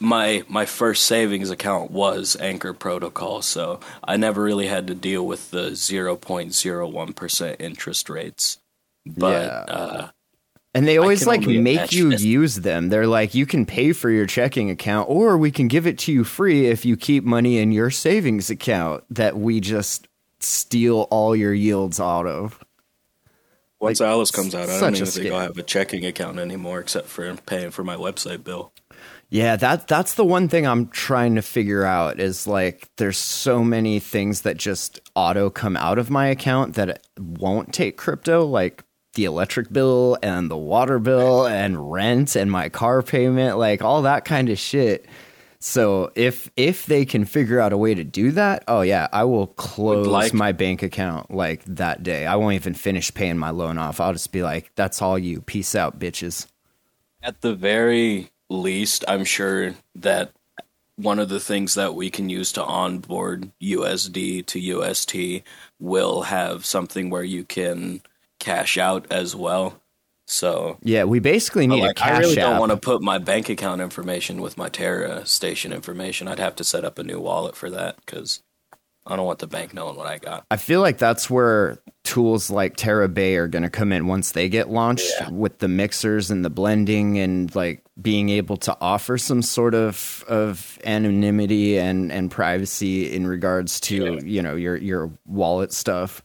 my 0.00 0.44
my 0.48 0.66
first 0.66 1.04
savings 1.04 1.50
account 1.50 1.90
was 1.90 2.36
Anchor 2.40 2.72
Protocol, 2.72 3.42
so 3.42 3.80
I 4.02 4.16
never 4.16 4.42
really 4.42 4.66
had 4.66 4.86
to 4.88 4.94
deal 4.94 5.26
with 5.26 5.50
the 5.50 5.74
zero 5.74 6.16
point 6.16 6.54
zero 6.54 6.88
one 6.88 7.12
percent 7.12 7.60
interest 7.60 8.10
rates. 8.10 8.58
But 9.06 9.46
yeah. 9.46 9.74
uh, 9.74 10.08
and 10.74 10.86
they 10.86 10.98
always 10.98 11.26
like 11.26 11.46
make 11.46 11.92
you 11.92 12.10
use 12.18 12.56
them. 12.56 12.88
They're 12.88 13.06
like, 13.06 13.34
you 13.34 13.46
can 13.46 13.66
pay 13.66 13.92
for 13.92 14.10
your 14.10 14.26
checking 14.26 14.70
account, 14.70 15.08
or 15.08 15.38
we 15.38 15.50
can 15.50 15.68
give 15.68 15.86
it 15.86 15.98
to 16.00 16.12
you 16.12 16.24
free 16.24 16.66
if 16.66 16.84
you 16.84 16.96
keep 16.96 17.24
money 17.24 17.58
in 17.58 17.72
your 17.72 17.90
savings 17.90 18.50
account 18.50 19.04
that 19.10 19.36
we 19.38 19.60
just 19.60 20.08
steal 20.40 21.06
all 21.10 21.34
your 21.34 21.54
yields 21.54 22.00
out 22.00 22.26
of. 22.26 22.62
Once 23.80 24.00
like, 24.00 24.08
Alice 24.08 24.32
comes 24.32 24.56
out, 24.56 24.68
I 24.68 24.80
don't 24.80 24.96
even 24.96 25.06
think 25.06 25.32
I'll 25.32 25.40
have 25.40 25.56
a 25.56 25.62
checking 25.62 26.04
account 26.04 26.40
anymore, 26.40 26.80
except 26.80 27.06
for 27.06 27.32
paying 27.46 27.70
for 27.70 27.84
my 27.84 27.94
website 27.94 28.42
bill. 28.42 28.72
Yeah, 29.30 29.56
that 29.56 29.86
that's 29.86 30.14
the 30.14 30.24
one 30.24 30.48
thing 30.48 30.66
I'm 30.66 30.88
trying 30.88 31.34
to 31.34 31.42
figure 31.42 31.84
out 31.84 32.18
is 32.18 32.46
like 32.46 32.88
there's 32.96 33.18
so 33.18 33.62
many 33.62 34.00
things 34.00 34.42
that 34.42 34.56
just 34.56 35.00
auto 35.14 35.50
come 35.50 35.76
out 35.76 35.98
of 35.98 36.08
my 36.08 36.28
account 36.28 36.76
that 36.76 37.06
won't 37.18 37.74
take 37.74 37.98
crypto 37.98 38.46
like 38.46 38.84
the 39.14 39.26
electric 39.26 39.70
bill 39.70 40.16
and 40.22 40.50
the 40.50 40.56
water 40.56 40.98
bill 40.98 41.46
and 41.46 41.90
rent 41.92 42.36
and 42.36 42.50
my 42.50 42.70
car 42.70 43.02
payment 43.02 43.58
like 43.58 43.82
all 43.82 44.02
that 44.02 44.24
kind 44.24 44.48
of 44.48 44.58
shit. 44.58 45.06
So 45.60 46.10
if 46.14 46.50
if 46.56 46.86
they 46.86 47.04
can 47.04 47.26
figure 47.26 47.60
out 47.60 47.74
a 47.74 47.76
way 47.76 47.94
to 47.94 48.04
do 48.04 48.30
that, 48.32 48.64
oh 48.66 48.80
yeah, 48.80 49.08
I 49.12 49.24
will 49.24 49.48
close 49.48 50.06
like, 50.06 50.32
my 50.32 50.52
bank 50.52 50.82
account 50.82 51.30
like 51.30 51.64
that 51.66 52.02
day. 52.02 52.24
I 52.24 52.36
won't 52.36 52.54
even 52.54 52.72
finish 52.72 53.12
paying 53.12 53.36
my 53.36 53.50
loan 53.50 53.76
off. 53.76 54.00
I'll 54.00 54.12
just 54.14 54.32
be 54.32 54.42
like, 54.42 54.70
that's 54.74 55.02
all 55.02 55.18
you. 55.18 55.42
Peace 55.42 55.74
out, 55.74 55.98
bitches. 55.98 56.46
At 57.22 57.42
the 57.42 57.54
very 57.54 58.30
least, 58.48 59.04
I'm 59.08 59.24
sure 59.24 59.74
that 59.96 60.32
one 60.96 61.18
of 61.18 61.28
the 61.28 61.40
things 61.40 61.74
that 61.74 61.94
we 61.94 62.10
can 62.10 62.28
use 62.28 62.52
to 62.52 62.64
onboard 62.64 63.50
USD 63.62 64.46
to 64.46 64.58
UST 64.58 65.44
will 65.78 66.22
have 66.22 66.66
something 66.66 67.08
where 67.08 67.22
you 67.22 67.44
can 67.44 68.00
cash 68.40 68.76
out 68.76 69.06
as 69.10 69.34
well. 69.36 69.80
So 70.26 70.76
yeah, 70.82 71.04
we 71.04 71.20
basically 71.20 71.66
need 71.66 71.82
like, 71.82 71.92
a 71.92 71.94
cash. 71.94 72.10
I 72.10 72.18
really 72.18 72.38
app. 72.38 72.50
don't 72.50 72.58
want 72.58 72.72
to 72.72 72.76
put 72.76 73.00
my 73.00 73.18
bank 73.18 73.48
account 73.48 73.80
information 73.80 74.42
with 74.42 74.58
my 74.58 74.68
Terra 74.68 75.24
station 75.24 75.72
information. 75.72 76.28
I'd 76.28 76.38
have 76.38 76.56
to 76.56 76.64
set 76.64 76.84
up 76.84 76.98
a 76.98 77.04
new 77.04 77.18
wallet 77.18 77.56
for 77.56 77.70
that 77.70 77.96
because 78.04 78.42
I 79.08 79.16
don't 79.16 79.24
want 79.24 79.38
the 79.38 79.46
bank 79.46 79.72
knowing 79.72 79.96
what 79.96 80.06
I 80.06 80.18
got. 80.18 80.44
I 80.50 80.58
feel 80.58 80.80
like 80.80 80.98
that's 80.98 81.30
where 81.30 81.78
tools 82.04 82.50
like 82.50 82.76
Terabay 82.76 83.36
are 83.36 83.48
going 83.48 83.62
to 83.62 83.70
come 83.70 83.90
in 83.90 84.06
once 84.06 84.32
they 84.32 84.48
get 84.48 84.68
launched 84.68 85.10
yeah. 85.18 85.30
with 85.30 85.58
the 85.58 85.68
mixers 85.68 86.30
and 86.30 86.44
the 86.44 86.50
blending 86.50 87.18
and 87.18 87.54
like 87.54 87.82
being 88.00 88.28
able 88.28 88.58
to 88.58 88.76
offer 88.80 89.16
some 89.16 89.40
sort 89.40 89.74
of 89.74 90.24
of 90.28 90.78
anonymity 90.84 91.78
and 91.78 92.12
and 92.12 92.30
privacy 92.30 93.12
in 93.12 93.26
regards 93.26 93.80
to 93.80 94.14
yeah. 94.14 94.20
you 94.20 94.42
know 94.42 94.56
your 94.56 94.76
your 94.76 95.10
wallet 95.24 95.72
stuff. 95.72 96.22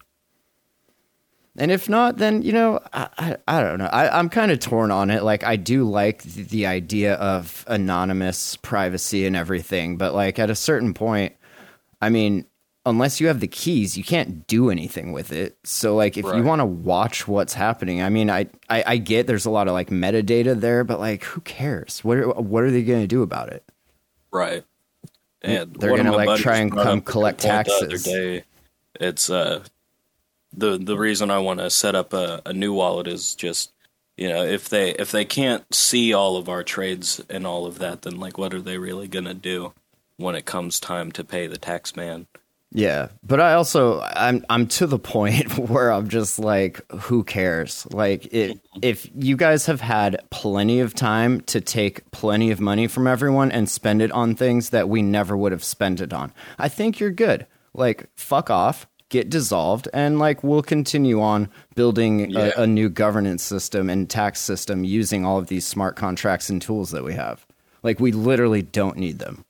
And 1.55 1.71
if 1.71 1.87
not, 1.87 2.17
then 2.17 2.41
you 2.41 2.51
know 2.51 2.81
I 2.91 3.07
I, 3.17 3.37
I 3.47 3.61
don't 3.61 3.79
know. 3.79 3.85
I, 3.85 4.17
I'm 4.17 4.27
kind 4.27 4.51
of 4.51 4.59
torn 4.59 4.91
on 4.91 5.09
it. 5.09 5.23
Like 5.23 5.45
I 5.45 5.55
do 5.55 5.85
like 5.85 6.23
the, 6.23 6.43
the 6.43 6.65
idea 6.65 7.13
of 7.15 7.63
anonymous 7.67 8.57
privacy 8.57 9.25
and 9.25 9.37
everything, 9.37 9.97
but 9.97 10.13
like 10.13 10.37
at 10.37 10.49
a 10.49 10.55
certain 10.55 10.93
point, 10.93 11.33
I 12.01 12.09
mean, 12.09 12.45
unless 12.85 13.21
you 13.21 13.27
have 13.27 13.39
the 13.39 13.47
keys, 13.47 13.97
you 13.97 14.03
can't 14.03 14.45
do 14.47 14.69
anything 14.69 15.11
with 15.11 15.31
it. 15.31 15.57
So 15.63 15.95
like 15.95 16.17
if 16.17 16.25
right. 16.25 16.37
you 16.37 16.43
want 16.43 16.59
to 16.59 16.65
watch 16.65 17.27
what's 17.27 17.53
happening, 17.53 18.01
I 18.01 18.09
mean, 18.09 18.29
I, 18.29 18.47
I, 18.69 18.83
I 18.85 18.97
get 18.97 19.27
there's 19.27 19.45
a 19.45 19.49
lot 19.49 19.67
of 19.67 19.73
like 19.73 19.89
metadata 19.89 20.59
there, 20.59 20.83
but 20.83 20.99
like 20.99 21.23
who 21.23 21.41
cares? 21.41 22.03
What 22.03 22.17
are, 22.17 22.29
what 22.29 22.63
are 22.63 22.71
they 22.71 22.83
going 22.83 23.01
to 23.01 23.07
do 23.07 23.21
about 23.21 23.49
it? 23.49 23.63
Right. 24.31 24.63
And 25.41 25.73
they're 25.75 25.91
going 25.91 26.05
to 26.05 26.11
like 26.11 26.39
try 26.39 26.57
and 26.57 26.71
come 26.71 27.01
collect 27.01 27.41
taxes. 27.41 28.03
Day, 28.03 28.43
it's 28.99 29.29
uh 29.29 29.63
the 30.55 30.77
the 30.77 30.97
reason 30.97 31.31
I 31.31 31.39
want 31.39 31.59
to 31.59 31.69
set 31.69 31.95
up 31.95 32.13
a, 32.13 32.41
a 32.45 32.53
new 32.53 32.73
wallet 32.73 33.07
is 33.07 33.35
just 33.35 33.71
you 34.15 34.29
know 34.29 34.43
if 34.43 34.69
they 34.69 34.91
if 34.91 35.11
they 35.11 35.25
can't 35.25 35.73
see 35.73 36.13
all 36.13 36.37
of 36.37 36.47
our 36.47 36.63
trades 36.63 37.21
and 37.29 37.45
all 37.45 37.65
of 37.65 37.79
that, 37.79 38.03
then 38.03 38.19
like 38.19 38.37
what 38.37 38.53
are 38.53 38.61
they 38.61 38.77
really 38.77 39.07
going 39.07 39.25
to 39.25 39.33
do 39.33 39.73
when 40.15 40.35
it 40.35 40.45
comes 40.45 40.79
time 40.79 41.11
to 41.11 41.23
pay 41.23 41.47
the 41.47 41.57
tax 41.57 41.95
man? 41.95 42.27
Yeah, 42.75 43.09
but 43.21 43.39
I 43.39 43.53
also 43.53 44.01
I'm 44.01 44.43
I'm 44.49 44.65
to 44.67 44.87
the 44.87 44.97
point 44.97 45.57
where 45.69 45.91
I'm 45.91 46.09
just 46.09 46.39
like, 46.39 46.81
who 46.91 47.23
cares? 47.23 47.85
Like, 47.91 48.33
it, 48.33 48.59
if 48.81 49.07
you 49.13 49.37
guys 49.37 49.67
have 49.67 49.79
had 49.79 50.19
plenty 50.31 50.79
of 50.79 50.95
time 50.95 51.41
to 51.41 51.61
take 51.61 52.09
plenty 52.09 52.49
of 52.49 52.59
money 52.59 52.87
from 52.87 53.05
everyone 53.05 53.51
and 53.51 53.69
spend 53.69 54.01
it 54.01 54.11
on 54.11 54.33
things 54.33 54.71
that 54.71 54.89
we 54.89 55.03
never 55.03 55.37
would 55.37 55.51
have 55.51 55.63
spent 55.63 56.01
it 56.01 56.13
on, 56.13 56.33
I 56.57 56.67
think 56.67 56.99
you're 56.99 57.11
good. 57.11 57.45
Like, 57.75 58.09
fuck 58.15 58.49
off, 58.49 58.87
get 59.09 59.29
dissolved, 59.29 59.87
and 59.93 60.17
like 60.17 60.43
we'll 60.43 60.63
continue 60.63 61.21
on 61.21 61.49
building 61.75 62.31
yeah. 62.31 62.53
a, 62.57 62.63
a 62.63 62.67
new 62.67 62.89
governance 62.89 63.43
system 63.43 63.87
and 63.87 64.09
tax 64.09 64.39
system 64.39 64.83
using 64.83 65.25
all 65.25 65.37
of 65.37 65.45
these 65.47 65.65
smart 65.65 65.95
contracts 65.95 66.49
and 66.49 66.59
tools 66.59 66.89
that 66.89 67.03
we 67.03 67.13
have. 67.13 67.45
Like, 67.83 67.99
we 67.99 68.11
literally 68.13 68.63
don't 68.63 68.97
need 68.97 69.19
them. 69.19 69.45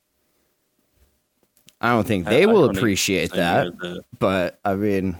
I 1.83 1.89
don't 1.89 2.07
think 2.07 2.25
they 2.25 2.43
I, 2.43 2.45
will 2.45 2.63
appreciate 2.63 3.33
that. 3.33 3.77
The, 3.77 4.03
but 4.17 4.57
I 4.63 4.75
mean, 4.75 5.17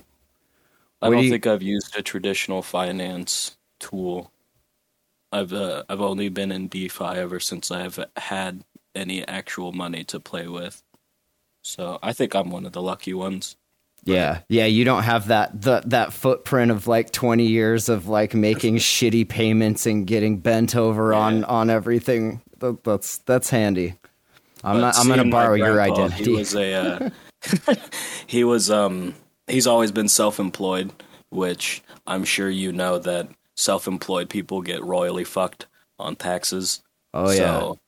I 1.01 1.09
don't 1.09 1.20
do 1.20 1.26
you, 1.26 1.30
think 1.30 1.45
I've 1.45 1.61
used 1.61 1.93
a 1.97 2.01
traditional 2.01 2.61
finance 2.61 3.57
tool. 3.80 4.32
I've 5.34 5.51
uh, 5.51 5.84
I've 5.89 5.99
only 5.99 6.30
been 6.30 6.53
in 6.53 6.70
DeFi 6.70 7.03
ever 7.03 7.41
since 7.41 7.70
I've 7.70 7.99
had 8.16 8.64
any 8.95 9.28
actual 9.28 9.74
money 9.74 10.05
to 10.05 10.22
play 10.22 10.47
with. 10.47 10.82
So 11.64 11.99
I 12.01 12.14
think 12.14 12.34
I'm 12.34 12.49
one 12.49 12.66
of 12.66 12.72
the 12.72 12.82
lucky 12.82 13.14
ones. 13.14 13.57
Yeah, 14.05 14.39
yeah, 14.47 14.66
you 14.66 14.86
don't 14.86 15.03
have 15.03 15.28
that 15.28 15.61
the, 15.61 15.84
that 15.88 16.14
footprint 16.14 16.72
of 16.72 16.88
like 16.88 17.11
20 17.11 17.45
years 17.45 17.89
of 17.89 18.07
like 18.07 18.34
making 18.34 18.78
shitty 18.78 19.28
payments 19.28 19.86
and 19.86 20.07
getting 20.07 20.38
bent 20.38 20.78
over 20.78 21.11
yeah. 21.11 21.20
on 21.20 21.43
on 21.43 21.70
everything. 21.70 22.41
That, 22.59 22.86
that's 22.86 23.18
that's 23.20 23.49
handy. 23.49 23.95
I'm 24.64 24.80
not. 24.80 24.97
I'm 24.97 25.07
going 25.07 25.24
to 25.24 25.30
borrow 25.30 25.55
your 25.55 25.82
identity. 25.82 26.24
He 26.24 26.32
was 26.32 26.55
a. 26.55 26.74
Uh, 26.74 27.09
he 28.28 28.43
was. 28.43 28.72
Um. 28.72 29.16
He's 29.47 29.68
always 29.68 29.91
been 29.91 30.07
self-employed, 30.07 30.91
which 31.30 31.84
I'm 32.07 32.24
sure 32.24 32.49
you 32.49 32.72
know 32.72 32.97
that 32.99 33.28
self-employed 33.55 34.30
people 34.30 34.61
get 34.61 34.82
royally 34.84 35.26
fucked 35.26 35.68
on 35.99 36.16
taxes. 36.16 36.82
Oh 37.14 37.30
yeah. 37.30 37.36
So, 37.36 37.80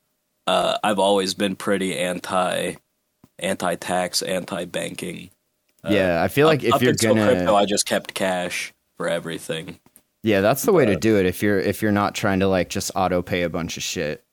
uh, 0.46 0.78
I've 0.84 0.98
always 0.98 1.34
been 1.34 1.56
pretty 1.56 1.98
anti, 1.98 2.74
anti-tax, 3.38 4.22
anti-banking. 4.22 5.30
Uh, 5.82 5.88
yeah, 5.90 6.22
I 6.22 6.28
feel 6.28 6.46
like 6.46 6.62
if 6.62 6.74
up 6.74 6.82
you're 6.82 6.94
gonna 6.94 7.24
crypto, 7.24 7.54
I 7.54 7.64
just 7.64 7.86
kept 7.86 8.14
cash 8.14 8.72
for 8.96 9.08
everything. 9.08 9.80
Yeah, 10.22 10.40
that's 10.40 10.62
the 10.62 10.72
but, 10.72 10.78
way 10.78 10.86
to 10.86 10.96
do 10.96 11.18
it. 11.18 11.26
If 11.26 11.42
you're 11.42 11.60
if 11.60 11.82
you're 11.82 11.92
not 11.92 12.14
trying 12.14 12.40
to 12.40 12.48
like 12.48 12.68
just 12.68 12.90
auto 12.94 13.22
pay 13.22 13.42
a 13.42 13.50
bunch 13.50 13.76
of 13.76 13.82
shit. 13.82 14.24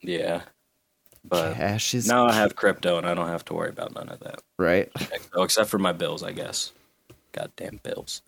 Yeah. 0.00 0.42
But 1.24 1.54
cash 1.54 1.94
is 1.94 2.08
now 2.08 2.26
I 2.26 2.32
have 2.32 2.56
crypto 2.56 2.96
and 2.96 3.06
I 3.06 3.14
don't 3.14 3.28
have 3.28 3.44
to 3.46 3.54
worry 3.54 3.68
about 3.68 3.94
none 3.94 4.08
of 4.08 4.20
that. 4.20 4.42
Right. 4.58 4.90
Oh, 5.34 5.42
except 5.42 5.68
for 5.68 5.78
my 5.78 5.92
bills, 5.92 6.22
I 6.22 6.32
guess. 6.32 6.72
Goddamn 7.32 7.80
bills. 7.82 8.22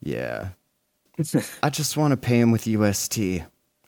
Yeah. 0.00 0.50
I 1.62 1.70
just 1.70 1.96
want 1.96 2.12
to 2.12 2.16
pay 2.16 2.40
him 2.40 2.50
with 2.50 2.66
UST. 2.66 3.18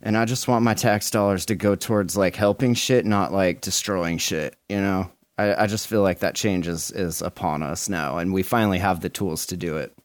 And 0.02 0.16
I 0.16 0.24
just 0.24 0.48
want 0.48 0.64
my 0.64 0.74
tax 0.74 1.10
dollars 1.10 1.46
to 1.46 1.54
go 1.54 1.74
towards 1.74 2.16
like 2.16 2.36
helping 2.36 2.74
shit, 2.74 3.06
not 3.06 3.32
like 3.32 3.60
destroying 3.60 4.18
shit, 4.18 4.56
you 4.68 4.80
know? 4.80 5.10
I, 5.38 5.64
I 5.64 5.66
just 5.66 5.86
feel 5.86 6.02
like 6.02 6.18
that 6.18 6.34
change 6.34 6.68
is, 6.68 6.90
is 6.90 7.22
upon 7.22 7.62
us 7.62 7.88
now, 7.88 8.18
and 8.18 8.32
we 8.32 8.42
finally 8.42 8.78
have 8.78 9.00
the 9.00 9.08
tools 9.08 9.46
to 9.46 9.56
do 9.56 9.76
it. 9.76 9.96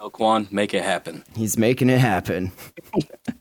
Do 0.00 0.10
Kwon, 0.10 0.50
make 0.52 0.72
it 0.72 0.84
happen. 0.84 1.24
He's 1.36 1.58
making 1.58 1.90
it 1.90 1.98
happen. 1.98 2.52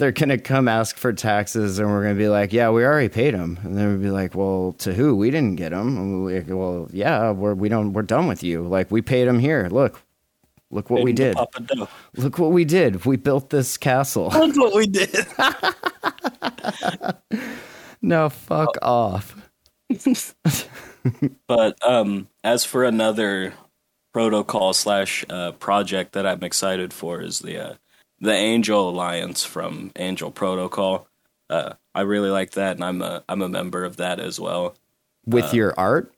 They're 0.00 0.12
gonna 0.12 0.38
come 0.38 0.66
ask 0.66 0.96
for 0.96 1.12
taxes, 1.12 1.78
and 1.78 1.86
we're 1.90 2.02
gonna 2.02 2.14
be 2.14 2.30
like, 2.30 2.54
"Yeah, 2.54 2.70
we 2.70 2.86
already 2.86 3.10
paid 3.10 3.34
them." 3.34 3.60
And 3.62 3.76
they 3.76 3.84
would 3.84 4.00
be 4.00 4.10
like, 4.10 4.34
"Well, 4.34 4.74
to 4.78 4.94
who? 4.94 5.14
We 5.14 5.30
didn't 5.30 5.56
get 5.56 5.72
them." 5.72 6.24
Like, 6.24 6.46
well, 6.48 6.88
yeah, 6.90 7.32
we're 7.32 7.52
we 7.52 7.68
don't 7.68 7.92
we're 7.92 8.00
done 8.00 8.26
with 8.26 8.42
you. 8.42 8.62
Like, 8.62 8.90
we 8.90 9.02
paid 9.02 9.28
them 9.28 9.38
here. 9.38 9.68
Look, 9.70 10.00
look 10.70 10.88
what 10.88 11.02
we 11.02 11.12
did. 11.12 11.36
Look 12.16 12.38
what 12.38 12.50
we 12.50 12.64
did. 12.64 13.04
We 13.04 13.16
built 13.16 13.50
this 13.50 13.76
castle. 13.76 14.30
Look 14.34 14.56
what 14.56 14.74
we 14.74 14.86
did. 14.86 15.26
no, 18.00 18.30
fuck 18.30 18.70
oh. 18.80 18.88
off. 18.88 19.36
but 21.46 21.86
um, 21.86 22.26
as 22.42 22.64
for 22.64 22.84
another 22.84 23.52
protocol 24.14 24.72
slash 24.72 25.26
uh, 25.28 25.52
project 25.52 26.12
that 26.14 26.26
I'm 26.26 26.42
excited 26.42 26.94
for 26.94 27.20
is 27.20 27.40
the 27.40 27.58
uh, 27.58 27.74
the 28.20 28.32
Angel 28.32 28.88
Alliance 28.88 29.44
from 29.44 29.92
Angel 29.96 30.30
Protocol. 30.30 31.08
Uh, 31.48 31.74
I 31.94 32.02
really 32.02 32.30
like 32.30 32.52
that, 32.52 32.76
and 32.76 32.84
I'm 32.84 33.02
a 33.02 33.24
I'm 33.28 33.42
a 33.42 33.48
member 33.48 33.84
of 33.84 33.96
that 33.96 34.20
as 34.20 34.38
well. 34.38 34.76
With 35.26 35.46
uh, 35.46 35.52
your 35.52 35.74
art, 35.76 36.12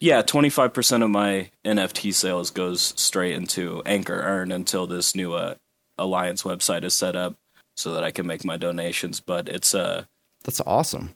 yeah, 0.00 0.22
twenty 0.22 0.50
five 0.50 0.72
percent 0.72 1.02
of 1.02 1.10
my 1.10 1.50
NFT 1.64 2.14
sales 2.14 2.50
goes 2.50 2.94
straight 2.96 3.34
into 3.34 3.82
Anchor 3.84 4.20
Earn 4.20 4.50
until 4.52 4.86
this 4.86 5.14
new 5.14 5.34
uh, 5.34 5.56
Alliance 5.98 6.42
website 6.42 6.84
is 6.84 6.94
set 6.94 7.16
up, 7.16 7.36
so 7.76 7.92
that 7.92 8.04
I 8.04 8.10
can 8.10 8.26
make 8.26 8.44
my 8.44 8.56
donations. 8.56 9.20
But 9.20 9.48
it's 9.48 9.74
a 9.74 9.82
uh, 9.82 10.02
that's 10.44 10.60
awesome 10.66 11.14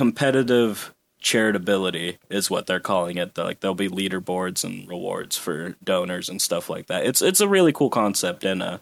competitive 0.00 0.94
charitability 1.22 2.16
is 2.30 2.48
what 2.48 2.66
they're 2.66 2.80
calling 2.80 3.18
it. 3.18 3.36
Like 3.36 3.60
there'll 3.60 3.74
be 3.74 3.90
leaderboards 3.90 4.64
and 4.64 4.88
rewards 4.88 5.36
for 5.36 5.76
donors 5.84 6.30
and 6.30 6.40
stuff 6.40 6.70
like 6.70 6.86
that. 6.86 7.04
It's 7.04 7.20
it's 7.20 7.42
a 7.42 7.48
really 7.48 7.70
cool 7.74 7.90
concept, 7.90 8.42
and 8.42 8.62
uh, 8.62 8.78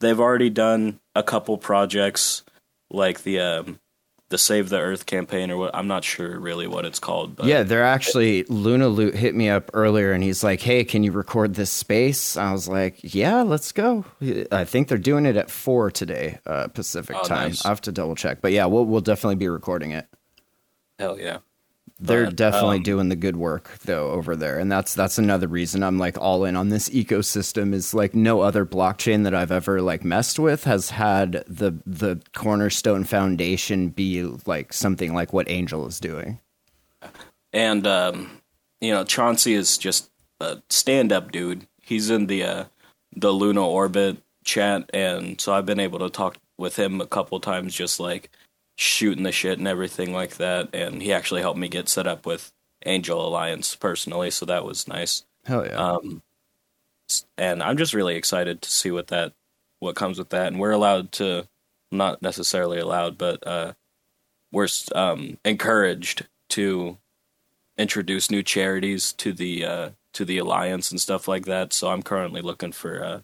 they've 0.00 0.20
already 0.20 0.50
done 0.50 1.00
a 1.14 1.22
couple 1.22 1.58
projects 1.58 2.42
like 2.90 3.22
the 3.22 3.40
um, 3.40 3.80
the 4.28 4.38
Save 4.38 4.70
the 4.70 4.78
Earth 4.78 5.06
campaign 5.06 5.50
or 5.50 5.56
what 5.56 5.74
I'm 5.74 5.86
not 5.86 6.04
sure 6.04 6.38
really 6.38 6.66
what 6.66 6.84
it's 6.84 6.98
called. 6.98 7.36
But 7.36 7.46
yeah, 7.46 7.62
they're 7.62 7.84
actually 7.84 8.44
Luna 8.44 8.88
Loot 8.88 9.14
hit 9.14 9.34
me 9.34 9.48
up 9.48 9.70
earlier 9.72 10.12
and 10.12 10.22
he's 10.22 10.42
like, 10.42 10.60
"Hey, 10.60 10.84
can 10.84 11.04
you 11.04 11.12
record 11.12 11.54
this 11.54 11.70
space?" 11.70 12.36
I 12.36 12.52
was 12.52 12.68
like, 12.68 12.98
"Yeah, 13.02 13.42
let's 13.42 13.72
go." 13.72 14.04
I 14.50 14.64
think 14.64 14.88
they're 14.88 14.98
doing 14.98 15.26
it 15.26 15.36
at 15.36 15.50
four 15.50 15.90
today, 15.90 16.38
uh, 16.46 16.68
Pacific 16.68 17.16
oh, 17.18 17.24
time. 17.24 17.50
Nice. 17.50 17.64
I 17.64 17.68
have 17.68 17.80
to 17.82 17.92
double 17.92 18.14
check, 18.14 18.40
but 18.40 18.52
yeah, 18.52 18.66
we'll 18.66 18.84
we'll 18.84 19.00
definitely 19.00 19.36
be 19.36 19.48
recording 19.48 19.92
it. 19.92 20.06
Hell 20.98 21.18
yeah! 21.18 21.38
They're 21.98 22.26
but, 22.26 22.36
definitely 22.36 22.76
um, 22.78 22.82
doing 22.82 23.08
the 23.08 23.16
good 23.16 23.36
work 23.36 23.78
though 23.84 24.10
over 24.10 24.36
there, 24.36 24.58
and 24.58 24.70
that's 24.70 24.94
that's 24.94 25.16
another 25.16 25.48
reason 25.48 25.82
I'm 25.82 25.98
like 25.98 26.18
all 26.18 26.44
in 26.44 26.54
on 26.54 26.68
this 26.68 26.90
ecosystem. 26.90 27.72
Is 27.72 27.94
like 27.94 28.14
no 28.14 28.42
other 28.42 28.66
blockchain 28.66 29.24
that 29.24 29.34
I've 29.34 29.52
ever 29.52 29.80
like 29.80 30.04
messed 30.04 30.38
with 30.38 30.64
has 30.64 30.90
had 30.90 31.42
the 31.46 31.72
the 31.86 32.20
cornerstone 32.34 33.04
foundation 33.04 33.88
be 33.88 34.22
like 34.44 34.74
something 34.74 35.14
like 35.14 35.32
what 35.32 35.48
Angel 35.48 35.86
is 35.86 35.98
doing. 35.98 36.38
And 37.54 37.86
um, 37.86 38.42
you 38.82 38.92
know, 38.92 39.04
Chauncey 39.04 39.54
is 39.54 39.78
just 39.78 40.10
a 40.40 40.58
stand 40.68 41.12
up 41.12 41.32
dude. 41.32 41.66
He's 41.80 42.10
in 42.10 42.26
the 42.26 42.44
uh, 42.44 42.64
the 43.14 43.32
Luna 43.32 43.66
Orbit 43.66 44.18
chat, 44.44 44.90
and 44.92 45.40
so 45.40 45.54
I've 45.54 45.66
been 45.66 45.80
able 45.80 46.00
to 46.00 46.10
talk 46.10 46.36
with 46.58 46.78
him 46.78 47.00
a 47.00 47.06
couple 47.06 47.40
times, 47.40 47.74
just 47.74 47.98
like 47.98 48.30
shooting 48.76 49.24
the 49.24 49.32
shit 49.32 49.58
and 49.58 49.66
everything 49.66 50.12
like 50.12 50.36
that. 50.36 50.68
And 50.74 51.02
he 51.02 51.12
actually 51.12 51.40
helped 51.40 51.58
me 51.58 51.68
get 51.68 51.88
set 51.88 52.06
up 52.06 52.26
with 52.26 52.52
Angel 52.84 53.26
Alliance 53.26 53.74
personally, 53.74 54.30
so 54.30 54.46
that 54.46 54.64
was 54.64 54.86
nice. 54.86 55.24
Hell 55.44 55.66
yeah. 55.66 55.76
Um, 55.76 56.22
and 57.38 57.62
I'm 57.62 57.76
just 57.76 57.94
really 57.94 58.16
excited 58.16 58.62
to 58.62 58.70
see 58.70 58.90
what 58.90 59.08
that 59.08 59.32
what 59.78 59.96
comes 59.96 60.18
with 60.18 60.30
that. 60.30 60.48
And 60.48 60.58
we're 60.58 60.70
allowed 60.70 61.12
to, 61.12 61.46
not 61.90 62.22
necessarily 62.22 62.78
allowed, 62.78 63.18
but 63.18 63.46
uh, 63.46 63.72
we're 64.52 64.68
um, 64.94 65.38
encouraged 65.44 66.26
to 66.50 66.98
introduce 67.76 68.30
new 68.30 68.42
charities 68.42 69.12
to 69.14 69.32
the 69.32 69.64
uh, 69.64 69.90
to 70.12 70.24
the 70.24 70.38
alliance 70.38 70.90
and 70.90 71.00
stuff 71.00 71.28
like 71.28 71.44
that. 71.46 71.72
So 71.72 71.90
I'm 71.90 72.02
currently 72.02 72.40
looking 72.40 72.72
for 72.72 73.04
uh, 73.04 73.20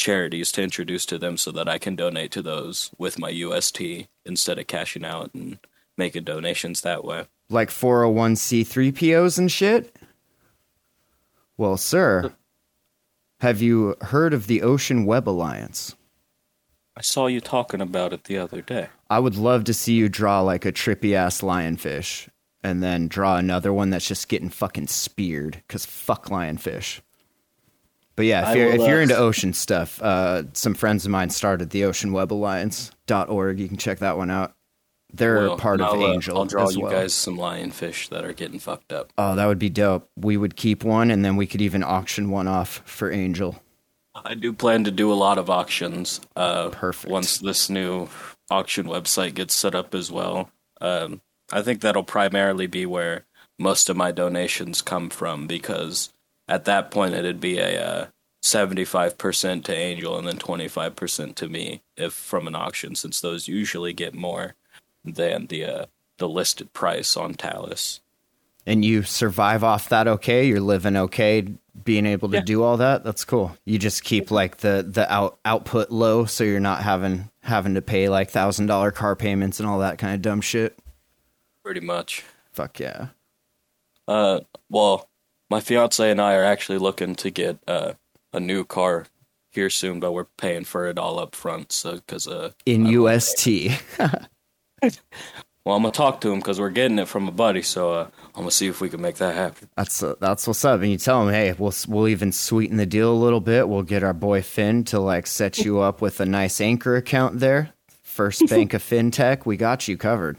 charities 0.00 0.50
to 0.52 0.62
introduce 0.62 1.06
to 1.06 1.18
them 1.18 1.36
so 1.36 1.52
that 1.52 1.68
I 1.68 1.78
can 1.78 1.94
donate 1.94 2.32
to 2.32 2.42
those 2.42 2.90
with 2.98 3.18
my 3.18 3.28
UST 3.28 3.80
instead 4.24 4.58
of 4.58 4.66
cashing 4.66 5.04
out 5.04 5.30
and 5.34 5.58
making 5.96 6.24
donations 6.24 6.80
that 6.80 7.04
way. 7.04 7.26
Like 7.48 7.68
401c3 7.68 8.94
POs 8.94 9.38
and 9.38 9.52
shit? 9.52 9.94
Well, 11.56 11.76
sir, 11.76 12.32
have 13.40 13.60
you 13.60 13.96
heard 14.00 14.32
of 14.32 14.46
the 14.46 14.62
Ocean 14.62 15.04
Web 15.04 15.28
Alliance? 15.28 15.94
I 16.96 17.02
saw 17.02 17.26
you 17.26 17.40
talking 17.40 17.80
about 17.80 18.12
it 18.12 18.24
the 18.24 18.38
other 18.38 18.62
day. 18.62 18.88
I 19.08 19.18
would 19.18 19.36
love 19.36 19.64
to 19.64 19.74
see 19.74 19.94
you 19.94 20.08
draw 20.08 20.40
like 20.40 20.64
a 20.64 20.72
trippy 20.72 21.14
ass 21.14 21.40
lionfish 21.40 22.28
and 22.62 22.82
then 22.82 23.08
draw 23.08 23.36
another 23.36 23.72
one 23.72 23.90
that's 23.90 24.08
just 24.08 24.28
getting 24.28 24.50
fucking 24.50 24.88
speared 24.88 25.62
because 25.66 25.86
fuck 25.86 26.26
lionfish. 26.26 27.00
But 28.20 28.26
yeah, 28.26 28.50
if 28.50 28.56
you're, 28.58 28.68
if 28.68 28.80
you're 28.86 29.00
into 29.00 29.16
ocean 29.16 29.54
stuff, 29.54 29.98
uh, 30.02 30.42
some 30.52 30.74
friends 30.74 31.06
of 31.06 31.10
mine 31.10 31.30
started 31.30 31.70
the 31.70 31.84
Ocean 31.84 32.12
Web 32.12 32.30
Alliance.org. 32.30 33.58
You 33.58 33.66
can 33.66 33.78
check 33.78 34.00
that 34.00 34.18
one 34.18 34.30
out. 34.30 34.52
They're 35.10 35.48
well, 35.48 35.56
part 35.56 35.80
of 35.80 35.86
I'll, 35.86 36.06
Angel. 36.06 36.36
Uh, 36.36 36.40
I'll 36.40 36.44
draw 36.44 36.68
you 36.68 36.82
well. 36.82 36.92
guys 36.92 37.14
some 37.14 37.38
lionfish 37.38 38.10
that 38.10 38.26
are 38.26 38.34
getting 38.34 38.58
fucked 38.58 38.92
up. 38.92 39.10
Oh, 39.16 39.36
that 39.36 39.46
would 39.46 39.58
be 39.58 39.70
dope. 39.70 40.10
We 40.18 40.36
would 40.36 40.54
keep 40.54 40.84
one, 40.84 41.10
and 41.10 41.24
then 41.24 41.36
we 41.36 41.46
could 41.46 41.62
even 41.62 41.82
auction 41.82 42.28
one 42.28 42.46
off 42.46 42.82
for 42.84 43.10
Angel. 43.10 43.62
I 44.14 44.34
do 44.34 44.52
plan 44.52 44.84
to 44.84 44.90
do 44.90 45.10
a 45.10 45.14
lot 45.14 45.38
of 45.38 45.48
auctions. 45.48 46.20
Uh, 46.36 46.68
Perfect. 46.68 47.10
Once 47.10 47.38
this 47.38 47.70
new 47.70 48.10
auction 48.50 48.84
website 48.84 49.32
gets 49.32 49.54
set 49.54 49.74
up 49.74 49.94
as 49.94 50.12
well, 50.12 50.50
um, 50.82 51.22
I 51.50 51.62
think 51.62 51.80
that'll 51.80 52.02
primarily 52.02 52.66
be 52.66 52.84
where 52.84 53.24
most 53.58 53.88
of 53.88 53.96
my 53.96 54.12
donations 54.12 54.82
come 54.82 55.08
from 55.08 55.46
because 55.46 56.12
at 56.50 56.64
that 56.66 56.90
point 56.90 57.14
it'd 57.14 57.40
be 57.40 57.58
a 57.58 57.82
uh, 57.82 58.06
75% 58.42 59.64
to 59.64 59.74
Angel 59.74 60.18
and 60.18 60.26
then 60.26 60.38
25% 60.38 61.34
to 61.36 61.48
me 61.48 61.82
if 61.96 62.12
from 62.12 62.46
an 62.46 62.54
auction 62.54 62.94
since 62.94 63.20
those 63.20 63.48
usually 63.48 63.92
get 63.92 64.14
more 64.14 64.54
than 65.04 65.46
the 65.46 65.64
uh, 65.64 65.86
the 66.18 66.28
listed 66.28 66.72
price 66.72 67.16
on 67.16 67.34
Talis. 67.34 68.00
And 68.66 68.84
you 68.84 69.02
survive 69.02 69.64
off 69.64 69.88
that 69.88 70.06
okay? 70.06 70.46
You're 70.46 70.60
living 70.60 70.96
okay 70.96 71.54
being 71.84 72.06
able 72.06 72.28
to 72.30 72.36
yeah. 72.36 72.44
do 72.44 72.62
all 72.62 72.76
that? 72.78 73.04
That's 73.04 73.24
cool. 73.24 73.56
You 73.64 73.78
just 73.78 74.04
keep 74.04 74.30
like 74.30 74.58
the 74.58 74.86
the 74.86 75.10
out, 75.10 75.38
output 75.44 75.90
low 75.90 76.24
so 76.26 76.44
you're 76.44 76.60
not 76.60 76.82
having 76.82 77.30
having 77.42 77.74
to 77.74 77.82
pay 77.82 78.08
like 78.08 78.30
$1000 78.30 78.94
car 78.94 79.16
payments 79.16 79.60
and 79.60 79.68
all 79.68 79.78
that 79.78 79.98
kind 79.98 80.14
of 80.14 80.22
dumb 80.22 80.40
shit. 80.40 80.78
Pretty 81.64 81.80
much. 81.80 82.24
Fuck 82.52 82.80
yeah. 82.80 83.08
Uh 84.06 84.40
well, 84.68 85.09
my 85.50 85.60
fiance 85.60 86.10
and 86.10 86.20
I 86.20 86.34
are 86.34 86.44
actually 86.44 86.78
looking 86.78 87.14
to 87.16 87.30
get 87.30 87.58
uh, 87.66 87.94
a 88.32 88.40
new 88.40 88.64
car 88.64 89.06
here 89.50 89.68
soon, 89.68 90.00
but 90.00 90.12
we're 90.12 90.26
paying 90.38 90.64
for 90.64 90.86
it 90.86 90.98
all 90.98 91.18
up 91.18 91.34
front. 91.34 91.72
So 91.72 91.96
because 91.96 92.28
uh, 92.28 92.52
in 92.64 92.86
UST. 92.86 93.46
well, 95.64 95.76
I'm 95.76 95.82
gonna 95.82 95.90
talk 95.90 96.20
to 96.22 96.30
him 96.30 96.38
because 96.38 96.60
we're 96.60 96.70
getting 96.70 96.98
it 96.98 97.08
from 97.08 97.28
a 97.28 97.32
buddy. 97.32 97.62
So 97.62 97.92
uh, 97.92 98.08
I'm 98.34 98.42
gonna 98.42 98.50
see 98.52 98.68
if 98.68 98.80
we 98.80 98.88
can 98.88 99.00
make 99.00 99.16
that 99.16 99.34
happen. 99.34 99.68
That's 99.76 100.02
uh, 100.02 100.14
that's 100.20 100.46
what's 100.46 100.64
up. 100.64 100.80
And 100.80 100.90
you 100.90 100.98
tell 100.98 101.26
him, 101.26 101.34
hey, 101.34 101.52
we'll 101.58 101.74
we'll 101.88 102.08
even 102.08 102.32
sweeten 102.32 102.76
the 102.76 102.86
deal 102.86 103.12
a 103.12 103.14
little 103.14 103.40
bit. 103.40 103.68
We'll 103.68 103.82
get 103.82 104.04
our 104.04 104.14
boy 104.14 104.42
Finn 104.42 104.84
to 104.84 105.00
like 105.00 105.26
set 105.26 105.58
you 105.58 105.80
up 105.80 106.00
with 106.00 106.20
a 106.20 106.26
nice 106.26 106.60
anchor 106.60 106.96
account 106.96 107.40
there. 107.40 107.72
First 108.02 108.46
bank 108.48 108.72
of 108.74 108.82
fintech, 108.82 109.44
we 109.44 109.56
got 109.56 109.88
you 109.88 109.96
covered. 109.96 110.38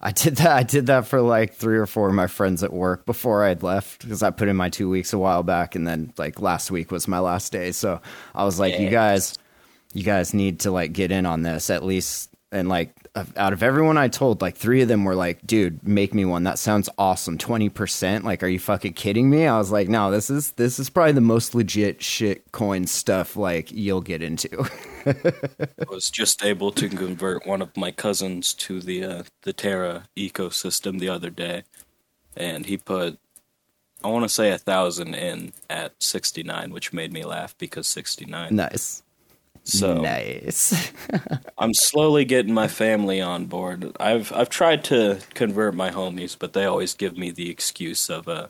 I 0.00 0.12
did 0.12 0.36
that. 0.36 0.56
I 0.56 0.62
did 0.62 0.86
that 0.86 1.06
for 1.06 1.20
like 1.20 1.54
three 1.54 1.76
or 1.76 1.86
four 1.86 2.08
of 2.08 2.14
my 2.14 2.28
friends 2.28 2.62
at 2.62 2.72
work 2.72 3.04
before 3.04 3.44
I 3.44 3.48
had 3.48 3.62
left 3.62 4.02
because 4.02 4.22
I 4.22 4.30
put 4.30 4.48
in 4.48 4.56
my 4.56 4.68
two 4.68 4.88
weeks 4.88 5.12
a 5.12 5.18
while 5.18 5.42
back, 5.42 5.74
and 5.74 5.86
then 5.86 6.12
like 6.16 6.40
last 6.40 6.70
week 6.70 6.90
was 6.90 7.08
my 7.08 7.18
last 7.18 7.52
day. 7.52 7.72
So 7.72 8.00
I 8.34 8.44
was 8.44 8.60
like, 8.60 8.74
yeah. 8.74 8.80
you 8.82 8.90
guys, 8.90 9.38
you 9.94 10.04
guys 10.04 10.34
need 10.34 10.60
to 10.60 10.70
like 10.70 10.92
get 10.92 11.10
in 11.10 11.26
on 11.26 11.42
this 11.42 11.70
at 11.70 11.84
least. 11.84 12.30
And 12.50 12.68
like 12.68 12.94
out 13.36 13.52
of 13.52 13.62
everyone 13.62 13.96
I 13.96 14.08
told, 14.08 14.40
like 14.42 14.56
three 14.56 14.82
of 14.82 14.88
them 14.88 15.04
were 15.04 15.14
like, 15.14 15.46
"Dude, 15.46 15.86
make 15.86 16.14
me 16.14 16.24
one. 16.24 16.44
That 16.44 16.58
sounds 16.58 16.88
awesome. 16.98 17.38
Twenty 17.38 17.68
percent. 17.68 18.24
Like, 18.24 18.42
are 18.42 18.48
you 18.48 18.58
fucking 18.58 18.94
kidding 18.94 19.30
me?" 19.30 19.46
I 19.46 19.58
was 19.58 19.70
like, 19.70 19.88
"No, 19.88 20.10
this 20.10 20.30
is 20.30 20.52
this 20.52 20.78
is 20.78 20.90
probably 20.90 21.12
the 21.12 21.20
most 21.20 21.54
legit 21.54 22.02
shit 22.02 22.50
coin 22.52 22.86
stuff 22.86 23.36
like 23.36 23.70
you'll 23.72 24.00
get 24.00 24.22
into." 24.22 24.68
I 25.06 25.84
was 25.88 26.10
just 26.10 26.44
able 26.44 26.72
to 26.72 26.88
convert 26.88 27.46
one 27.46 27.62
of 27.62 27.76
my 27.76 27.90
cousins 27.90 28.52
to 28.54 28.80
the 28.80 29.04
uh, 29.04 29.22
the 29.42 29.52
Terra 29.52 30.08
ecosystem 30.16 30.98
the 30.98 31.08
other 31.08 31.30
day, 31.30 31.64
and 32.36 32.66
he 32.66 32.76
put 32.76 33.18
I 34.02 34.08
want 34.08 34.24
to 34.24 34.28
say 34.28 34.50
a 34.52 34.58
thousand 34.58 35.14
in 35.14 35.52
at 35.68 36.00
sixty 36.00 36.42
nine, 36.42 36.70
which 36.70 36.92
made 36.92 37.12
me 37.12 37.24
laugh 37.24 37.56
because 37.58 37.86
sixty 37.86 38.24
nine. 38.24 38.54
Nice. 38.54 39.02
So 39.68 40.00
nice. 40.00 40.92
I'm 41.58 41.74
slowly 41.74 42.24
getting 42.24 42.54
my 42.54 42.68
family 42.68 43.20
on 43.20 43.44
board. 43.44 43.94
I've 44.00 44.32
I've 44.32 44.48
tried 44.48 44.82
to 44.84 45.20
convert 45.34 45.74
my 45.74 45.90
homies, 45.90 46.36
but 46.38 46.54
they 46.54 46.64
always 46.64 46.94
give 46.94 47.18
me 47.18 47.30
the 47.30 47.50
excuse 47.50 48.08
of 48.08 48.28
uh 48.28 48.48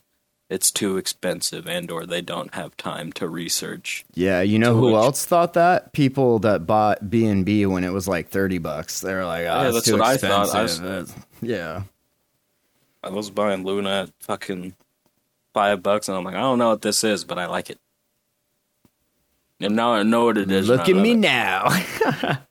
it's 0.48 0.70
too 0.70 0.96
expensive 0.96 1.66
and 1.66 1.90
or 1.90 2.06
they 2.06 2.20
don't 2.22 2.54
have 2.54 2.76
time 2.76 3.12
to 3.14 3.28
research. 3.28 4.04
Yeah, 4.14 4.42
you 4.42 4.60
know 4.60 4.74
who 4.76 4.94
else 4.94 5.26
thought 5.26 5.54
that? 5.54 5.92
People 5.92 6.38
that 6.38 6.66
bought 6.66 7.04
BNB 7.04 7.66
when 7.66 7.82
it 7.82 7.92
was 7.92 8.06
like 8.06 8.28
thirty 8.28 8.58
bucks. 8.58 9.00
They're 9.00 9.26
like, 9.26 9.40
oh, 9.40 9.62
yeah, 9.62 9.70
that's 9.70 9.86
too 9.86 9.98
what 9.98 10.14
expensive. 10.14 10.30
I 10.30 10.46
thought. 10.46 10.56
I 10.56 10.98
was, 11.00 11.14
yeah. 11.42 11.82
I 13.02 13.10
was 13.10 13.30
buying 13.30 13.64
Luna 13.64 14.02
at 14.02 14.10
fucking 14.20 14.74
five 15.52 15.82
bucks, 15.82 16.08
and 16.08 16.16
I'm 16.16 16.24
like, 16.24 16.36
I 16.36 16.40
don't 16.40 16.58
know 16.58 16.70
what 16.70 16.82
this 16.82 17.02
is, 17.02 17.24
but 17.24 17.38
I 17.38 17.46
like 17.46 17.70
it. 17.70 17.78
And 19.61 19.74
now 19.76 19.94
I 19.94 20.02
know 20.04 20.26
what 20.26 20.38
it 20.38 20.50
is. 20.50 20.68
Look 20.68 20.88
at 20.88 20.96
me 20.96 21.12
it. 21.12 21.16
now. 21.16 21.68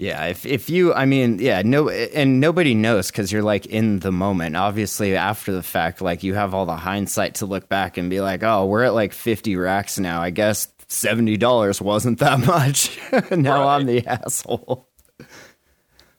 Yeah, 0.00 0.26
if 0.26 0.46
if 0.46 0.70
you, 0.70 0.94
I 0.94 1.06
mean, 1.06 1.40
yeah, 1.40 1.60
no, 1.64 1.88
and 1.88 2.38
nobody 2.38 2.72
knows 2.72 3.08
because 3.08 3.32
you're 3.32 3.42
like 3.42 3.66
in 3.66 3.98
the 3.98 4.12
moment. 4.12 4.54
Obviously, 4.54 5.16
after 5.16 5.50
the 5.50 5.62
fact, 5.62 6.00
like 6.00 6.22
you 6.22 6.34
have 6.34 6.54
all 6.54 6.66
the 6.66 6.76
hindsight 6.76 7.34
to 7.36 7.46
look 7.46 7.68
back 7.68 7.96
and 7.96 8.08
be 8.08 8.20
like, 8.20 8.44
oh, 8.44 8.64
we're 8.66 8.84
at 8.84 8.94
like 8.94 9.12
fifty 9.12 9.56
racks 9.56 9.98
now. 9.98 10.22
I 10.22 10.30
guess 10.30 10.68
seventy 10.86 11.36
dollars 11.36 11.82
wasn't 11.82 12.20
that 12.20 12.38
much. 12.46 12.96
now 13.32 13.64
right. 13.64 13.74
I'm 13.74 13.86
the 13.86 14.06
asshole 14.06 14.87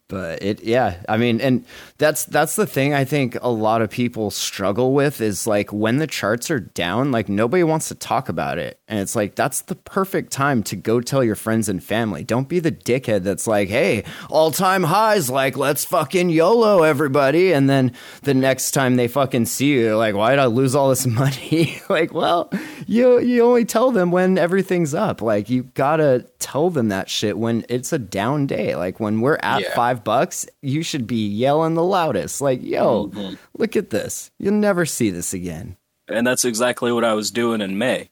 but 0.10 0.44
it 0.44 0.62
yeah 0.64 0.98
i 1.08 1.16
mean 1.16 1.40
and 1.40 1.64
that's 1.98 2.26
that's 2.26 2.56
the 2.56 2.68
thing 2.68 2.94
i 2.94 3.06
think 3.06 3.38
a 3.42 3.50
lot 3.50 3.82
of 3.82 3.90
people 3.90 4.30
struggle 4.30 4.94
with 4.94 5.22
is 5.22 5.48
like 5.48 5.72
when 5.72 5.98
the 5.98 6.08
charts 6.08 6.52
are 6.52 6.60
down 6.60 7.12
like 7.12 7.30
nobody 7.30 7.64
wants 7.64 7.88
to 7.88 7.96
talk 7.96 8.30
about 8.30 8.58
it. 8.58 8.80
And 8.88 9.00
it's 9.00 9.16
like 9.16 9.36
that's 9.36 9.62
the 9.62 9.76
perfect 9.76 10.32
time 10.32 10.64
to 10.64 10.76
go 10.76 11.00
tell 11.00 11.24
your 11.24 11.36
friends 11.36 11.70
and 11.70 11.84
family. 11.84 12.24
Don't 12.24 12.50
be 12.50 12.60
the 12.60 12.72
dickhead 12.72 13.24
that's 13.24 13.48
like 13.48 13.70
hey 13.70 14.04
all-time 14.30 14.84
highs 14.84 15.30
like 15.30 15.56
let's 15.56 15.86
fucking 15.86 16.30
yolo 16.30 16.84
everybody. 16.84 17.54
And 17.54 17.70
then 17.70 17.94
the 18.24 18.34
next 18.34 18.72
time 18.72 18.96
they 18.96 19.08
fucking 19.08 19.46
see 19.46 19.74
you 19.74 19.96
like 19.96 20.16
why 20.16 20.32
did 20.32 20.40
i 20.40 20.46
lose 20.46 20.76
all 20.76 20.90
this 20.90 21.06
money? 21.22 21.82
Like 21.90 22.14
well 22.14 22.52
you 22.88 23.20
you 23.20 23.44
only 23.44 23.66
tell 23.66 23.92
them 23.92 24.12
when 24.12 24.38
everything's 24.38 24.94
up 24.94 25.22
like 25.22 25.50
you 25.50 25.64
gotta 25.74 26.26
tell 26.40 26.70
them 26.70 26.90
that 26.90 27.10
shit 27.10 27.38
when 27.38 27.66
it's 27.70 27.94
a 27.94 28.00
down 28.00 28.48
day 28.48 28.76
like 28.76 29.00
when 29.00 29.22
we're 29.22 29.40
at 29.42 29.62
yeah. 29.62 29.76
five 29.76 30.04
bucks, 30.04 30.48
you 30.62 30.82
should 30.82 31.06
be 31.06 31.28
yelling 31.28 31.76
the 31.76 31.84
loudest. 31.84 32.42
Like, 32.42 32.64
yo, 32.64 33.08
mm-hmm. 33.08 33.36
look 33.58 33.76
at 33.76 33.90
this. 33.90 34.32
You'll 34.40 34.54
never 34.54 34.86
see 34.86 35.10
this 35.10 35.34
again. 35.34 35.78
And 36.08 36.26
that's 36.26 36.46
exactly 36.46 36.92
what 36.92 37.04
I 37.04 37.14
was 37.14 37.30
doing 37.30 37.62
in 37.62 37.78
May. 37.78 38.10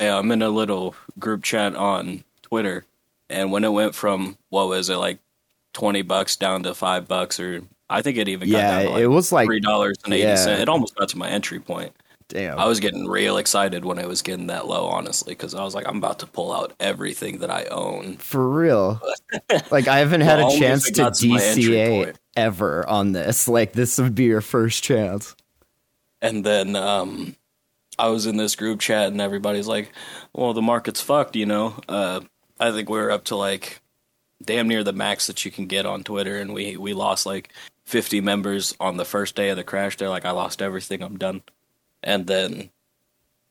I'm 0.00 0.32
in 0.32 0.42
a 0.42 0.50
little 0.50 0.94
group 1.18 1.42
chat 1.42 1.74
on 1.74 2.24
Twitter, 2.42 2.84
and 3.30 3.50
when 3.50 3.64
it 3.64 3.72
went 3.72 3.94
from 3.94 4.36
what 4.50 4.68
was 4.68 4.90
it 4.90 4.96
like 4.96 5.20
twenty 5.72 6.02
bucks 6.02 6.36
down 6.36 6.64
to 6.64 6.74
five 6.74 7.08
bucks, 7.08 7.40
or 7.40 7.62
I 7.88 8.02
think 8.02 8.18
it 8.18 8.28
even 8.28 8.48
yeah, 8.48 8.80
like 8.80 8.98
it 8.98 9.06
was 9.06 9.32
like 9.32 9.46
three 9.46 9.60
dollars 9.60 9.96
and 10.04 10.12
eighty 10.12 10.24
yeah. 10.24 10.48
It 10.58 10.68
almost 10.68 10.96
got 10.96 11.08
to 11.10 11.18
my 11.18 11.30
entry 11.30 11.60
point. 11.60 11.94
Damn. 12.28 12.58
I 12.58 12.66
was 12.66 12.80
getting 12.80 13.06
real 13.06 13.36
excited 13.36 13.84
when 13.84 13.98
it 13.98 14.08
was 14.08 14.22
getting 14.22 14.48
that 14.48 14.66
low, 14.66 14.86
honestly, 14.86 15.32
because 15.32 15.54
I 15.54 15.62
was 15.62 15.74
like, 15.74 15.86
I'm 15.86 15.98
about 15.98 16.18
to 16.20 16.26
pull 16.26 16.52
out 16.52 16.72
everything 16.80 17.38
that 17.38 17.50
I 17.50 17.64
own. 17.64 18.16
For 18.16 18.48
real. 18.48 19.00
like, 19.70 19.86
I 19.86 19.98
haven't 19.98 20.22
had 20.22 20.38
well, 20.38 20.54
a 20.54 20.58
chance 20.58 20.90
to 20.90 21.02
DCA 21.02 22.16
ever 22.34 22.88
on 22.88 23.12
this. 23.12 23.46
Like, 23.46 23.72
this 23.72 23.98
would 23.98 24.16
be 24.16 24.24
your 24.24 24.40
first 24.40 24.82
chance. 24.82 25.36
And 26.20 26.44
then 26.44 26.74
um, 26.74 27.36
I 27.96 28.08
was 28.08 28.26
in 28.26 28.36
this 28.36 28.56
group 28.56 28.80
chat, 28.80 29.12
and 29.12 29.20
everybody's 29.20 29.68
like, 29.68 29.92
well, 30.32 30.52
the 30.52 30.62
market's 30.62 31.00
fucked, 31.00 31.36
you 31.36 31.46
know? 31.46 31.78
Uh, 31.88 32.20
I 32.58 32.72
think 32.72 32.90
we 32.90 32.98
are 32.98 33.10
up 33.10 33.24
to 33.26 33.36
like 33.36 33.80
damn 34.44 34.68
near 34.68 34.82
the 34.82 34.92
max 34.92 35.28
that 35.28 35.44
you 35.44 35.50
can 35.52 35.66
get 35.66 35.86
on 35.86 36.02
Twitter, 36.02 36.38
and 36.38 36.52
we, 36.52 36.76
we 36.76 36.92
lost 36.92 37.24
like 37.24 37.52
50 37.84 38.20
members 38.20 38.74
on 38.80 38.96
the 38.96 39.04
first 39.04 39.36
day 39.36 39.50
of 39.50 39.56
the 39.56 39.64
crash. 39.64 39.96
They're 39.96 40.08
like, 40.08 40.24
I 40.24 40.32
lost 40.32 40.60
everything, 40.60 41.02
I'm 41.02 41.18
done. 41.18 41.42
And 42.06 42.26
then 42.26 42.70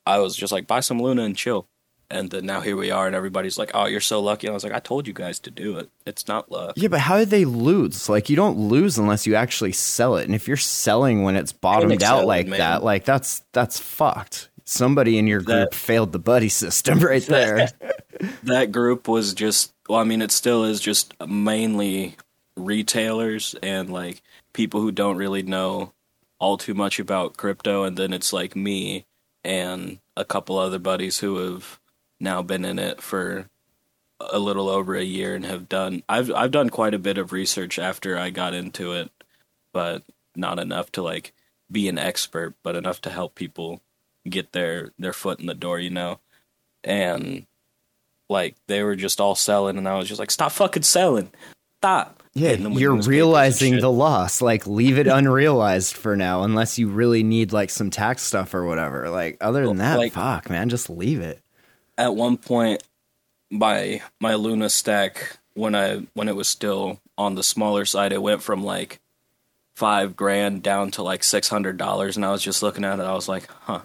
I 0.06 0.18
was 0.18 0.34
just 0.34 0.52
like, 0.52 0.66
buy 0.66 0.80
some 0.80 1.00
Luna 1.00 1.22
and 1.22 1.36
chill. 1.36 1.68
and 2.08 2.30
then 2.30 2.46
now 2.46 2.60
here 2.60 2.76
we 2.76 2.90
are, 2.92 3.06
and 3.08 3.16
everybody's 3.16 3.58
like, 3.58 3.72
"Oh, 3.74 3.86
you're 3.86 4.00
so 4.00 4.20
lucky." 4.20 4.46
And 4.46 4.52
I 4.52 4.54
was 4.54 4.62
like, 4.64 4.72
"I 4.72 4.78
told 4.78 5.08
you 5.08 5.12
guys 5.12 5.40
to 5.40 5.50
do 5.50 5.76
it. 5.78 5.90
It's 6.06 6.28
not 6.28 6.50
luck." 6.52 6.74
Yeah, 6.76 6.86
but 6.88 7.00
how 7.00 7.18
did 7.18 7.30
they 7.30 7.44
lose? 7.44 8.08
Like, 8.08 8.30
you 8.30 8.36
don't 8.36 8.56
lose 8.56 8.96
unless 8.96 9.26
you 9.26 9.34
actually 9.34 9.72
sell 9.72 10.16
it. 10.16 10.24
And 10.24 10.34
if 10.34 10.46
you're 10.46 10.56
selling 10.56 11.22
when 11.24 11.34
it's 11.36 11.52
bottomed 11.52 12.02
out 12.04 12.24
like 12.24 12.46
man. 12.46 12.60
that, 12.60 12.84
like 12.84 13.04
that's 13.04 13.42
that's 13.52 13.78
fucked. 13.80 14.50
Somebody 14.64 15.18
in 15.18 15.26
your 15.26 15.40
group 15.40 15.70
that, 15.70 15.74
failed 15.74 16.12
the 16.12 16.18
buddy 16.20 16.48
system 16.48 16.98
right 17.12 17.26
there. 17.26 17.68
that 18.44 18.70
group 18.72 19.08
was 19.08 19.34
just. 19.34 19.74
Well, 19.88 19.98
I 19.98 20.04
mean, 20.04 20.22
it 20.22 20.30
still 20.32 20.64
is 20.64 20.80
just 20.80 21.12
mainly 21.26 22.16
retailers 22.56 23.54
and 23.62 23.90
like 23.90 24.22
people 24.52 24.80
who 24.80 24.90
don't 24.92 25.16
really 25.16 25.42
know 25.42 25.92
all 26.38 26.56
too 26.56 26.74
much 26.74 26.98
about 26.98 27.36
crypto, 27.36 27.84
and 27.84 27.96
then 27.96 28.12
it's 28.12 28.32
like 28.32 28.54
me 28.54 29.06
and 29.44 29.98
a 30.16 30.24
couple 30.24 30.58
other 30.58 30.78
buddies 30.78 31.18
who 31.20 31.36
have 31.36 31.78
now 32.18 32.42
been 32.42 32.64
in 32.64 32.78
it 32.78 33.00
for 33.00 33.48
a 34.18 34.38
little 34.38 34.68
over 34.68 34.94
a 34.94 35.04
year 35.04 35.34
and 35.34 35.44
have 35.44 35.68
done 35.68 36.02
I've 36.08 36.32
I've 36.32 36.50
done 36.50 36.70
quite 36.70 36.94
a 36.94 36.98
bit 36.98 37.18
of 37.18 37.32
research 37.32 37.78
after 37.78 38.18
I 38.18 38.30
got 38.30 38.54
into 38.54 38.92
it, 38.92 39.10
but 39.72 40.02
not 40.34 40.58
enough 40.58 40.90
to 40.92 41.02
like 41.02 41.32
be 41.70 41.88
an 41.88 41.98
expert, 41.98 42.54
but 42.62 42.76
enough 42.76 43.00
to 43.02 43.10
help 43.10 43.34
people 43.34 43.82
get 44.28 44.52
their 44.52 44.92
their 44.98 45.12
foot 45.12 45.40
in 45.40 45.46
the 45.46 45.54
door, 45.54 45.78
you 45.78 45.90
know. 45.90 46.20
And 46.82 47.46
like 48.28 48.56
they 48.66 48.82
were 48.82 48.96
just 48.96 49.20
all 49.20 49.34
selling 49.34 49.76
and 49.76 49.88
I 49.88 49.96
was 49.96 50.08
just 50.08 50.20
like 50.20 50.30
stop 50.30 50.52
fucking 50.52 50.82
selling. 50.82 51.30
Stop. 51.78 52.22
Yeah, 52.36 52.52
you're 52.52 53.00
realizing 53.00 53.80
the 53.80 53.90
loss. 53.90 54.42
Like 54.42 54.66
leave 54.66 54.98
it 54.98 55.06
unrealized 55.06 55.96
for 55.96 56.16
now 56.16 56.42
unless 56.42 56.78
you 56.78 56.88
really 56.88 57.22
need 57.22 57.52
like 57.52 57.70
some 57.70 57.90
tax 57.90 58.22
stuff 58.22 58.52
or 58.54 58.66
whatever. 58.66 59.08
Like 59.08 59.38
other 59.40 59.66
than 59.66 59.78
that, 59.78 59.98
like, 59.98 60.12
fuck, 60.12 60.50
man, 60.50 60.68
just 60.68 60.90
leave 60.90 61.20
it 61.20 61.40
at 61.98 62.14
one 62.14 62.36
point 62.36 62.82
my 63.50 64.02
my 64.20 64.34
Luna 64.34 64.68
stack 64.68 65.38
when 65.54 65.74
I 65.74 66.06
when 66.14 66.28
it 66.28 66.36
was 66.36 66.48
still 66.48 67.00
on 67.16 67.34
the 67.34 67.42
smaller 67.42 67.84
side, 67.84 68.12
it 68.12 68.22
went 68.22 68.42
from 68.42 68.64
like 68.64 69.00
five 69.74 70.16
grand 70.16 70.62
down 70.62 70.90
to 70.92 71.02
like 71.02 71.24
six 71.24 71.48
hundred 71.48 71.76
dollars, 71.76 72.16
and 72.16 72.24
I 72.24 72.32
was 72.32 72.42
just 72.42 72.62
looking 72.62 72.84
at 72.84 72.98
it. 72.98 73.04
I 73.04 73.14
was 73.14 73.28
like, 73.28 73.48
huh, 73.62 73.82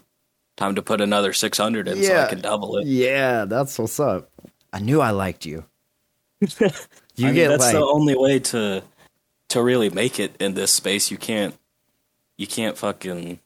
time 0.57 0.75
to 0.75 0.81
put 0.81 1.01
another 1.01 1.33
six 1.33 1.57
hundred 1.57 1.87
in 1.87 1.97
yeah. 1.99 2.07
so 2.07 2.19
I 2.21 2.29
can 2.29 2.41
double 2.41 2.77
it. 2.77 2.87
Yeah, 2.87 3.45
that's 3.45 3.77
what's 3.77 3.99
up. 3.99 4.29
I 4.73 4.79
knew 4.79 5.01
I 5.01 5.11
liked 5.11 5.45
you. 5.45 5.65
you 7.21 7.29
I 7.29 7.33
get 7.33 7.47
that's 7.49 7.63
like, 7.63 7.73
the 7.73 7.85
only 7.85 8.15
way 8.15 8.39
to 8.39 8.83
to 9.49 9.63
really 9.63 9.89
make 9.89 10.19
it 10.19 10.35
in 10.39 10.53
this 10.53 10.73
space. 10.73 11.11
You 11.11 11.17
can't 11.17 11.55
you 12.37 12.47
can't 12.47 12.77
fucking 12.77 13.39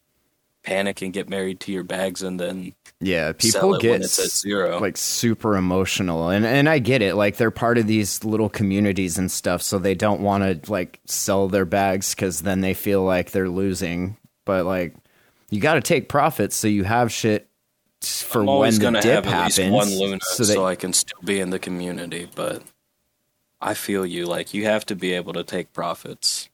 panic 0.66 1.02
and 1.02 1.14
get 1.14 1.30
married 1.30 1.60
to 1.60 1.72
your 1.72 1.84
bags 1.84 2.24
and 2.24 2.40
then 2.40 2.74
yeah 3.00 3.32
people 3.32 3.78
get 3.78 4.04
zero. 4.04 4.80
like 4.80 4.98
super 4.98 5.56
emotional 5.56 6.30
and 6.30 6.44
and 6.44 6.68
i 6.68 6.80
get 6.80 7.04
it 7.04 7.14
like 7.14 7.38
they're 7.38 7.52
part 7.52 7.78
of 7.78 7.86
these 7.86 8.24
little 8.24 8.50
communities 8.50 9.18
and 9.18 9.32
stuff 9.32 9.62
so 9.62 9.78
they 9.78 9.94
don't 9.94 10.22
want 10.22 10.64
to 10.64 10.72
like 10.72 11.00
sell 11.06 11.48
their 11.48 11.66
bags 11.66 12.16
because 12.16 12.42
then 12.42 12.62
they 12.62 12.74
feel 12.74 13.04
like 13.04 13.30
they're 13.30 13.50
losing 13.50 14.18
but 14.44 14.66
like 14.66 14.96
you 15.52 15.62
got 15.62 15.76
to 15.76 15.82
take 15.82 16.10
profits 16.10 16.56
so 16.56 16.68
you 16.68 16.84
have 16.84 17.12
shit 17.12 17.48
for 18.02 18.42
I'm 18.42 18.48
when 18.58 18.74
the 18.80 19.00
dip 19.02 19.26
happens 19.26 19.72
one 19.72 19.90
luna 19.90 20.20
so, 20.22 20.44
that, 20.44 20.54
so 20.54 20.66
i 20.66 20.76
can 20.76 20.94
still 20.94 21.22
be 21.24 21.40
in 21.40 21.52
the 21.52 21.60
community 21.60 22.28
but 22.34 22.64
i 23.66 23.74
feel 23.74 24.06
you 24.06 24.26
like 24.26 24.54
you 24.54 24.64
have 24.64 24.86
to 24.86 24.96
be 24.96 25.12
able 25.12 25.34
to 25.34 25.44
take 25.44 25.74
profits 25.74 26.50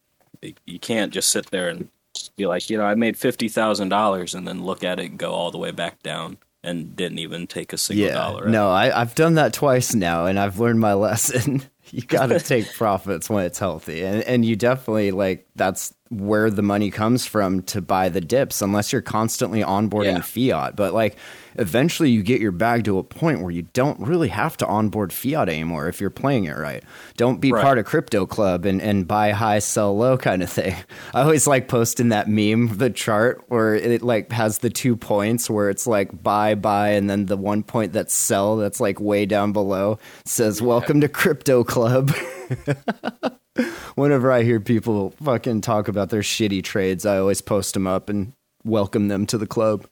you 0.66 0.80
can't 0.80 1.14
just 1.14 1.30
sit 1.30 1.52
there 1.52 1.70
and 1.70 1.90
be 2.36 2.46
like, 2.46 2.70
you 2.70 2.78
know, 2.78 2.86
I 2.86 2.96
made 2.96 3.18
fifty 3.18 3.48
thousand 3.48 3.90
dollars, 3.90 4.34
and 4.34 4.48
then 4.48 4.64
look 4.64 4.84
at 4.84 5.00
it 5.00 5.18
go 5.18 5.32
all 5.32 5.52
the 5.52 5.58
way 5.58 5.72
back 5.72 6.02
down, 6.04 6.38
and 6.64 6.96
didn't 6.96 7.20
even 7.20 7.48
take 7.48 7.74
a 7.74 7.78
single 7.78 8.08
yeah, 8.08 8.14
dollar. 8.14 8.48
No, 8.48 8.70
I, 8.70 9.00
I've 9.00 9.16
done 9.16 9.36
that 9.36 9.54
twice 9.54 9.94
now, 9.94 10.26
and 10.26 10.40
I've 10.40 10.60
learned 10.60 10.80
my 10.80 10.94
lesson. 11.08 11.64
you 11.90 12.02
got 12.02 12.28
to 12.28 12.40
take 12.40 12.74
profits 12.74 13.30
when 13.30 13.46
it's 13.46 13.60
healthy, 13.60 14.04
and 14.04 14.24
and 14.24 14.46
you 14.46 14.56
definitely 14.56 15.12
like 15.12 15.48
that's 15.56 15.94
where 16.12 16.50
the 16.50 16.62
money 16.62 16.92
comes 16.92 17.26
from 17.26 17.64
to 17.64 17.82
buy 17.82 18.10
the 18.10 18.20
dips, 18.20 18.62
unless 18.62 18.92
you're 18.92 19.02
constantly 19.02 19.62
onboarding 19.62 20.18
yeah. 20.36 20.56
fiat. 20.58 20.76
But 20.76 20.94
like 20.94 21.18
eventually 21.56 22.10
you 22.10 22.22
get 22.22 22.42
your 22.42 22.52
bag 22.52 22.84
to 22.84 22.98
a 22.98 23.04
point 23.04 23.42
where 23.42 23.52
you 23.52 23.64
don't 23.74 24.00
really 24.00 24.28
have 24.28 24.58
to 24.58 24.68
onboard 24.68 25.14
fiat 25.14 25.50
anymore 25.50 25.88
if 25.88 26.02
you're 26.02 26.10
playing 26.10 26.46
it 26.46 26.58
right. 26.58 26.84
Don't 27.18 27.40
be 27.40 27.52
right. 27.52 27.64
part 27.64 27.78
of 27.78 27.86
crypto 27.86 28.26
club 28.26 28.66
and, 28.66 28.82
and 28.82 29.08
buy 29.08 29.32
high, 29.32 29.60
sell 29.60 29.96
low 29.98 30.18
kind 30.18 30.44
of 30.44 30.50
thing. 30.50 30.76
I 31.14 31.22
always 31.22 31.48
like 31.48 31.68
posting 31.68 32.10
that 32.10 32.28
meme, 32.28 32.78
the 32.78 32.90
chart 32.90 33.44
where 33.48 33.76
it 33.76 34.02
like 34.02 34.32
has 34.32 34.60
the 34.60 34.70
two 34.70 34.98
points 34.98 35.50
where 35.50 35.70
it's 35.70 35.88
like 35.88 36.22
buy, 36.22 36.56
buy, 36.56 36.90
and 36.90 37.10
then 37.10 37.26
the 37.26 37.38
one 37.38 37.64
point 37.64 37.94
that's 37.94 38.14
sell 38.14 38.58
that's 38.58 38.80
like 38.80 39.00
way 39.00 39.26
down 39.26 39.54
below 39.54 39.98
says 40.26 40.62
welcome 40.62 41.02
to 41.02 41.08
crypto 41.08 41.64
club. 41.64 42.14
Whenever 43.96 44.32
I 44.32 44.44
hear 44.44 44.60
people 44.60 45.12
fucking 45.24 45.62
talk 45.62 45.88
about 45.88 46.10
their 46.10 46.22
shitty 46.22 46.64
trades, 46.64 47.06
I 47.06 47.18
always 47.18 47.42
post 47.42 47.74
them 47.74 47.88
up 47.88 48.10
and 48.10 48.34
welcome 48.64 49.08
them 49.08 49.26
to 49.28 49.38
the 49.38 49.48
club. 49.48 49.88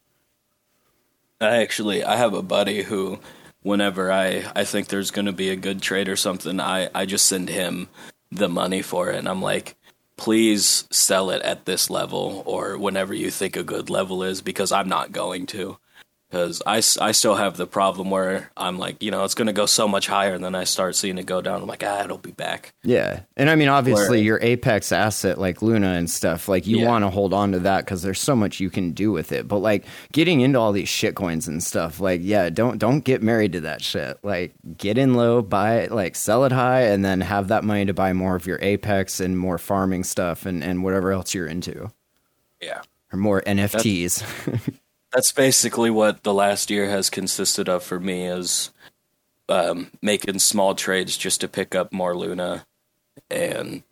I 1.41 1.57
actually 1.57 2.03
I 2.03 2.17
have 2.17 2.33
a 2.33 2.41
buddy 2.41 2.83
who 2.83 3.19
whenever 3.61 4.11
I 4.11 4.45
I 4.55 4.63
think 4.63 4.87
there's 4.87 5.11
going 5.11 5.25
to 5.25 5.33
be 5.33 5.49
a 5.49 5.55
good 5.55 5.81
trade 5.81 6.09
or 6.09 6.15
something, 6.15 6.59
I 6.59 6.89
I 6.93 7.05
just 7.05 7.25
send 7.25 7.49
him 7.49 7.89
the 8.31 8.49
money 8.49 8.81
for 8.81 9.09
it 9.09 9.17
and 9.17 9.27
I'm 9.27 9.41
like 9.41 9.75
please 10.19 10.83
sell 10.91 11.29
it 11.29 11.41
at 11.43 11.63
this 11.63 11.89
level 11.89 12.43
or 12.45 12.77
whenever 12.77 13.13
you 13.13 13.31
think 13.31 13.55
a 13.55 13.63
good 13.63 13.89
level 13.89 14.21
is 14.21 14.41
because 14.41 14.69
I'm 14.69 14.89
not 14.89 15.13
going 15.13 15.45
to 15.47 15.77
because 16.29 16.61
I, 16.65 16.77
I 17.01 17.11
still 17.11 17.35
have 17.35 17.57
the 17.57 17.65
problem 17.65 18.11
where 18.11 18.51
I'm 18.55 18.77
like, 18.77 19.01
you 19.01 19.09
know, 19.09 19.23
it's 19.23 19.33
going 19.33 19.47
to 19.47 19.53
go 19.53 19.65
so 19.65 19.87
much 19.87 20.05
higher, 20.05 20.33
and 20.33 20.43
then 20.43 20.53
I 20.53 20.63
start 20.63 20.95
seeing 20.95 21.17
it 21.17 21.25
go 21.25 21.41
down. 21.41 21.61
I'm 21.61 21.67
like, 21.67 21.83
ah, 21.83 22.03
it'll 22.03 22.19
be 22.19 22.31
back. 22.31 22.73
Yeah, 22.83 23.21
and 23.35 23.49
I 23.49 23.55
mean, 23.55 23.67
obviously, 23.67 24.19
where, 24.19 24.25
your 24.25 24.39
apex 24.41 24.91
asset 24.91 25.39
like 25.39 25.61
Luna 25.61 25.93
and 25.93 26.09
stuff, 26.09 26.47
like 26.47 26.67
you 26.67 26.79
yeah. 26.79 26.87
want 26.87 27.03
to 27.03 27.09
hold 27.09 27.33
on 27.33 27.53
to 27.53 27.59
that 27.59 27.85
because 27.85 28.03
there's 28.03 28.21
so 28.21 28.35
much 28.35 28.59
you 28.59 28.69
can 28.69 28.91
do 28.91 29.11
with 29.11 29.31
it. 29.31 29.47
But 29.47 29.59
like 29.59 29.85
getting 30.11 30.41
into 30.41 30.59
all 30.59 30.71
these 30.71 30.89
shit 30.89 31.15
coins 31.15 31.47
and 31.47 31.63
stuff, 31.63 31.99
like 31.99 32.21
yeah, 32.23 32.49
don't 32.49 32.77
don't 32.77 33.03
get 33.03 33.23
married 33.23 33.53
to 33.53 33.61
that 33.61 33.81
shit. 33.81 34.19
Like 34.21 34.53
get 34.77 34.99
in 34.99 35.15
low, 35.15 35.41
buy 35.41 35.77
it, 35.77 35.91
like 35.91 36.15
sell 36.15 36.45
it 36.45 36.51
high, 36.51 36.81
and 36.81 37.03
then 37.03 37.21
have 37.21 37.47
that 37.47 37.63
money 37.63 37.85
to 37.85 37.93
buy 37.93 38.13
more 38.13 38.35
of 38.35 38.45
your 38.45 38.59
apex 38.61 39.19
and 39.19 39.37
more 39.37 39.57
farming 39.57 40.03
stuff 40.03 40.45
and 40.45 40.63
and 40.63 40.83
whatever 40.83 41.11
else 41.11 41.33
you're 41.33 41.47
into. 41.47 41.91
Yeah, 42.61 42.81
or 43.11 43.17
more 43.17 43.41
NFTs. 43.41 44.23
that's 45.13 45.31
basically 45.31 45.89
what 45.89 46.23
the 46.23 46.33
last 46.33 46.69
year 46.69 46.89
has 46.89 47.09
consisted 47.09 47.67
of 47.67 47.83
for 47.83 47.99
me 47.99 48.25
is 48.25 48.71
um, 49.47 49.91
making 50.01 50.39
small 50.39 50.75
trades 50.75 51.17
just 51.17 51.41
to 51.41 51.47
pick 51.47 51.73
up 51.73 51.91
more 51.91 52.15
Luna, 52.15 52.65
and 53.29 53.83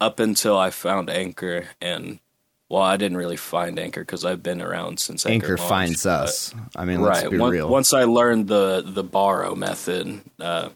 up 0.00 0.20
until 0.20 0.56
I 0.56 0.70
found 0.70 1.10
Anchor, 1.10 1.66
and 1.80 2.20
well, 2.68 2.82
I 2.82 2.96
didn't 2.96 3.18
really 3.18 3.36
find 3.36 3.78
Anchor 3.78 4.02
because 4.02 4.24
I've 4.24 4.42
been 4.42 4.62
around 4.62 5.00
since 5.00 5.26
Anchor, 5.26 5.46
Anchor 5.46 5.56
launched, 5.56 5.68
finds 5.68 6.06
us. 6.06 6.54
I 6.76 6.84
mean, 6.84 7.00
let's 7.00 7.22
right. 7.22 7.30
be 7.30 7.38
real. 7.38 7.68
Once 7.68 7.92
I 7.92 8.04
learned 8.04 8.48
the 8.48 8.82
the 8.86 9.04
borrow 9.04 9.54
method, 9.54 10.20
uh, 10.40 10.70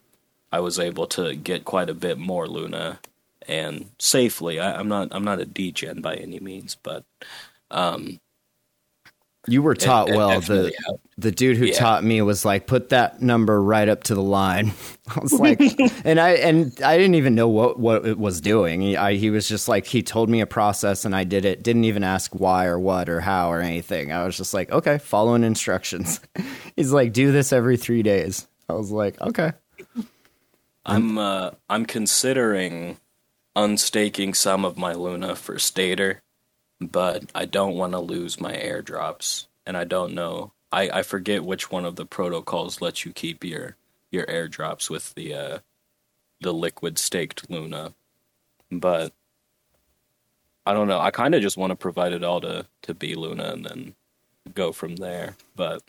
I 0.50 0.60
was 0.60 0.78
able 0.78 1.06
to 1.08 1.34
get 1.34 1.64
quite 1.64 1.88
a 1.88 1.94
bit 1.94 2.18
more 2.18 2.48
Luna 2.48 2.98
and 3.46 3.90
safely. 3.98 4.58
I, 4.58 4.78
am 4.78 4.88
not 4.88 5.08
I'm 5.12 5.24
not 5.24 5.40
a 5.40 5.44
degen 5.44 6.00
by 6.00 6.16
any 6.16 6.40
means, 6.40 6.76
but 6.82 7.04
um, 7.70 8.20
you 9.48 9.62
were 9.62 9.74
taught 9.74 10.08
it, 10.08 10.16
well. 10.16 10.40
The 10.40 10.72
helped. 10.84 11.06
the 11.16 11.32
dude 11.32 11.56
who 11.56 11.66
yeah. 11.66 11.74
taught 11.74 12.04
me 12.04 12.20
was 12.22 12.44
like, 12.44 12.66
put 12.66 12.90
that 12.90 13.22
number 13.22 13.60
right 13.62 13.88
up 13.88 14.04
to 14.04 14.14
the 14.14 14.22
line. 14.22 14.72
I 15.08 15.20
was 15.20 15.32
like, 15.32 15.60
and 16.04 16.20
I 16.20 16.30
and 16.32 16.78
I 16.82 16.96
didn't 16.96 17.14
even 17.14 17.34
know 17.34 17.48
what 17.48 17.78
what 17.78 18.06
it 18.06 18.18
was 18.18 18.40
doing. 18.40 18.80
He, 18.80 18.96
I, 18.96 19.14
he 19.14 19.30
was 19.30 19.48
just 19.48 19.68
like, 19.68 19.86
he 19.86 20.02
told 20.02 20.28
me 20.28 20.40
a 20.40 20.46
process, 20.46 21.04
and 21.04 21.14
I 21.14 21.24
did 21.24 21.44
it. 21.44 21.62
Didn't 21.62 21.84
even 21.84 22.04
ask 22.04 22.32
why 22.34 22.66
or 22.66 22.78
what 22.78 23.08
or 23.08 23.20
how 23.20 23.50
or 23.50 23.60
anything. 23.60 24.12
I 24.12 24.24
was 24.24 24.36
just 24.36 24.54
like, 24.54 24.70
okay, 24.70 24.98
following 24.98 25.44
instructions. 25.44 26.20
He's 26.76 26.92
like, 26.92 27.12
do 27.12 27.32
this 27.32 27.52
every 27.52 27.76
three 27.76 28.02
days. 28.02 28.46
I 28.68 28.74
was 28.74 28.90
like, 28.90 29.20
okay. 29.20 29.52
I'm 30.84 31.18
uh, 31.18 31.50
I'm 31.68 31.86
considering 31.86 32.98
unstaking 33.56 34.34
some 34.34 34.64
of 34.64 34.78
my 34.78 34.92
Luna 34.92 35.34
for 35.34 35.56
Stader 35.56 36.18
but 36.80 37.24
I 37.34 37.44
don't 37.44 37.76
want 37.76 37.92
to 37.92 38.00
lose 38.00 38.40
my 38.40 38.52
airdrops, 38.52 39.46
and 39.66 39.76
I 39.76 39.84
don't 39.84 40.14
know. 40.14 40.52
I, 40.70 40.90
I 40.90 41.02
forget 41.02 41.44
which 41.44 41.70
one 41.70 41.84
of 41.84 41.96
the 41.96 42.06
protocols 42.06 42.80
lets 42.80 43.04
you 43.04 43.12
keep 43.12 43.44
your 43.44 43.76
your 44.10 44.26
airdrops 44.26 44.88
with 44.90 45.14
the 45.14 45.34
uh, 45.34 45.58
the 46.40 46.52
liquid 46.52 46.98
staked 46.98 47.50
Luna, 47.50 47.94
but 48.70 49.12
I 50.66 50.74
don't 50.74 50.88
know. 50.88 51.00
I 51.00 51.10
kind 51.10 51.34
of 51.34 51.42
just 51.42 51.56
want 51.56 51.70
to 51.70 51.76
provide 51.76 52.12
it 52.12 52.22
all 52.22 52.40
to 52.42 52.66
to 52.82 52.94
B 52.94 53.14
Luna 53.14 53.52
and 53.52 53.64
then 53.64 53.94
go 54.54 54.72
from 54.72 54.96
there. 54.96 55.36
But 55.56 55.82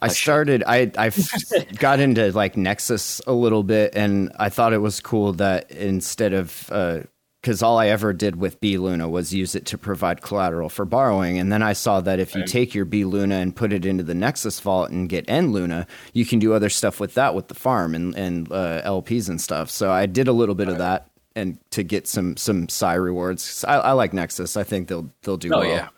I, 0.00 0.06
I 0.06 0.08
started. 0.08 0.62
I 0.66 0.92
I 0.96 1.10
got 1.78 2.00
into 2.00 2.30
like 2.32 2.56
Nexus 2.56 3.20
a 3.26 3.32
little 3.32 3.62
bit, 3.62 3.94
and 3.96 4.32
I 4.38 4.50
thought 4.50 4.72
it 4.72 4.78
was 4.78 5.00
cool 5.00 5.32
that 5.34 5.70
instead 5.70 6.32
of 6.32 6.68
uh, 6.70 7.00
because 7.44 7.62
all 7.62 7.78
I 7.78 7.88
ever 7.88 8.14
did 8.14 8.36
with 8.36 8.58
B 8.58 8.78
Luna 8.78 9.06
was 9.06 9.34
use 9.34 9.54
it 9.54 9.66
to 9.66 9.76
provide 9.76 10.22
collateral 10.22 10.70
for 10.70 10.86
borrowing. 10.86 11.38
And 11.38 11.52
then 11.52 11.62
I 11.62 11.74
saw 11.74 12.00
that 12.00 12.18
if 12.18 12.34
you 12.34 12.40
right. 12.40 12.48
take 12.48 12.74
your 12.74 12.86
B 12.86 13.04
Luna 13.04 13.34
and 13.34 13.54
put 13.54 13.70
it 13.70 13.84
into 13.84 14.02
the 14.02 14.14
Nexus 14.14 14.60
vault 14.60 14.88
and 14.88 15.10
get 15.10 15.26
N 15.28 15.52
Luna, 15.52 15.86
you 16.14 16.24
can 16.24 16.38
do 16.38 16.54
other 16.54 16.70
stuff 16.70 17.00
with 17.00 17.12
that 17.14 17.34
with 17.34 17.48
the 17.48 17.54
farm 17.54 17.94
and, 17.94 18.16
and 18.16 18.50
uh, 18.50 18.80
LPs 18.86 19.28
and 19.28 19.38
stuff. 19.38 19.68
So 19.68 19.92
I 19.92 20.06
did 20.06 20.26
a 20.26 20.32
little 20.32 20.54
bit 20.54 20.68
right. 20.68 20.72
of 20.72 20.78
that 20.78 21.10
and 21.36 21.58
to 21.72 21.82
get 21.82 22.08
some 22.08 22.34
some 22.38 22.66
Psi 22.66 22.94
rewards. 22.94 23.62
I, 23.68 23.74
I, 23.74 23.92
like 23.92 24.14
Nexus. 24.14 24.56
I 24.56 24.62
think 24.62 24.88
they'll 24.88 25.10
they'll 25.20 25.36
do 25.36 25.52
oh, 25.52 25.58
well. 25.58 25.68
yeah, 25.68 25.88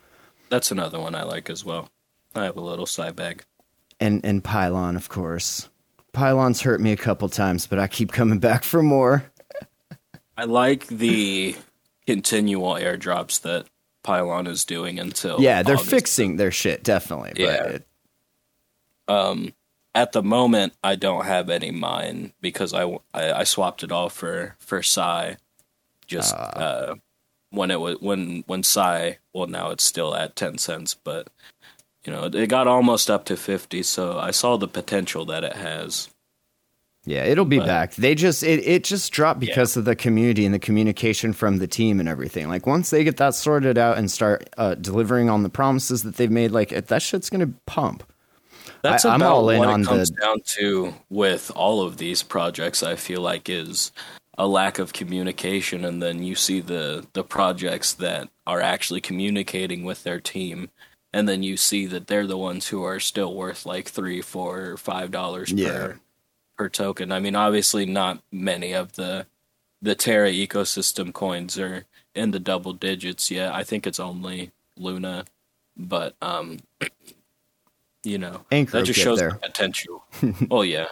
that's 0.48 0.72
another 0.72 0.98
one 0.98 1.14
I 1.14 1.22
like 1.22 1.48
as 1.48 1.64
well. 1.64 1.88
I 2.34 2.42
have 2.42 2.56
a 2.56 2.60
little 2.60 2.86
Psi 2.86 3.12
bag. 3.12 3.44
And 4.00 4.20
and 4.26 4.42
Pylon, 4.42 4.96
of 4.96 5.08
course. 5.08 5.68
Pylon's 6.12 6.62
hurt 6.62 6.80
me 6.80 6.90
a 6.90 6.96
couple 6.96 7.28
times, 7.28 7.68
but 7.68 7.78
I 7.78 7.86
keep 7.86 8.10
coming 8.10 8.40
back 8.40 8.64
for 8.64 8.82
more. 8.82 9.30
I 10.36 10.44
like 10.44 10.86
the 10.86 11.56
continual 12.06 12.74
airdrops 12.74 13.40
that 13.42 13.66
Pylon 14.02 14.46
is 14.46 14.64
doing 14.64 14.98
until 15.00 15.40
yeah, 15.40 15.62
they're 15.62 15.76
August. 15.76 15.90
fixing 15.90 16.36
their 16.36 16.50
shit 16.50 16.84
definitely. 16.84 17.32
Yeah. 17.36 17.64
It, 17.64 17.86
um, 19.08 19.52
at 19.94 20.12
the 20.12 20.22
moment, 20.22 20.74
I 20.84 20.94
don't 20.94 21.24
have 21.24 21.48
any 21.48 21.70
mine 21.70 22.34
because 22.40 22.74
I, 22.74 22.84
I, 23.14 23.32
I 23.32 23.44
swapped 23.44 23.82
it 23.82 23.90
all 23.90 24.10
for 24.10 24.56
for 24.58 24.82
Psi. 24.82 25.38
Just 26.06 26.34
uh, 26.34 26.38
uh, 26.38 26.94
when 27.50 27.70
it 27.70 27.80
was 27.80 27.96
when 28.00 28.44
when 28.46 28.62
Psi. 28.62 29.18
Well, 29.32 29.46
now 29.46 29.70
it's 29.70 29.84
still 29.84 30.14
at 30.14 30.36
ten 30.36 30.58
cents, 30.58 30.94
but 30.94 31.28
you 32.04 32.12
know 32.12 32.24
it 32.24 32.48
got 32.48 32.68
almost 32.68 33.10
up 33.10 33.24
to 33.24 33.36
fifty. 33.36 33.82
So 33.82 34.18
I 34.18 34.32
saw 34.32 34.56
the 34.56 34.68
potential 34.68 35.24
that 35.24 35.44
it 35.44 35.54
has. 35.56 36.10
Yeah, 37.06 37.22
it'll 37.22 37.44
be 37.44 37.58
but, 37.58 37.66
back. 37.66 37.94
They 37.94 38.16
just 38.16 38.42
it, 38.42 38.66
it 38.66 38.82
just 38.82 39.12
dropped 39.12 39.38
because 39.38 39.76
yeah. 39.76 39.80
of 39.80 39.84
the 39.84 39.94
community 39.94 40.44
and 40.44 40.52
the 40.52 40.58
communication 40.58 41.32
from 41.32 41.58
the 41.58 41.68
team 41.68 42.00
and 42.00 42.08
everything. 42.08 42.48
Like 42.48 42.66
once 42.66 42.90
they 42.90 43.04
get 43.04 43.16
that 43.18 43.34
sorted 43.36 43.78
out 43.78 43.96
and 43.96 44.10
start 44.10 44.50
uh, 44.58 44.74
delivering 44.74 45.30
on 45.30 45.44
the 45.44 45.48
promises 45.48 46.02
that 46.02 46.16
they've 46.16 46.30
made, 46.30 46.50
like 46.50 46.70
that 46.70 47.02
shit's 47.02 47.30
gonna 47.30 47.52
pump. 47.64 48.02
That's 48.82 49.04
I, 49.04 49.14
about 49.14 49.44
what 49.44 49.80
it 49.80 49.86
comes 49.86 50.10
the... 50.10 50.20
down 50.20 50.40
to 50.58 50.94
with 51.08 51.52
all 51.54 51.80
of 51.80 51.96
these 51.96 52.24
projects. 52.24 52.82
I 52.82 52.96
feel 52.96 53.20
like 53.20 53.48
is 53.48 53.92
a 54.36 54.48
lack 54.48 54.80
of 54.80 54.92
communication, 54.92 55.84
and 55.84 56.02
then 56.02 56.24
you 56.24 56.34
see 56.34 56.60
the 56.60 57.06
the 57.12 57.22
projects 57.22 57.94
that 57.94 58.28
are 58.48 58.60
actually 58.60 59.00
communicating 59.00 59.84
with 59.84 60.02
their 60.02 60.18
team, 60.18 60.70
and 61.12 61.28
then 61.28 61.44
you 61.44 61.56
see 61.56 61.86
that 61.86 62.08
they're 62.08 62.26
the 62.26 62.36
ones 62.36 62.66
who 62.66 62.82
are 62.82 62.98
still 62.98 63.32
worth 63.32 63.64
like 63.64 63.86
three, 63.86 64.20
four, 64.20 64.70
or 64.70 64.76
five 64.76 65.12
dollars 65.12 65.52
yeah. 65.52 65.68
per 65.68 66.00
per 66.56 66.68
token. 66.68 67.12
I 67.12 67.20
mean, 67.20 67.36
obviously, 67.36 67.86
not 67.86 68.22
many 68.32 68.72
of 68.72 68.92
the 68.92 69.26
the 69.82 69.94
Terra 69.94 70.30
ecosystem 70.30 71.12
coins 71.12 71.58
are 71.58 71.84
in 72.14 72.30
the 72.30 72.40
double 72.40 72.72
digits 72.72 73.30
yet. 73.30 73.52
I 73.52 73.62
think 73.62 73.86
it's 73.86 74.00
only 74.00 74.50
Luna, 74.76 75.24
but 75.76 76.14
um, 76.22 76.58
you 78.02 78.18
know, 78.18 78.44
Anchor 78.50 78.78
that 78.78 78.86
just 78.86 79.00
shows 79.00 79.18
there. 79.18 79.32
the 79.32 79.38
potential. 79.38 80.04
oh 80.50 80.62
yeah, 80.62 80.88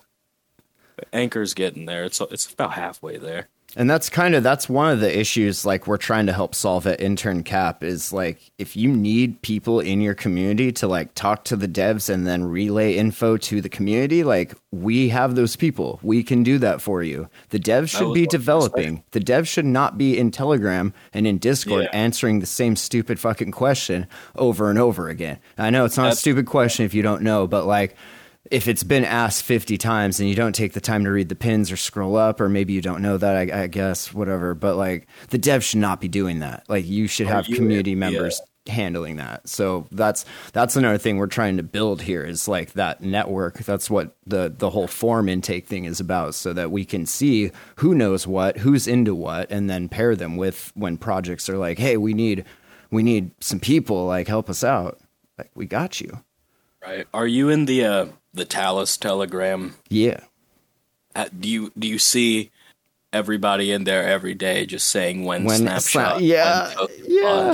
Anchor's 1.13 1.55
getting 1.55 1.87
there. 1.87 2.05
It's 2.05 2.21
it's 2.21 2.53
about 2.53 2.73
halfway 2.73 3.17
there. 3.17 3.49
And 3.77 3.91
that's 3.91 4.09
kind 4.09 4.35
of 4.35 4.43
that's 4.43 4.69
one 4.69 4.93
of 4.93 5.01
the 5.01 5.19
issues 5.19 5.65
like 5.65 5.87
we're 5.87 5.97
trying 5.97 6.27
to 6.27 6.33
help 6.33 6.55
solve 6.55 6.87
at 6.87 7.01
Intern 7.01 7.43
Cap 7.43 7.83
is 7.83 8.13
like 8.13 8.53
if 8.59 8.77
you 8.77 8.91
need 8.91 9.43
people 9.43 9.81
in 9.81 10.01
your 10.01 10.15
community 10.15 10.71
to 10.73 10.87
like 10.87 11.15
talk 11.15 11.45
to 11.45 11.57
the 11.57 11.69
devs 11.69 12.09
and 12.09 12.27
then 12.27 12.45
relay 12.45 12.95
info 12.95 13.37
to 13.37 13.61
the 13.61 13.69
community, 13.69 14.23
like 14.23 14.55
we 14.71 15.09
have 15.09 15.35
those 15.35 15.57
people. 15.57 15.99
We 16.03 16.23
can 16.23 16.43
do 16.43 16.59
that 16.59 16.81
for 16.81 17.03
you. 17.03 17.29
The 17.51 17.59
devs 17.59 17.97
should 17.97 18.15
be 18.15 18.27
developing. 18.27 19.03
The 19.11 19.21
devs 19.21 19.47
should 19.47 19.67
not 19.67 19.99
be 19.99 20.19
in 20.19 20.31
Telegram 20.31 20.93
and 21.13 21.27
in 21.27 21.39
Discord 21.39 21.85
yeah. 21.85 21.99
answering 21.99 22.41
the 22.41 22.47
same 22.47 22.77
stupid 22.77 23.19
fucking 23.19 23.53
question 23.53 24.07
over 24.37 24.71
and 24.71 24.79
over 24.79 25.09
again. 25.09 25.39
I 25.59 25.71
know 25.71 25.85
it's 25.85 25.97
not 25.97 26.05
that's, 26.05 26.19
a 26.19 26.21
stupid 26.21 26.47
question 26.47 26.85
if 26.85 26.95
you 26.95 27.03
don't 27.03 27.23
know, 27.23 27.47
but 27.47 27.67
like 27.67 27.97
if 28.51 28.69
it's 28.69 28.85
been 28.85 29.05
asked 29.05 29.45
50 29.45 29.79
times 29.79 30.21
and 30.21 30.29
you 30.29 30.35
don't 30.35 30.55
take 30.55 30.75
the 30.75 30.81
time 30.81 31.05
to 31.05 31.11
read 31.11 31.29
the 31.29 31.35
pins 31.35 31.73
or 31.73 31.77
scroll 31.77 32.17
up 32.17 32.41
or 32.41 32.49
maybe 32.49 32.73
you 32.73 32.83
don't 32.83 33.03
know 33.03 33.17
that 33.17 33.37
i, 33.37 33.63
I 33.63 33.67
guess 33.67 34.13
whatever 34.13 34.55
but 34.55 34.77
like 34.77 35.07
the 35.31 35.39
dev 35.39 35.65
should 35.65 35.81
not 35.81 36.01
be 36.01 36.09
doing 36.09 36.41
that. 36.41 36.65
Like 36.69 36.87
you 36.87 37.07
should 37.07 37.27
have 37.27 37.49
you, 37.49 37.57
community 37.57 37.95
members 37.95 38.41
yeah. 38.67 38.75
handling 38.75 39.17
that. 39.17 39.49
So 39.49 39.87
that's 39.91 40.25
that's 40.53 40.77
another 40.77 40.99
thing 40.99 41.17
we're 41.17 41.27
trying 41.27 41.57
to 41.57 41.63
build 41.63 42.03
here 42.03 42.25
is 42.25 42.49
like 42.49 42.73
that 42.75 43.03
network. 43.03 43.59
That's 43.59 43.91
what 43.91 44.17
the 44.27 44.55
the 44.57 44.71
whole 44.71 44.87
form 44.87 45.29
intake 45.29 45.67
thing 45.67 45.85
is 45.85 46.01
about 46.01 46.35
so 46.35 46.53
that 46.53 46.71
we 46.71 46.85
can 46.85 47.07
see 47.07 47.51
who 47.77 47.95
knows 47.95 48.27
what 48.27 48.59
who's 48.59 48.87
into 48.87 49.15
what 49.15 49.51
and 49.51 49.69
then 49.69 49.89
pair 49.89 50.15
them 50.15 50.37
with 50.37 50.73
when 50.75 50.97
projects 50.97 51.49
are 51.49 51.59
like 51.59 51.79
hey 51.79 51.97
we 51.97 52.15
need 52.15 52.45
we 52.91 53.03
need 53.03 53.33
some 53.41 53.61
people 53.61 54.07
like 54.07 54.29
help 54.29 54.49
us 54.49 54.63
out. 54.63 55.01
Like 55.39 55.51
we 55.55 55.67
got 55.67 56.01
you. 56.01 56.23
Right. 56.81 57.07
Are 57.13 57.27
you 57.27 57.49
in 57.49 57.65
the 57.65 57.85
uh 57.85 58.07
the 58.35 58.45
Talis 58.45 58.97
Telegram. 58.97 59.77
Yeah. 59.89 60.21
Uh, 61.15 61.27
do 61.39 61.49
you 61.49 61.73
do 61.79 61.87
you 61.87 61.99
see 61.99 62.51
everybody 63.13 63.71
in 63.71 63.85
there 63.85 64.03
every 64.03 64.35
day 64.35 64.67
just 64.67 64.89
saying 64.89 65.25
when, 65.25 65.45
when 65.45 65.59
snapshot? 65.59 66.21
yeah, 66.21 66.75
yeah. 67.07 67.53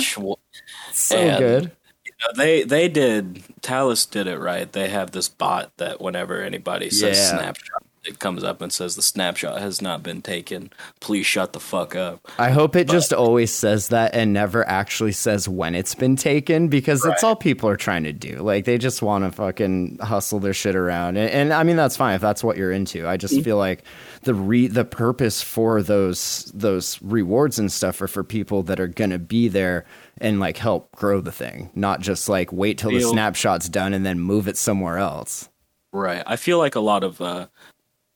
So 0.93 1.17
and, 1.17 1.39
good. 1.39 1.73
You 2.05 2.13
know, 2.21 2.43
they 2.43 2.63
they 2.63 2.89
did 2.89 3.45
Talis 3.61 4.07
did 4.07 4.27
it 4.27 4.39
right. 4.39 4.71
They 4.71 4.89
have 4.89 5.11
this 5.11 5.29
bot 5.29 5.77
that 5.77 6.01
whenever 6.01 6.41
anybody 6.43 6.89
says 6.91 7.19
yeah. 7.19 7.39
snapshot, 7.39 7.83
it 8.05 8.19
comes 8.19 8.43
up 8.43 8.63
and 8.63 8.73
says 8.73 8.97
the 8.97 9.03
snapshot 9.03 9.61
has 9.61 9.83
not 9.83 10.03
been 10.03 10.23
taken. 10.23 10.73
Please 11.01 11.27
shut 11.27 11.53
the 11.53 11.61
fuck 11.61 11.95
up. 11.95 12.27
I 12.39 12.51
hope 12.51 12.75
it 12.75 12.87
but, 12.87 12.93
just 12.93 13.13
always 13.13 13.53
says 13.53 13.89
that 13.89 14.15
and 14.15 14.33
never 14.33 14.67
actually 14.67 15.13
says 15.13 15.49
when 15.49 15.75
it's 15.75 15.95
been 15.95 16.17
taken 16.17 16.69
because 16.69 17.05
right. 17.05 17.11
that's 17.11 17.23
all 17.23 17.37
people 17.37 17.69
are 17.69 17.77
trying 17.77 18.05
to 18.05 18.13
do. 18.13 18.37
Like 18.37 18.65
they 18.65 18.79
just 18.79 19.03
want 19.03 19.25
to 19.25 19.33
fucking 19.33 19.99
hustle 20.01 20.41
their 20.41 20.55
shit 20.55 20.77
around. 20.77 21.19
And, 21.19 21.31
and, 21.31 21.53
I 21.53 21.63
mean 21.63 21.77
that's 21.77 21.97
fine 21.97 22.15
if 22.15 22.23
that's 22.23 22.43
what 22.43 22.57
you're 22.57 22.73
into. 22.73 23.07
I 23.07 23.19
just 23.19 23.35
mm-hmm. 23.35 23.43
feel 23.43 23.59
like 23.59 23.85
the 24.23 24.35
re 24.35 24.67
the 24.67 24.85
purpose 24.85 25.43
for 25.43 25.83
those 25.83 26.51
those 26.55 27.01
rewards 27.03 27.59
and 27.59 27.71
stuff 27.71 28.01
are 28.01 28.09
for 28.09 28.25
people 28.25 28.63
that 28.65 28.81
are 28.81 28.89
going 28.89 29.11
to 29.11 29.19
be 29.19 29.49
there 29.49 29.85
and 30.19 30.41
like 30.41 30.57
help 30.57 30.91
grow 30.97 31.21
the 31.21 31.33
thing, 31.33 31.71
not 31.75 32.01
just 32.01 32.31
like 32.31 32.51
wait 32.51 32.79
till 32.79 32.91
the 32.91 33.01
snapshot's 33.03 33.69
done 33.69 33.93
and 33.93 34.07
then 34.07 34.21
move 34.21 34.49
it 34.49 34.57
somewhere 34.57 34.97
else. 34.97 35.51
Right. 35.93 36.23
I 36.27 36.37
feel 36.37 36.59
like 36.59 36.77
a 36.77 36.81
lot 36.81 37.03
of 37.03 37.21
uh, 37.21 37.47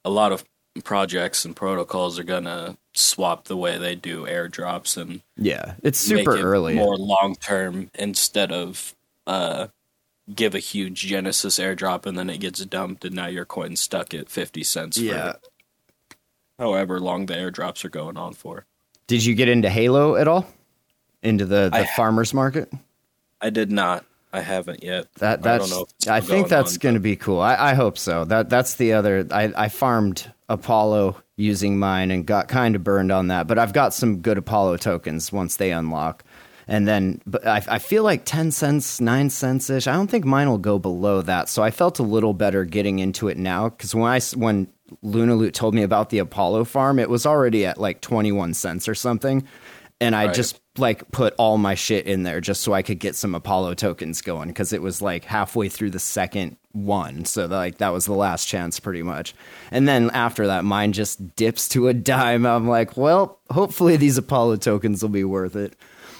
a 0.04 0.10
lot 0.10 0.32
of 0.32 0.44
projects 0.82 1.44
and 1.44 1.54
protocols 1.54 2.18
are 2.18 2.24
gonna 2.24 2.76
swap 2.92 3.44
the 3.44 3.56
way 3.56 3.78
they 3.78 3.94
do 3.94 4.24
airdrops 4.26 4.96
and 4.96 5.22
yeah, 5.36 5.74
it's 5.82 5.98
super 5.98 6.36
it 6.36 6.42
early, 6.42 6.74
more 6.74 6.96
long 6.96 7.36
term 7.36 7.90
instead 7.94 8.50
of 8.50 8.94
uh, 9.26 9.68
give 10.32 10.54
a 10.54 10.58
huge 10.58 11.00
Genesis 11.06 11.58
airdrop 11.58 12.06
and 12.06 12.18
then 12.18 12.28
it 12.28 12.38
gets 12.38 12.64
dumped 12.64 13.04
and 13.04 13.14
now 13.14 13.26
your 13.26 13.44
coin's 13.44 13.80
stuck 13.80 14.12
at 14.14 14.28
fifty 14.28 14.64
cents. 14.64 14.98
Yeah, 14.98 15.34
however 16.58 16.98
long 17.00 17.26
the 17.26 17.34
airdrops 17.34 17.84
are 17.84 17.90
going 17.90 18.16
on 18.16 18.34
for. 18.34 18.66
Did 19.06 19.24
you 19.24 19.34
get 19.34 19.48
into 19.48 19.70
Halo 19.70 20.16
at 20.16 20.28
all? 20.28 20.46
Into 21.22 21.46
the 21.46 21.68
the 21.70 21.78
I, 21.78 21.86
farmers 21.96 22.34
market? 22.34 22.72
I 23.40 23.50
did 23.50 23.70
not. 23.70 24.04
I 24.34 24.40
haven't 24.40 24.82
yet. 24.82 25.06
That 25.14 25.42
that's. 25.42 25.72
I, 26.08 26.16
I 26.16 26.20
think 26.20 26.48
that's 26.48 26.76
going 26.76 26.94
to 26.94 27.00
be 27.00 27.14
cool. 27.14 27.38
I, 27.40 27.70
I 27.70 27.74
hope 27.74 27.96
so. 27.96 28.24
That 28.24 28.50
that's 28.50 28.74
the 28.74 28.94
other. 28.94 29.26
I 29.30 29.52
I 29.56 29.68
farmed 29.68 30.32
Apollo 30.48 31.22
using 31.36 31.78
mine 31.78 32.10
and 32.10 32.26
got 32.26 32.48
kind 32.48 32.74
of 32.74 32.82
burned 32.82 33.12
on 33.12 33.28
that, 33.28 33.46
but 33.46 33.60
I've 33.60 33.72
got 33.72 33.94
some 33.94 34.20
good 34.22 34.36
Apollo 34.36 34.78
tokens 34.78 35.32
once 35.32 35.56
they 35.56 35.70
unlock. 35.70 36.24
And 36.66 36.88
then, 36.88 37.20
but 37.26 37.46
I, 37.46 37.62
I 37.68 37.78
feel 37.78 38.02
like 38.02 38.24
ten 38.24 38.50
cents, 38.50 39.00
nine 39.00 39.30
cents 39.30 39.70
ish. 39.70 39.86
I 39.86 39.92
don't 39.92 40.10
think 40.10 40.24
mine 40.24 40.48
will 40.48 40.58
go 40.58 40.80
below 40.80 41.22
that. 41.22 41.48
So 41.48 41.62
I 41.62 41.70
felt 41.70 42.00
a 42.00 42.02
little 42.02 42.34
better 42.34 42.64
getting 42.64 42.98
into 42.98 43.28
it 43.28 43.36
now 43.36 43.68
because 43.68 43.94
when 43.94 44.10
I 44.10 44.18
when 44.34 44.66
Luna 45.02 45.36
Loot 45.36 45.54
told 45.54 45.74
me 45.74 45.84
about 45.84 46.10
the 46.10 46.18
Apollo 46.18 46.64
farm, 46.64 46.98
it 46.98 47.08
was 47.08 47.24
already 47.24 47.66
at 47.66 47.78
like 47.78 48.00
twenty 48.00 48.32
one 48.32 48.52
cents 48.52 48.88
or 48.88 48.96
something 48.96 49.46
and 50.04 50.14
I 50.14 50.26
right. 50.26 50.34
just 50.34 50.60
like 50.76 51.10
put 51.12 51.34
all 51.38 51.56
my 51.56 51.74
shit 51.74 52.06
in 52.06 52.24
there 52.24 52.40
just 52.40 52.62
so 52.62 52.72
I 52.72 52.82
could 52.82 52.98
get 52.98 53.14
some 53.14 53.34
Apollo 53.34 53.74
tokens 53.74 54.20
going 54.20 54.48
because 54.48 54.72
it 54.72 54.82
was 54.82 55.00
like 55.00 55.24
halfway 55.24 55.68
through 55.68 55.90
the 55.90 55.98
second 55.98 56.56
one. 56.72 57.24
So 57.24 57.46
like 57.46 57.78
that 57.78 57.90
was 57.90 58.04
the 58.06 58.12
last 58.12 58.46
chance 58.46 58.80
pretty 58.80 59.02
much. 59.02 59.34
And 59.70 59.88
then 59.88 60.10
after 60.10 60.46
that 60.48 60.64
mine 60.64 60.92
just 60.92 61.36
dips 61.36 61.68
to 61.70 61.88
a 61.88 61.94
dime. 61.94 62.44
I'm 62.44 62.68
like, 62.68 62.96
well, 62.96 63.38
hopefully 63.50 63.96
these 63.96 64.18
Apollo 64.18 64.56
tokens 64.56 65.00
will 65.02 65.08
be 65.08 65.24
worth 65.24 65.56
it. 65.56 65.74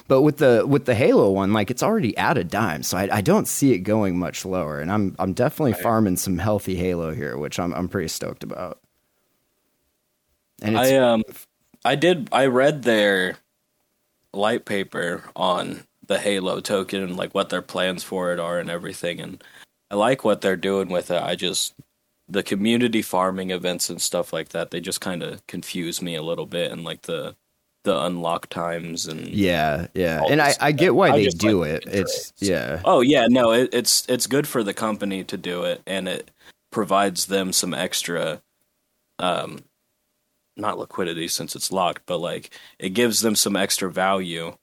But 0.07 0.21
with 0.21 0.37
the 0.37 0.65
with 0.67 0.85
the 0.85 0.95
Halo 0.95 1.31
one, 1.31 1.51
like 1.51 1.71
it's 1.71 1.81
already 1.81 2.15
at 2.15 2.37
a 2.37 2.43
dime, 2.43 2.83
so 2.83 2.95
I, 2.95 3.09
I 3.11 3.21
don't 3.21 3.47
see 3.47 3.73
it 3.73 3.79
going 3.79 4.19
much 4.19 4.45
lower. 4.45 4.79
And 4.79 4.91
I'm 4.91 5.15
I'm 5.17 5.33
definitely 5.33 5.73
right. 5.73 5.81
farming 5.81 6.17
some 6.17 6.37
healthy 6.37 6.75
Halo 6.75 7.11
here, 7.11 7.37
which 7.37 7.59
I'm 7.59 7.73
I'm 7.73 7.89
pretty 7.89 8.09
stoked 8.09 8.43
about. 8.43 8.79
And 10.61 10.77
I 10.77 10.95
um 10.97 11.23
I 11.83 11.95
did 11.95 12.29
I 12.31 12.45
read 12.45 12.83
their 12.83 13.37
light 14.35 14.65
paper 14.65 15.23
on 15.35 15.85
the 16.07 16.19
Halo 16.19 16.59
token 16.59 17.01
and 17.01 17.17
like 17.17 17.33
what 17.33 17.49
their 17.49 17.61
plans 17.61 18.03
for 18.03 18.31
it 18.31 18.39
are 18.39 18.59
and 18.59 18.69
everything. 18.69 19.19
And 19.19 19.43
I 19.89 19.95
like 19.95 20.23
what 20.23 20.41
they're 20.41 20.55
doing 20.55 20.89
with 20.89 21.11
it. 21.11 21.21
I 21.21 21.35
just 21.35 21.73
the 22.27 22.43
community 22.43 23.01
farming 23.01 23.51
events 23.51 23.89
and 23.89 24.01
stuff 24.01 24.33
like 24.33 24.49
that. 24.49 24.71
They 24.71 24.79
just 24.79 25.01
kind 25.01 25.23
of 25.23 25.45
confuse 25.47 26.01
me 26.01 26.15
a 26.15 26.23
little 26.23 26.45
bit 26.45 26.71
and 26.71 26.83
like 26.83 27.03
the 27.03 27.35
the 27.85 28.03
unlock 28.03 28.49
times 28.49 29.05
and 29.05 29.27
yeah, 29.27 29.87
yeah. 29.93 30.23
And 30.27 30.41
I, 30.41 30.53
I 30.59 30.71
get 30.71 30.95
why 30.95 31.09
I 31.09 31.11
they 31.11 31.27
do 31.27 31.61
like 31.61 31.69
it. 31.69 31.83
It's 31.87 32.33
yeah. 32.39 32.81
Oh 32.83 33.01
yeah, 33.01 33.27
no, 33.29 33.51
it, 33.51 33.69
it's 33.71 34.05
it's 34.09 34.27
good 34.27 34.47
for 34.47 34.63
the 34.63 34.73
company 34.73 35.23
to 35.23 35.37
do 35.37 35.63
it, 35.63 35.81
and 35.85 36.07
it 36.07 36.31
provides 36.71 37.27
them 37.27 37.53
some 37.53 37.73
extra, 37.73 38.41
um, 39.19 39.63
not 40.55 40.77
liquidity 40.77 41.27
since 41.27 41.55
it's 41.55 41.71
locked, 41.71 42.03
but 42.05 42.17
like 42.19 42.51
it 42.79 42.89
gives 42.89 43.21
them 43.21 43.35
some 43.35 43.55
extra 43.55 43.91
value. 43.91 44.55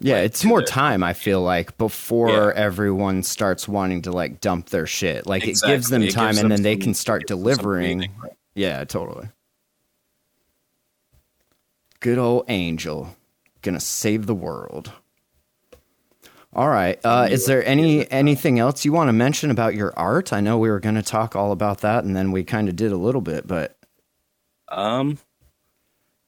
Yeah, 0.00 0.16
like, 0.16 0.24
it's 0.26 0.44
more 0.44 0.60
their, 0.60 0.66
time. 0.66 1.02
I 1.02 1.12
feel 1.12 1.42
like 1.42 1.76
before 1.76 2.30
yeah. 2.30 2.52
everyone 2.54 3.22
starts 3.22 3.66
wanting 3.66 4.02
to 4.02 4.12
like 4.12 4.40
dump 4.40 4.68
their 4.70 4.86
shit. 4.86 5.26
Like 5.26 5.46
exactly. 5.46 5.72
it 5.72 5.76
gives 5.76 5.88
them 5.88 6.08
time, 6.08 6.28
gives 6.28 6.38
and 6.38 6.50
them 6.50 6.56
then 6.56 6.62
they 6.62 6.76
can 6.76 6.94
start 6.94 7.26
delivering. 7.26 8.08
Yeah, 8.54 8.84
totally. 8.84 9.28
Good 12.00 12.18
old 12.18 12.44
Angel, 12.48 13.16
gonna 13.62 13.80
save 13.80 14.26
the 14.26 14.34
world. 14.34 14.92
All 16.54 16.68
right. 16.68 16.98
Uh, 17.04 17.28
is 17.30 17.46
there 17.46 17.64
any 17.64 18.10
anything 18.10 18.58
else 18.58 18.84
you 18.84 18.92
want 18.92 19.08
to 19.08 19.12
mention 19.12 19.50
about 19.50 19.74
your 19.74 19.92
art? 19.96 20.32
I 20.32 20.40
know 20.40 20.58
we 20.58 20.70
were 20.70 20.80
going 20.80 20.94
to 20.94 21.02
talk 21.02 21.36
all 21.36 21.52
about 21.52 21.82
that, 21.82 22.04
and 22.04 22.16
then 22.16 22.32
we 22.32 22.42
kind 22.42 22.68
of 22.68 22.76
did 22.76 22.90
a 22.90 22.96
little 22.96 23.20
bit, 23.20 23.46
but 23.46 23.77
um, 24.70 25.18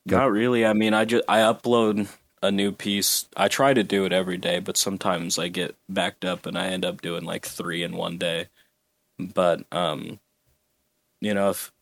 Go. 0.09 0.19
not 0.19 0.31
really. 0.31 0.65
I 0.65 0.73
mean, 0.73 0.95
I 0.95 1.05
just 1.05 1.25
I 1.29 1.39
upload 1.39 2.09
a 2.43 2.51
new 2.51 2.73
piece. 2.73 3.27
I 3.37 3.49
try 3.49 3.75
to 3.75 3.83
do 3.83 4.05
it 4.05 4.13
every 4.13 4.39
day, 4.39 4.61
but 4.61 4.77
sometimes 4.77 5.39
I 5.39 5.49
get 5.49 5.77
backed 5.89 6.25
up 6.25 6.47
and 6.47 6.57
I 6.59 6.69
end 6.69 6.85
up 6.85 7.03
doing 7.03 7.25
like 7.25 7.47
three 7.47 7.83
in 7.83 7.97
one 7.97 8.19
day. 8.19 8.49
But 9.19 9.65
um, 9.73 10.21
you 11.21 11.35
know, 11.35 11.51
if 11.51 11.73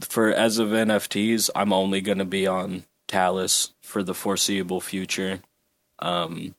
for 0.00 0.32
as 0.32 0.58
of 0.58 0.68
NFTs, 0.68 1.50
I'm 1.54 1.72
only 1.72 2.00
going 2.00 2.18
to 2.18 2.24
be 2.24 2.46
on 2.46 2.84
Talis 3.06 3.74
for 3.82 4.02
the 4.02 4.14
foreseeable 4.14 4.80
future. 4.80 5.40
Um, 6.00 6.54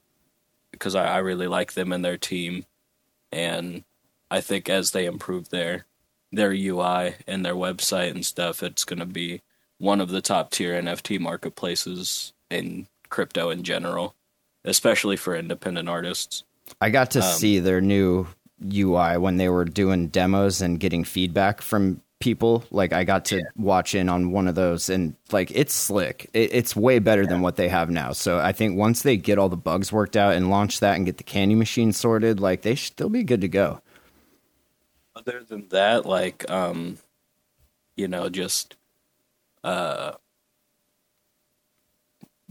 because 0.71 0.95
I, 0.95 1.15
I 1.15 1.17
really 1.17 1.47
like 1.47 1.73
them 1.73 1.91
and 1.91 2.03
their 2.03 2.17
team, 2.17 2.65
and 3.31 3.83
I 4.31 4.41
think 4.41 4.69
as 4.69 4.91
they 4.91 5.05
improve 5.05 5.49
their 5.49 5.85
their 6.31 6.51
UI 6.51 7.15
and 7.27 7.45
their 7.45 7.55
website 7.55 8.11
and 8.11 8.25
stuff, 8.25 8.61
it's 8.63 8.85
going 8.85 8.99
to 8.99 9.05
be 9.05 9.41
one 9.77 10.01
of 10.01 10.09
the 10.09 10.21
top 10.21 10.51
tier 10.51 10.79
NFT 10.79 11.19
marketplaces 11.19 12.33
in 12.49 12.87
crypto 13.09 13.49
in 13.49 13.63
general, 13.63 14.15
especially 14.63 15.17
for 15.17 15.35
independent 15.35 15.89
artists. 15.89 16.43
I 16.79 16.89
got 16.89 17.11
to 17.11 17.19
um, 17.19 17.25
see 17.25 17.59
their 17.59 17.81
new 17.81 18.27
UI 18.61 19.17
when 19.17 19.37
they 19.37 19.49
were 19.49 19.65
doing 19.65 20.07
demos 20.07 20.61
and 20.61 20.79
getting 20.79 21.03
feedback 21.03 21.61
from 21.61 22.01
people. 22.19 22.65
Like 22.71 22.93
I 22.93 23.03
got 23.03 23.25
to 23.25 23.37
yeah. 23.37 23.43
watch 23.55 23.95
in 23.95 24.09
on 24.09 24.31
one 24.31 24.47
of 24.47 24.55
those, 24.55 24.89
and 24.89 25.15
like 25.31 25.51
it's 25.51 25.73
slick. 25.73 26.29
It, 26.33 26.53
it's 26.53 26.75
way 26.75 26.99
better 26.99 27.23
yeah. 27.23 27.29
than 27.29 27.41
what 27.41 27.55
they 27.55 27.69
have 27.69 27.89
now. 27.89 28.11
So 28.11 28.39
I 28.39 28.51
think 28.51 28.77
once 28.77 29.01
they 29.01 29.17
get 29.17 29.39
all 29.39 29.49
the 29.49 29.57
bugs 29.57 29.91
worked 29.91 30.17
out 30.17 30.35
and 30.35 30.49
launch 30.49 30.81
that 30.81 30.95
and 30.95 31.05
get 31.05 31.17
the 31.17 31.23
candy 31.23 31.55
machine 31.55 31.93
sorted, 31.93 32.39
like 32.39 32.61
they 32.61 32.75
should 32.75 32.93
still 32.93 33.09
be 33.09 33.23
good 33.23 33.41
to 33.41 33.47
go. 33.47 33.81
Other 35.19 35.43
than 35.43 35.67
that, 35.69 36.05
like 36.05 36.49
um, 36.49 36.97
you 37.95 38.07
know, 38.07 38.29
just 38.29 38.77
uh. 39.63 40.13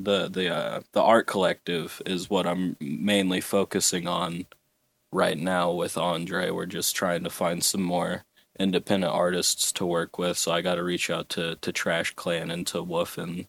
The 0.00 0.28
the 0.28 0.54
uh, 0.54 0.80
the 0.92 1.02
art 1.02 1.26
collective 1.26 2.00
is 2.06 2.30
what 2.30 2.46
I'm 2.46 2.76
mainly 2.78 3.40
focusing 3.40 4.06
on 4.06 4.46
right 5.10 5.36
now 5.36 5.72
with 5.72 5.98
Andre. 5.98 6.50
We're 6.50 6.66
just 6.66 6.94
trying 6.94 7.24
to 7.24 7.30
find 7.30 7.64
some 7.64 7.82
more 7.82 8.22
independent 8.60 9.12
artists 9.12 9.72
to 9.72 9.84
work 9.84 10.16
with. 10.16 10.38
So 10.38 10.52
I 10.52 10.60
got 10.60 10.76
to 10.76 10.84
reach 10.84 11.10
out 11.10 11.28
to 11.30 11.56
to 11.56 11.72
Trash 11.72 12.14
Clan 12.14 12.48
and 12.52 12.64
to 12.68 12.80
Woof 12.80 13.18
and. 13.18 13.46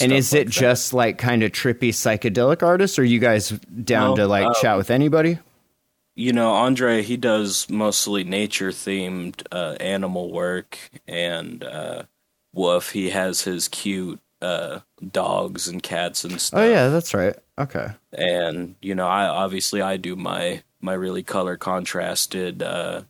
And 0.00 0.12
is 0.12 0.32
like 0.32 0.42
it 0.42 0.44
that. 0.44 0.50
just 0.52 0.92
like 0.92 1.18
kind 1.18 1.42
of 1.42 1.50
trippy 1.50 1.90
psychedelic 1.90 2.62
artists, 2.62 2.96
or 2.96 3.02
are 3.02 3.04
you 3.04 3.18
guys 3.18 3.50
down 3.50 4.16
to 4.16 4.28
like 4.28 4.46
um, 4.46 4.54
chat 4.60 4.76
with 4.76 4.90
anybody? 4.90 5.38
You 6.16 6.32
know, 6.32 6.52
Andre, 6.52 7.02
he 7.02 7.16
does 7.16 7.68
mostly 7.68 8.22
nature 8.22 8.70
themed 8.70 9.42
uh, 9.50 9.76
animal 9.80 10.32
work, 10.32 10.78
and 11.08 11.64
uh, 11.64 12.04
Woof, 12.52 12.90
he 12.90 13.10
has 13.10 13.42
his 13.42 13.66
cute 13.68 14.20
uh, 14.40 14.80
dogs 15.10 15.66
and 15.66 15.82
cats 15.82 16.24
and 16.24 16.40
stuff. 16.40 16.60
Oh 16.60 16.68
yeah, 16.68 16.88
that's 16.88 17.14
right. 17.14 17.36
Okay. 17.58 17.88
And 18.12 18.76
you 18.80 18.94
know, 18.94 19.08
I 19.08 19.26
obviously 19.26 19.82
I 19.82 19.96
do 19.96 20.14
my 20.16 20.62
my 20.80 20.92
really 20.92 21.22
color 21.22 21.56
contrasted 21.56 22.62
uh, 22.62 23.02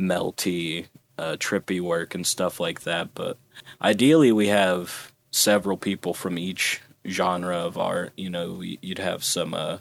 melty, 0.00 0.86
uh, 1.18 1.36
trippy 1.38 1.80
work 1.80 2.14
and 2.14 2.26
stuff 2.26 2.60
like 2.60 2.82
that. 2.82 3.14
But 3.14 3.38
ideally, 3.80 4.30
we 4.30 4.48
have 4.48 5.12
several 5.30 5.76
people 5.76 6.14
from 6.14 6.38
each 6.38 6.80
genre 7.06 7.56
of 7.56 7.78
art. 7.78 8.12
You 8.16 8.30
know, 8.30 8.60
you'd 8.60 8.98
have 8.98 9.24
some, 9.24 9.54
uh, 9.54 9.78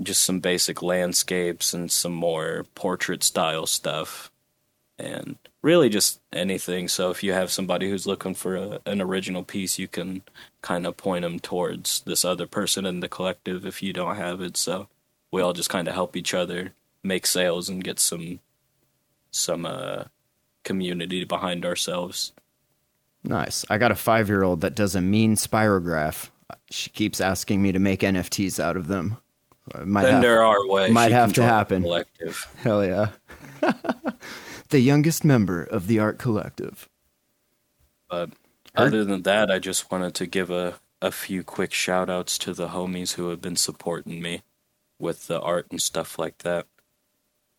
just 0.00 0.22
some 0.22 0.40
basic 0.40 0.82
landscapes 0.82 1.72
and 1.72 1.90
some 1.90 2.12
more 2.12 2.66
portrait 2.74 3.22
style 3.22 3.66
stuff, 3.66 4.30
and 4.98 5.36
really 5.62 5.88
just 5.88 6.20
anything. 6.32 6.88
So 6.88 7.10
if 7.10 7.22
you 7.22 7.32
have 7.32 7.50
somebody 7.50 7.90
who's 7.90 8.06
looking 8.06 8.34
for 8.34 8.56
a, 8.56 8.80
an 8.86 9.00
original 9.00 9.42
piece, 9.42 9.78
you 9.78 9.88
can 9.88 10.22
kind 10.62 10.86
of 10.86 10.96
point 10.96 11.22
them 11.22 11.38
towards 11.40 12.00
this 12.00 12.24
other 12.24 12.46
person 12.46 12.86
in 12.86 13.00
the 13.00 13.08
collective 13.08 13.66
if 13.66 13.82
you 13.82 13.92
don't 13.92 14.16
have 14.16 14.40
it. 14.40 14.56
So 14.56 14.88
we 15.32 15.42
all 15.42 15.52
just 15.52 15.70
kind 15.70 15.88
of 15.88 15.94
help 15.94 16.16
each 16.16 16.34
other 16.34 16.72
make 17.02 17.26
sales 17.26 17.68
and 17.68 17.84
get 17.84 17.98
some 17.98 18.40
some 19.30 19.66
uh, 19.66 20.04
community 20.64 21.24
behind 21.24 21.64
ourselves. 21.64 22.32
Nice. 23.22 23.64
I 23.68 23.78
got 23.78 23.90
a 23.90 23.96
five 23.96 24.28
year 24.28 24.42
old 24.42 24.60
that 24.60 24.74
does 24.74 24.94
a 24.94 25.00
mean 25.00 25.36
spirograph. 25.36 26.30
She 26.70 26.90
keeps 26.90 27.20
asking 27.20 27.60
me 27.60 27.72
to 27.72 27.78
make 27.78 28.00
NFTs 28.00 28.60
out 28.60 28.76
of 28.76 28.86
them. 28.86 29.18
Might 29.84 30.02
then 30.02 30.12
have, 30.14 30.22
there 30.22 30.44
are 30.44 30.66
ways. 30.68 30.92
Might 30.92 31.12
have 31.12 31.32
to 31.34 31.42
happen. 31.42 31.82
Collective. 31.82 32.46
Hell 32.62 32.84
yeah. 32.84 33.10
the 34.68 34.80
youngest 34.80 35.24
member 35.24 35.62
of 35.62 35.86
the 35.86 35.98
art 35.98 36.18
collective. 36.18 36.88
But 38.08 38.30
other 38.74 39.04
than 39.04 39.22
that, 39.22 39.50
I 39.50 39.58
just 39.58 39.90
wanted 39.90 40.14
to 40.14 40.26
give 40.26 40.50
a, 40.50 40.74
a 41.02 41.10
few 41.10 41.42
quick 41.42 41.72
shout 41.72 42.08
outs 42.08 42.38
to 42.38 42.54
the 42.54 42.68
homies 42.68 43.14
who 43.14 43.30
have 43.30 43.40
been 43.40 43.56
supporting 43.56 44.22
me 44.22 44.42
with 44.98 45.26
the 45.26 45.40
art 45.40 45.66
and 45.70 45.82
stuff 45.82 46.18
like 46.18 46.38
that. 46.38 46.66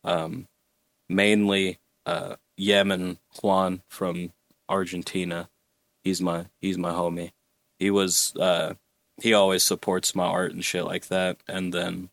Um, 0.04 0.46
mainly 1.08 1.78
uh, 2.06 2.36
Yemen 2.56 3.18
Juan 3.42 3.82
from 3.88 4.32
Argentina. 4.68 5.48
He's 6.02 6.20
my 6.22 6.46
he's 6.60 6.78
my 6.78 6.92
homie. 6.92 7.32
He 7.78 7.90
was 7.90 8.34
uh, 8.36 8.74
he 9.20 9.32
always 9.32 9.62
supports 9.62 10.14
my 10.14 10.24
art 10.24 10.52
and 10.52 10.64
shit 10.64 10.84
like 10.84 11.08
that. 11.08 11.38
And 11.48 11.72
then 11.72 12.10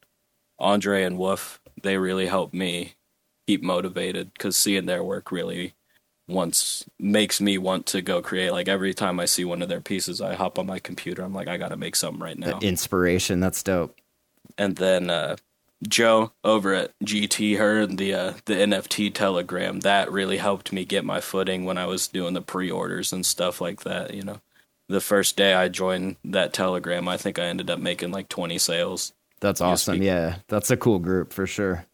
Andre 0.59 1.03
and 1.03 1.17
Woof, 1.17 1.59
they 1.81 1.97
really 1.97 2.27
help 2.27 2.53
me 2.53 2.95
keep 3.47 3.61
motivated 3.63 4.33
because 4.33 4.57
seeing 4.57 4.85
their 4.85 5.03
work 5.03 5.31
really 5.31 5.73
once 6.27 6.85
makes 6.99 7.39
me 7.39 7.57
want 7.57 7.85
to 7.87 8.01
go 8.01 8.21
create. 8.21 8.51
Like 8.51 8.67
every 8.67 8.93
time 8.93 9.19
I 9.19 9.25
see 9.25 9.45
one 9.45 9.61
of 9.61 9.69
their 9.69 9.81
pieces, 9.81 10.21
I 10.21 10.33
hop 10.33 10.57
on 10.57 10.65
my 10.65 10.79
computer. 10.79 11.23
I'm 11.23 11.33
like, 11.33 11.47
I 11.47 11.57
gotta 11.57 11.77
make 11.77 11.95
something 11.95 12.21
right 12.21 12.37
now. 12.37 12.59
The 12.59 12.67
inspiration, 12.67 13.39
that's 13.39 13.61
dope. 13.61 13.95
And 14.57 14.75
then 14.77 15.09
uh, 15.09 15.35
Joe 15.87 16.31
over 16.43 16.73
at 16.73 16.91
GT 17.03 17.57
heard 17.57 17.97
the 17.97 18.13
uh, 18.13 18.33
the 18.45 18.55
NFT 18.55 19.13
telegram. 19.13 19.81
That 19.81 20.11
really 20.11 20.37
helped 20.37 20.73
me 20.73 20.85
get 20.85 21.05
my 21.05 21.21
footing 21.21 21.65
when 21.65 21.77
I 21.77 21.85
was 21.85 22.07
doing 22.07 22.33
the 22.33 22.41
pre-orders 22.41 23.13
and 23.13 23.25
stuff 23.25 23.61
like 23.61 23.81
that. 23.81 24.13
You 24.13 24.23
know, 24.23 24.41
the 24.87 25.01
first 25.01 25.35
day 25.35 25.53
I 25.53 25.67
joined 25.67 26.17
that 26.25 26.53
telegram, 26.53 27.07
I 27.07 27.17
think 27.17 27.39
I 27.39 27.45
ended 27.45 27.69
up 27.69 27.79
making 27.79 28.11
like 28.11 28.29
twenty 28.29 28.57
sales. 28.57 29.13
That's 29.41 29.61
awesome. 29.61 30.01
Yeah, 30.01 30.37
that's 30.47 30.71
a 30.71 30.77
cool 30.77 30.99
group 30.99 31.33
for 31.33 31.45
sure. 31.45 31.85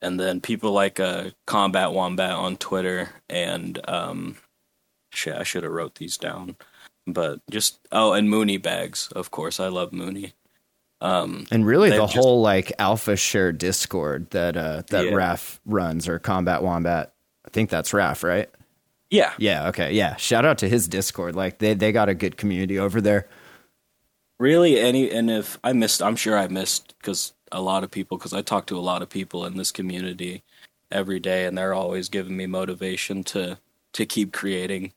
And 0.00 0.18
then 0.18 0.40
people 0.40 0.72
like 0.72 1.00
uh, 1.00 1.30
Combat 1.46 1.92
Wombat 1.92 2.32
on 2.32 2.56
Twitter 2.56 3.10
and 3.28 3.80
um, 3.88 4.36
shit, 5.12 5.34
I 5.34 5.42
should 5.42 5.64
have 5.64 5.72
wrote 5.72 5.96
these 5.96 6.16
down. 6.16 6.56
But 7.06 7.40
just 7.50 7.80
oh, 7.90 8.12
and 8.12 8.28
Mooney 8.28 8.58
bags, 8.58 9.08
of 9.14 9.30
course. 9.30 9.60
I 9.60 9.68
love 9.68 9.92
Mooney. 9.92 10.34
Um, 11.00 11.46
and 11.50 11.64
really, 11.64 11.90
the 11.90 11.96
just, 11.98 12.16
whole 12.16 12.42
like 12.42 12.72
alpha 12.78 13.16
share 13.16 13.52
Discord 13.52 14.30
that 14.30 14.56
uh, 14.56 14.82
that 14.90 15.06
yeah. 15.06 15.14
Raf 15.14 15.60
runs 15.64 16.08
or 16.08 16.18
Combat 16.18 16.62
Wombat. 16.62 17.12
I 17.46 17.50
think 17.50 17.70
that's 17.70 17.94
Raf, 17.94 18.22
right? 18.22 18.50
Yeah. 19.10 19.32
Yeah. 19.38 19.68
Okay. 19.68 19.92
Yeah. 19.92 20.16
Shout 20.16 20.44
out 20.44 20.58
to 20.58 20.68
his 20.68 20.88
Discord. 20.88 21.34
Like 21.34 21.58
they 21.58 21.74
they 21.74 21.92
got 21.92 22.08
a 22.08 22.14
good 22.14 22.36
community 22.36 22.78
over 22.78 23.00
there. 23.00 23.28
Really, 24.38 24.78
any 24.78 25.10
and 25.10 25.30
if 25.30 25.58
I 25.64 25.72
missed, 25.72 26.02
I'm 26.02 26.16
sure 26.16 26.38
I 26.38 26.48
missed 26.48 26.94
because 26.98 27.32
a 27.50 27.60
lot 27.60 27.84
of 27.84 27.90
people 27.90 28.18
because 28.18 28.34
I 28.34 28.42
talk 28.42 28.66
to 28.66 28.78
a 28.78 28.80
lot 28.80 29.02
of 29.02 29.08
people 29.08 29.44
in 29.46 29.56
this 29.56 29.72
community 29.72 30.42
every 30.90 31.20
day, 31.20 31.46
and 31.46 31.56
they're 31.56 31.74
always 31.74 32.08
giving 32.08 32.36
me 32.36 32.46
motivation 32.46 33.24
to 33.24 33.58
to 33.94 34.06
keep 34.06 34.32
creating. 34.32 34.92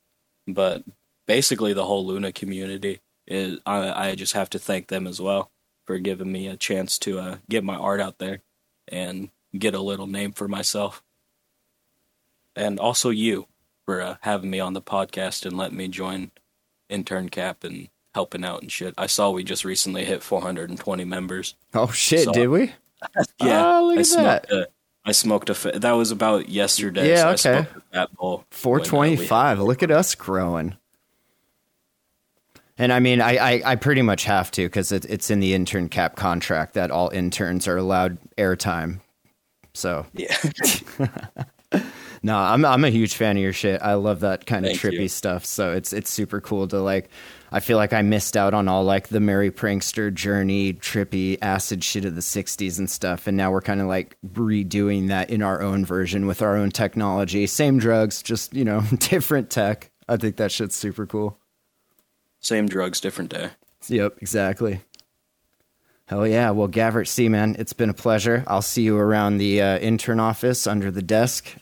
But 0.47 0.83
basically, 1.27 1.73
the 1.73 1.85
whole 1.85 2.05
Luna 2.05 2.31
community 2.31 2.99
is 3.25 3.59
I, 3.65 4.09
I 4.09 4.15
just 4.15 4.33
have 4.33 4.49
to 4.51 4.59
thank 4.59 4.87
them 4.87 5.07
as 5.07 5.21
well 5.21 5.51
for 5.87 5.97
giving 5.97 6.31
me 6.31 6.47
a 6.47 6.57
chance 6.57 6.99
to 6.99 7.19
uh, 7.19 7.37
get 7.49 7.63
my 7.63 7.75
art 7.75 7.99
out 7.99 8.17
there 8.19 8.41
and 8.87 9.29
get 9.57 9.73
a 9.73 9.81
little 9.81 10.07
name 10.07 10.33
for 10.33 10.47
myself. 10.47 11.01
And 12.55 12.79
also 12.79 13.09
you 13.09 13.47
for 13.85 14.01
uh, 14.01 14.15
having 14.21 14.49
me 14.49 14.59
on 14.59 14.73
the 14.73 14.81
podcast 14.81 15.45
and 15.45 15.57
letting 15.57 15.77
me 15.77 15.87
join 15.87 16.31
intern 16.89 17.29
cap 17.29 17.63
and 17.63 17.89
helping 18.13 18.43
out 18.43 18.61
and 18.61 18.71
shit. 18.71 18.93
I 18.97 19.07
saw 19.07 19.31
we 19.31 19.43
just 19.43 19.65
recently 19.65 20.05
hit 20.05 20.23
420 20.23 21.03
members. 21.05 21.55
Oh 21.73 21.91
shit, 21.91 22.25
so, 22.25 22.33
did 22.33 22.47
we? 22.47 22.73
yeah, 23.41 23.77
oh, 23.77 23.87
look 23.87 23.97
I 23.97 24.01
at 24.01 24.07
that. 24.47 24.51
A, 24.51 24.67
I 25.05 25.11
smoked 25.13 25.49
a. 25.49 25.79
That 25.79 25.93
was 25.93 26.11
about 26.11 26.49
yesterday. 26.49 27.09
Yeah, 27.09 27.35
so 27.35 27.51
okay. 27.53 27.69
That 27.91 28.13
bowl. 28.15 28.45
425. 28.51 29.59
Look 29.59 29.81
at 29.81 29.91
us 29.91 30.13
growing. 30.15 30.75
And 32.77 32.91
I 32.91 32.99
mean, 32.99 33.21
I, 33.21 33.37
I, 33.37 33.61
I 33.65 33.75
pretty 33.75 34.01
much 34.01 34.23
have 34.23 34.49
to 34.51 34.65
because 34.65 34.91
it, 34.91 35.05
it's 35.05 35.29
in 35.29 35.39
the 35.39 35.53
intern 35.53 35.87
cap 35.87 36.15
contract 36.15 36.73
that 36.73 36.89
all 36.89 37.09
interns 37.09 37.67
are 37.67 37.77
allowed 37.77 38.17
airtime. 38.37 39.01
So 39.73 40.05
yeah. 40.13 40.35
no, 42.23 42.37
I'm 42.37 42.63
I'm 42.65 42.83
a 42.83 42.89
huge 42.89 43.15
fan 43.15 43.35
of 43.37 43.41
your 43.41 43.53
shit. 43.53 43.81
I 43.81 43.95
love 43.95 44.19
that 44.19 44.45
kind 44.45 44.65
of 44.65 44.77
Thank 44.77 44.81
trippy 44.81 45.01
you. 45.01 45.07
stuff. 45.07 45.43
So 45.43 45.71
it's 45.71 45.91
it's 45.91 46.09
super 46.09 46.39
cool 46.39 46.67
to 46.67 46.79
like. 46.79 47.09
I 47.51 47.59
feel 47.59 47.77
like 47.77 47.91
I 47.91 48.01
missed 48.01 48.37
out 48.37 48.53
on 48.53 48.67
all 48.67 48.83
like 48.83 49.09
the 49.09 49.19
Merry 49.19 49.51
Prankster 49.51 50.13
journey, 50.13 50.73
trippy 50.73 51.37
acid 51.41 51.83
shit 51.83 52.05
of 52.05 52.13
the 52.15 52.21
'60s 52.21 52.77
and 52.77 52.89
stuff, 52.89 53.25
and 53.25 53.35
now 53.35 53.51
we're 53.51 53.61
kind 53.61 53.81
of 53.81 53.87
like 53.87 54.17
redoing 54.33 55.07
that 55.07 55.31
in 55.31 55.41
our 55.41 55.61
own 55.61 55.83
version 55.83 56.27
with 56.27 56.41
our 56.43 56.55
own 56.55 56.69
technology. 56.69 57.47
Same 57.47 57.79
drugs, 57.79 58.21
just 58.21 58.53
you 58.53 58.63
know, 58.63 58.81
different 58.99 59.49
tech. 59.49 59.89
I 60.07 60.17
think 60.17 60.35
that 60.37 60.51
shit's 60.51 60.75
super 60.75 61.07
cool. 61.07 61.39
Same 62.39 62.67
drugs, 62.67 62.99
different 63.01 63.31
day. 63.31 63.49
Yep, 63.87 64.17
exactly. 64.21 64.81
Hell 66.05 66.27
yeah. 66.27 66.51
Well, 66.51 66.67
GavertC, 66.67 67.29
man, 67.29 67.55
it's 67.57 67.73
been 67.73 67.89
a 67.89 67.93
pleasure. 67.93 68.43
I'll 68.45 68.61
see 68.61 68.83
you 68.83 68.97
around 68.97 69.37
the 69.37 69.61
uh, 69.61 69.79
intern 69.79 70.19
office 70.19 70.67
under 70.67 70.91
the 70.91 71.01
desk 71.01 71.55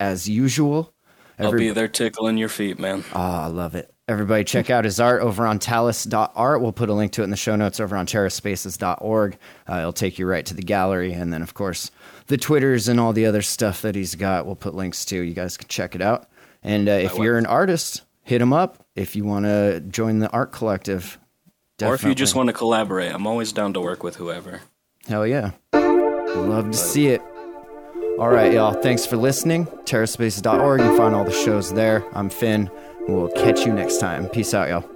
as 0.00 0.28
usual. 0.28 0.92
Every- 1.38 1.68
I'll 1.68 1.70
be 1.70 1.74
there 1.74 1.88
tickling 1.88 2.38
your 2.38 2.48
feet, 2.48 2.78
man. 2.78 3.04
Oh, 3.12 3.20
I 3.20 3.46
love 3.46 3.74
it. 3.74 3.92
Everybody 4.08 4.44
check 4.44 4.70
out 4.70 4.84
his 4.84 5.00
art 5.00 5.20
over 5.20 5.44
on 5.46 5.58
talis.art. 5.58 6.60
We'll 6.62 6.72
put 6.72 6.88
a 6.88 6.92
link 6.94 7.12
to 7.12 7.22
it 7.22 7.24
in 7.24 7.30
the 7.30 7.36
show 7.36 7.56
notes 7.56 7.80
over 7.80 7.96
on 7.96 8.06
terraspaces.org. 8.06 9.36
Uh, 9.68 9.78
it'll 9.78 9.92
take 9.92 10.18
you 10.18 10.26
right 10.26 10.46
to 10.46 10.54
the 10.54 10.62
gallery. 10.62 11.12
And 11.12 11.32
then, 11.32 11.42
of 11.42 11.54
course, 11.54 11.90
the 12.28 12.36
Twitters 12.36 12.86
and 12.88 13.00
all 13.00 13.12
the 13.12 13.26
other 13.26 13.42
stuff 13.42 13.82
that 13.82 13.96
he's 13.96 14.14
got, 14.14 14.46
we'll 14.46 14.54
put 14.54 14.74
links 14.74 15.04
to. 15.06 15.20
You 15.20 15.34
guys 15.34 15.56
can 15.56 15.68
check 15.68 15.94
it 15.96 16.00
out. 16.02 16.28
And 16.62 16.88
uh, 16.88 16.92
if 16.92 17.16
you're 17.16 17.36
an 17.36 17.46
artist, 17.46 18.02
hit 18.22 18.40
him 18.40 18.52
up 18.52 18.86
if 18.94 19.16
you 19.16 19.24
want 19.24 19.44
to 19.46 19.80
join 19.80 20.20
the 20.20 20.30
art 20.30 20.52
collective. 20.52 21.18
Definitely. 21.78 21.92
Or 21.92 21.94
if 21.96 22.04
you 22.04 22.14
just 22.14 22.34
want 22.36 22.46
to 22.46 22.52
collaborate, 22.52 23.12
I'm 23.12 23.26
always 23.26 23.52
down 23.52 23.72
to 23.74 23.80
work 23.80 24.02
with 24.04 24.16
whoever. 24.16 24.62
Hell 25.06 25.26
yeah. 25.26 25.50
Love 25.74 26.70
to 26.70 26.76
see 26.78 27.08
it. 27.08 27.20
All 28.18 28.30
right, 28.30 28.52
y'all. 28.52 28.72
Thanks 28.72 29.04
for 29.04 29.16
listening. 29.18 29.66
TerraSpaces.org. 29.84 30.80
You 30.80 30.86
can 30.86 30.96
find 30.96 31.14
all 31.14 31.24
the 31.24 31.32
shows 31.32 31.74
there. 31.74 32.02
I'm 32.14 32.30
Finn. 32.30 32.70
We'll 33.08 33.28
catch 33.28 33.66
you 33.66 33.72
next 33.74 33.98
time. 33.98 34.28
Peace 34.30 34.54
out, 34.54 34.68
y'all. 34.70 34.95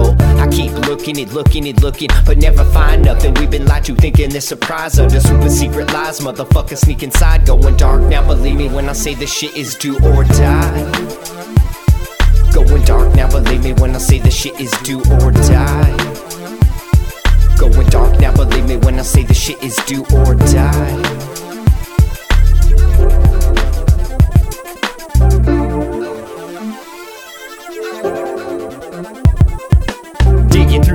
I 0.39 0.47
keep 0.51 0.71
looking 0.87 1.19
and 1.19 1.31
looking 1.33 1.67
and 1.67 1.81
looking, 1.81 2.09
but 2.25 2.37
never 2.37 2.63
find 2.65 3.03
nothing. 3.03 3.33
We've 3.35 3.49
been 3.49 3.65
lied 3.65 3.85
to, 3.85 3.95
thinking 3.95 4.29
this 4.29 4.47
surprise 4.47 4.93
the 4.93 5.49
secret 5.49 5.93
lies. 5.93 6.19
Motherfuckers 6.19 6.79
sneak 6.79 7.03
inside, 7.03 7.45
going 7.45 7.77
dark. 7.77 8.01
Now 8.03 8.25
believe 8.25 8.55
me 8.55 8.69
when 8.69 8.89
I 8.89 8.93
say 8.93 9.13
this 9.13 9.31
shit 9.33 9.55
is 9.55 9.75
do 9.75 9.95
or 10.05 10.23
die. 10.23 11.31
Going 12.53 12.83
dark 12.83 13.15
now, 13.15 13.29
believe 13.29 13.63
me 13.63 13.73
when 13.73 13.95
I 13.95 13.97
say 13.97 14.19
this 14.19 14.35
shit 14.35 14.59
is 14.59 14.71
do 14.83 14.99
or 15.21 15.31
die. 15.31 15.97
Going 17.57 17.87
dark 17.87 18.19
now, 18.19 18.35
believe 18.35 18.67
me 18.67 18.75
when 18.77 18.99
I 18.99 19.03
say 19.03 19.23
this 19.23 19.41
shit 19.41 19.63
is 19.63 19.75
do 19.85 20.03
or 20.13 20.35
die. 20.35 21.21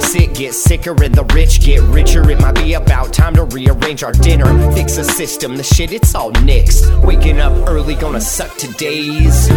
Sick 0.00 0.34
get 0.34 0.54
sicker 0.54 0.90
and 1.02 1.14
the 1.14 1.24
rich 1.34 1.60
get 1.60 1.80
richer. 1.82 2.28
It 2.30 2.40
might 2.40 2.54
be 2.54 2.74
about 2.74 3.12
time 3.12 3.34
to 3.34 3.44
rearrange 3.44 4.02
our 4.02 4.12
dinner. 4.12 4.46
Fix 4.72 4.96
a 4.96 5.04
system, 5.04 5.56
the 5.56 5.62
shit, 5.62 5.92
it's 5.92 6.14
all 6.14 6.32
nixed. 6.32 7.04
Waking 7.04 7.40
up 7.40 7.52
early, 7.68 7.94
gonna 7.94 8.20
suck 8.20 8.56
today's. 8.56 9.48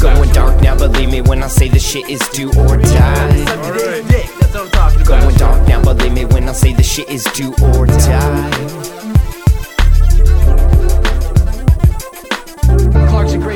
Going 0.00 0.32
dark 0.32 0.60
now, 0.60 0.76
believe 0.76 1.10
me 1.10 1.22
when 1.22 1.42
I 1.42 1.48
say 1.48 1.68
this 1.68 1.88
shit 1.88 2.08
is 2.08 2.20
do 2.28 2.48
or 2.50 2.76
die. 2.76 3.44
Suck. 4.52 5.06
Going 5.06 5.36
dark 5.36 5.68
now, 5.68 5.82
believe 5.82 6.12
me 6.12 6.24
when 6.24 6.48
I 6.48 6.52
say 6.52 6.72
this 6.72 6.90
shit 6.92 7.08
is 7.08 7.24
do 7.34 7.54
or 7.62 7.86
die. 7.86 8.86
a 13.36 13.38
great 13.38 13.55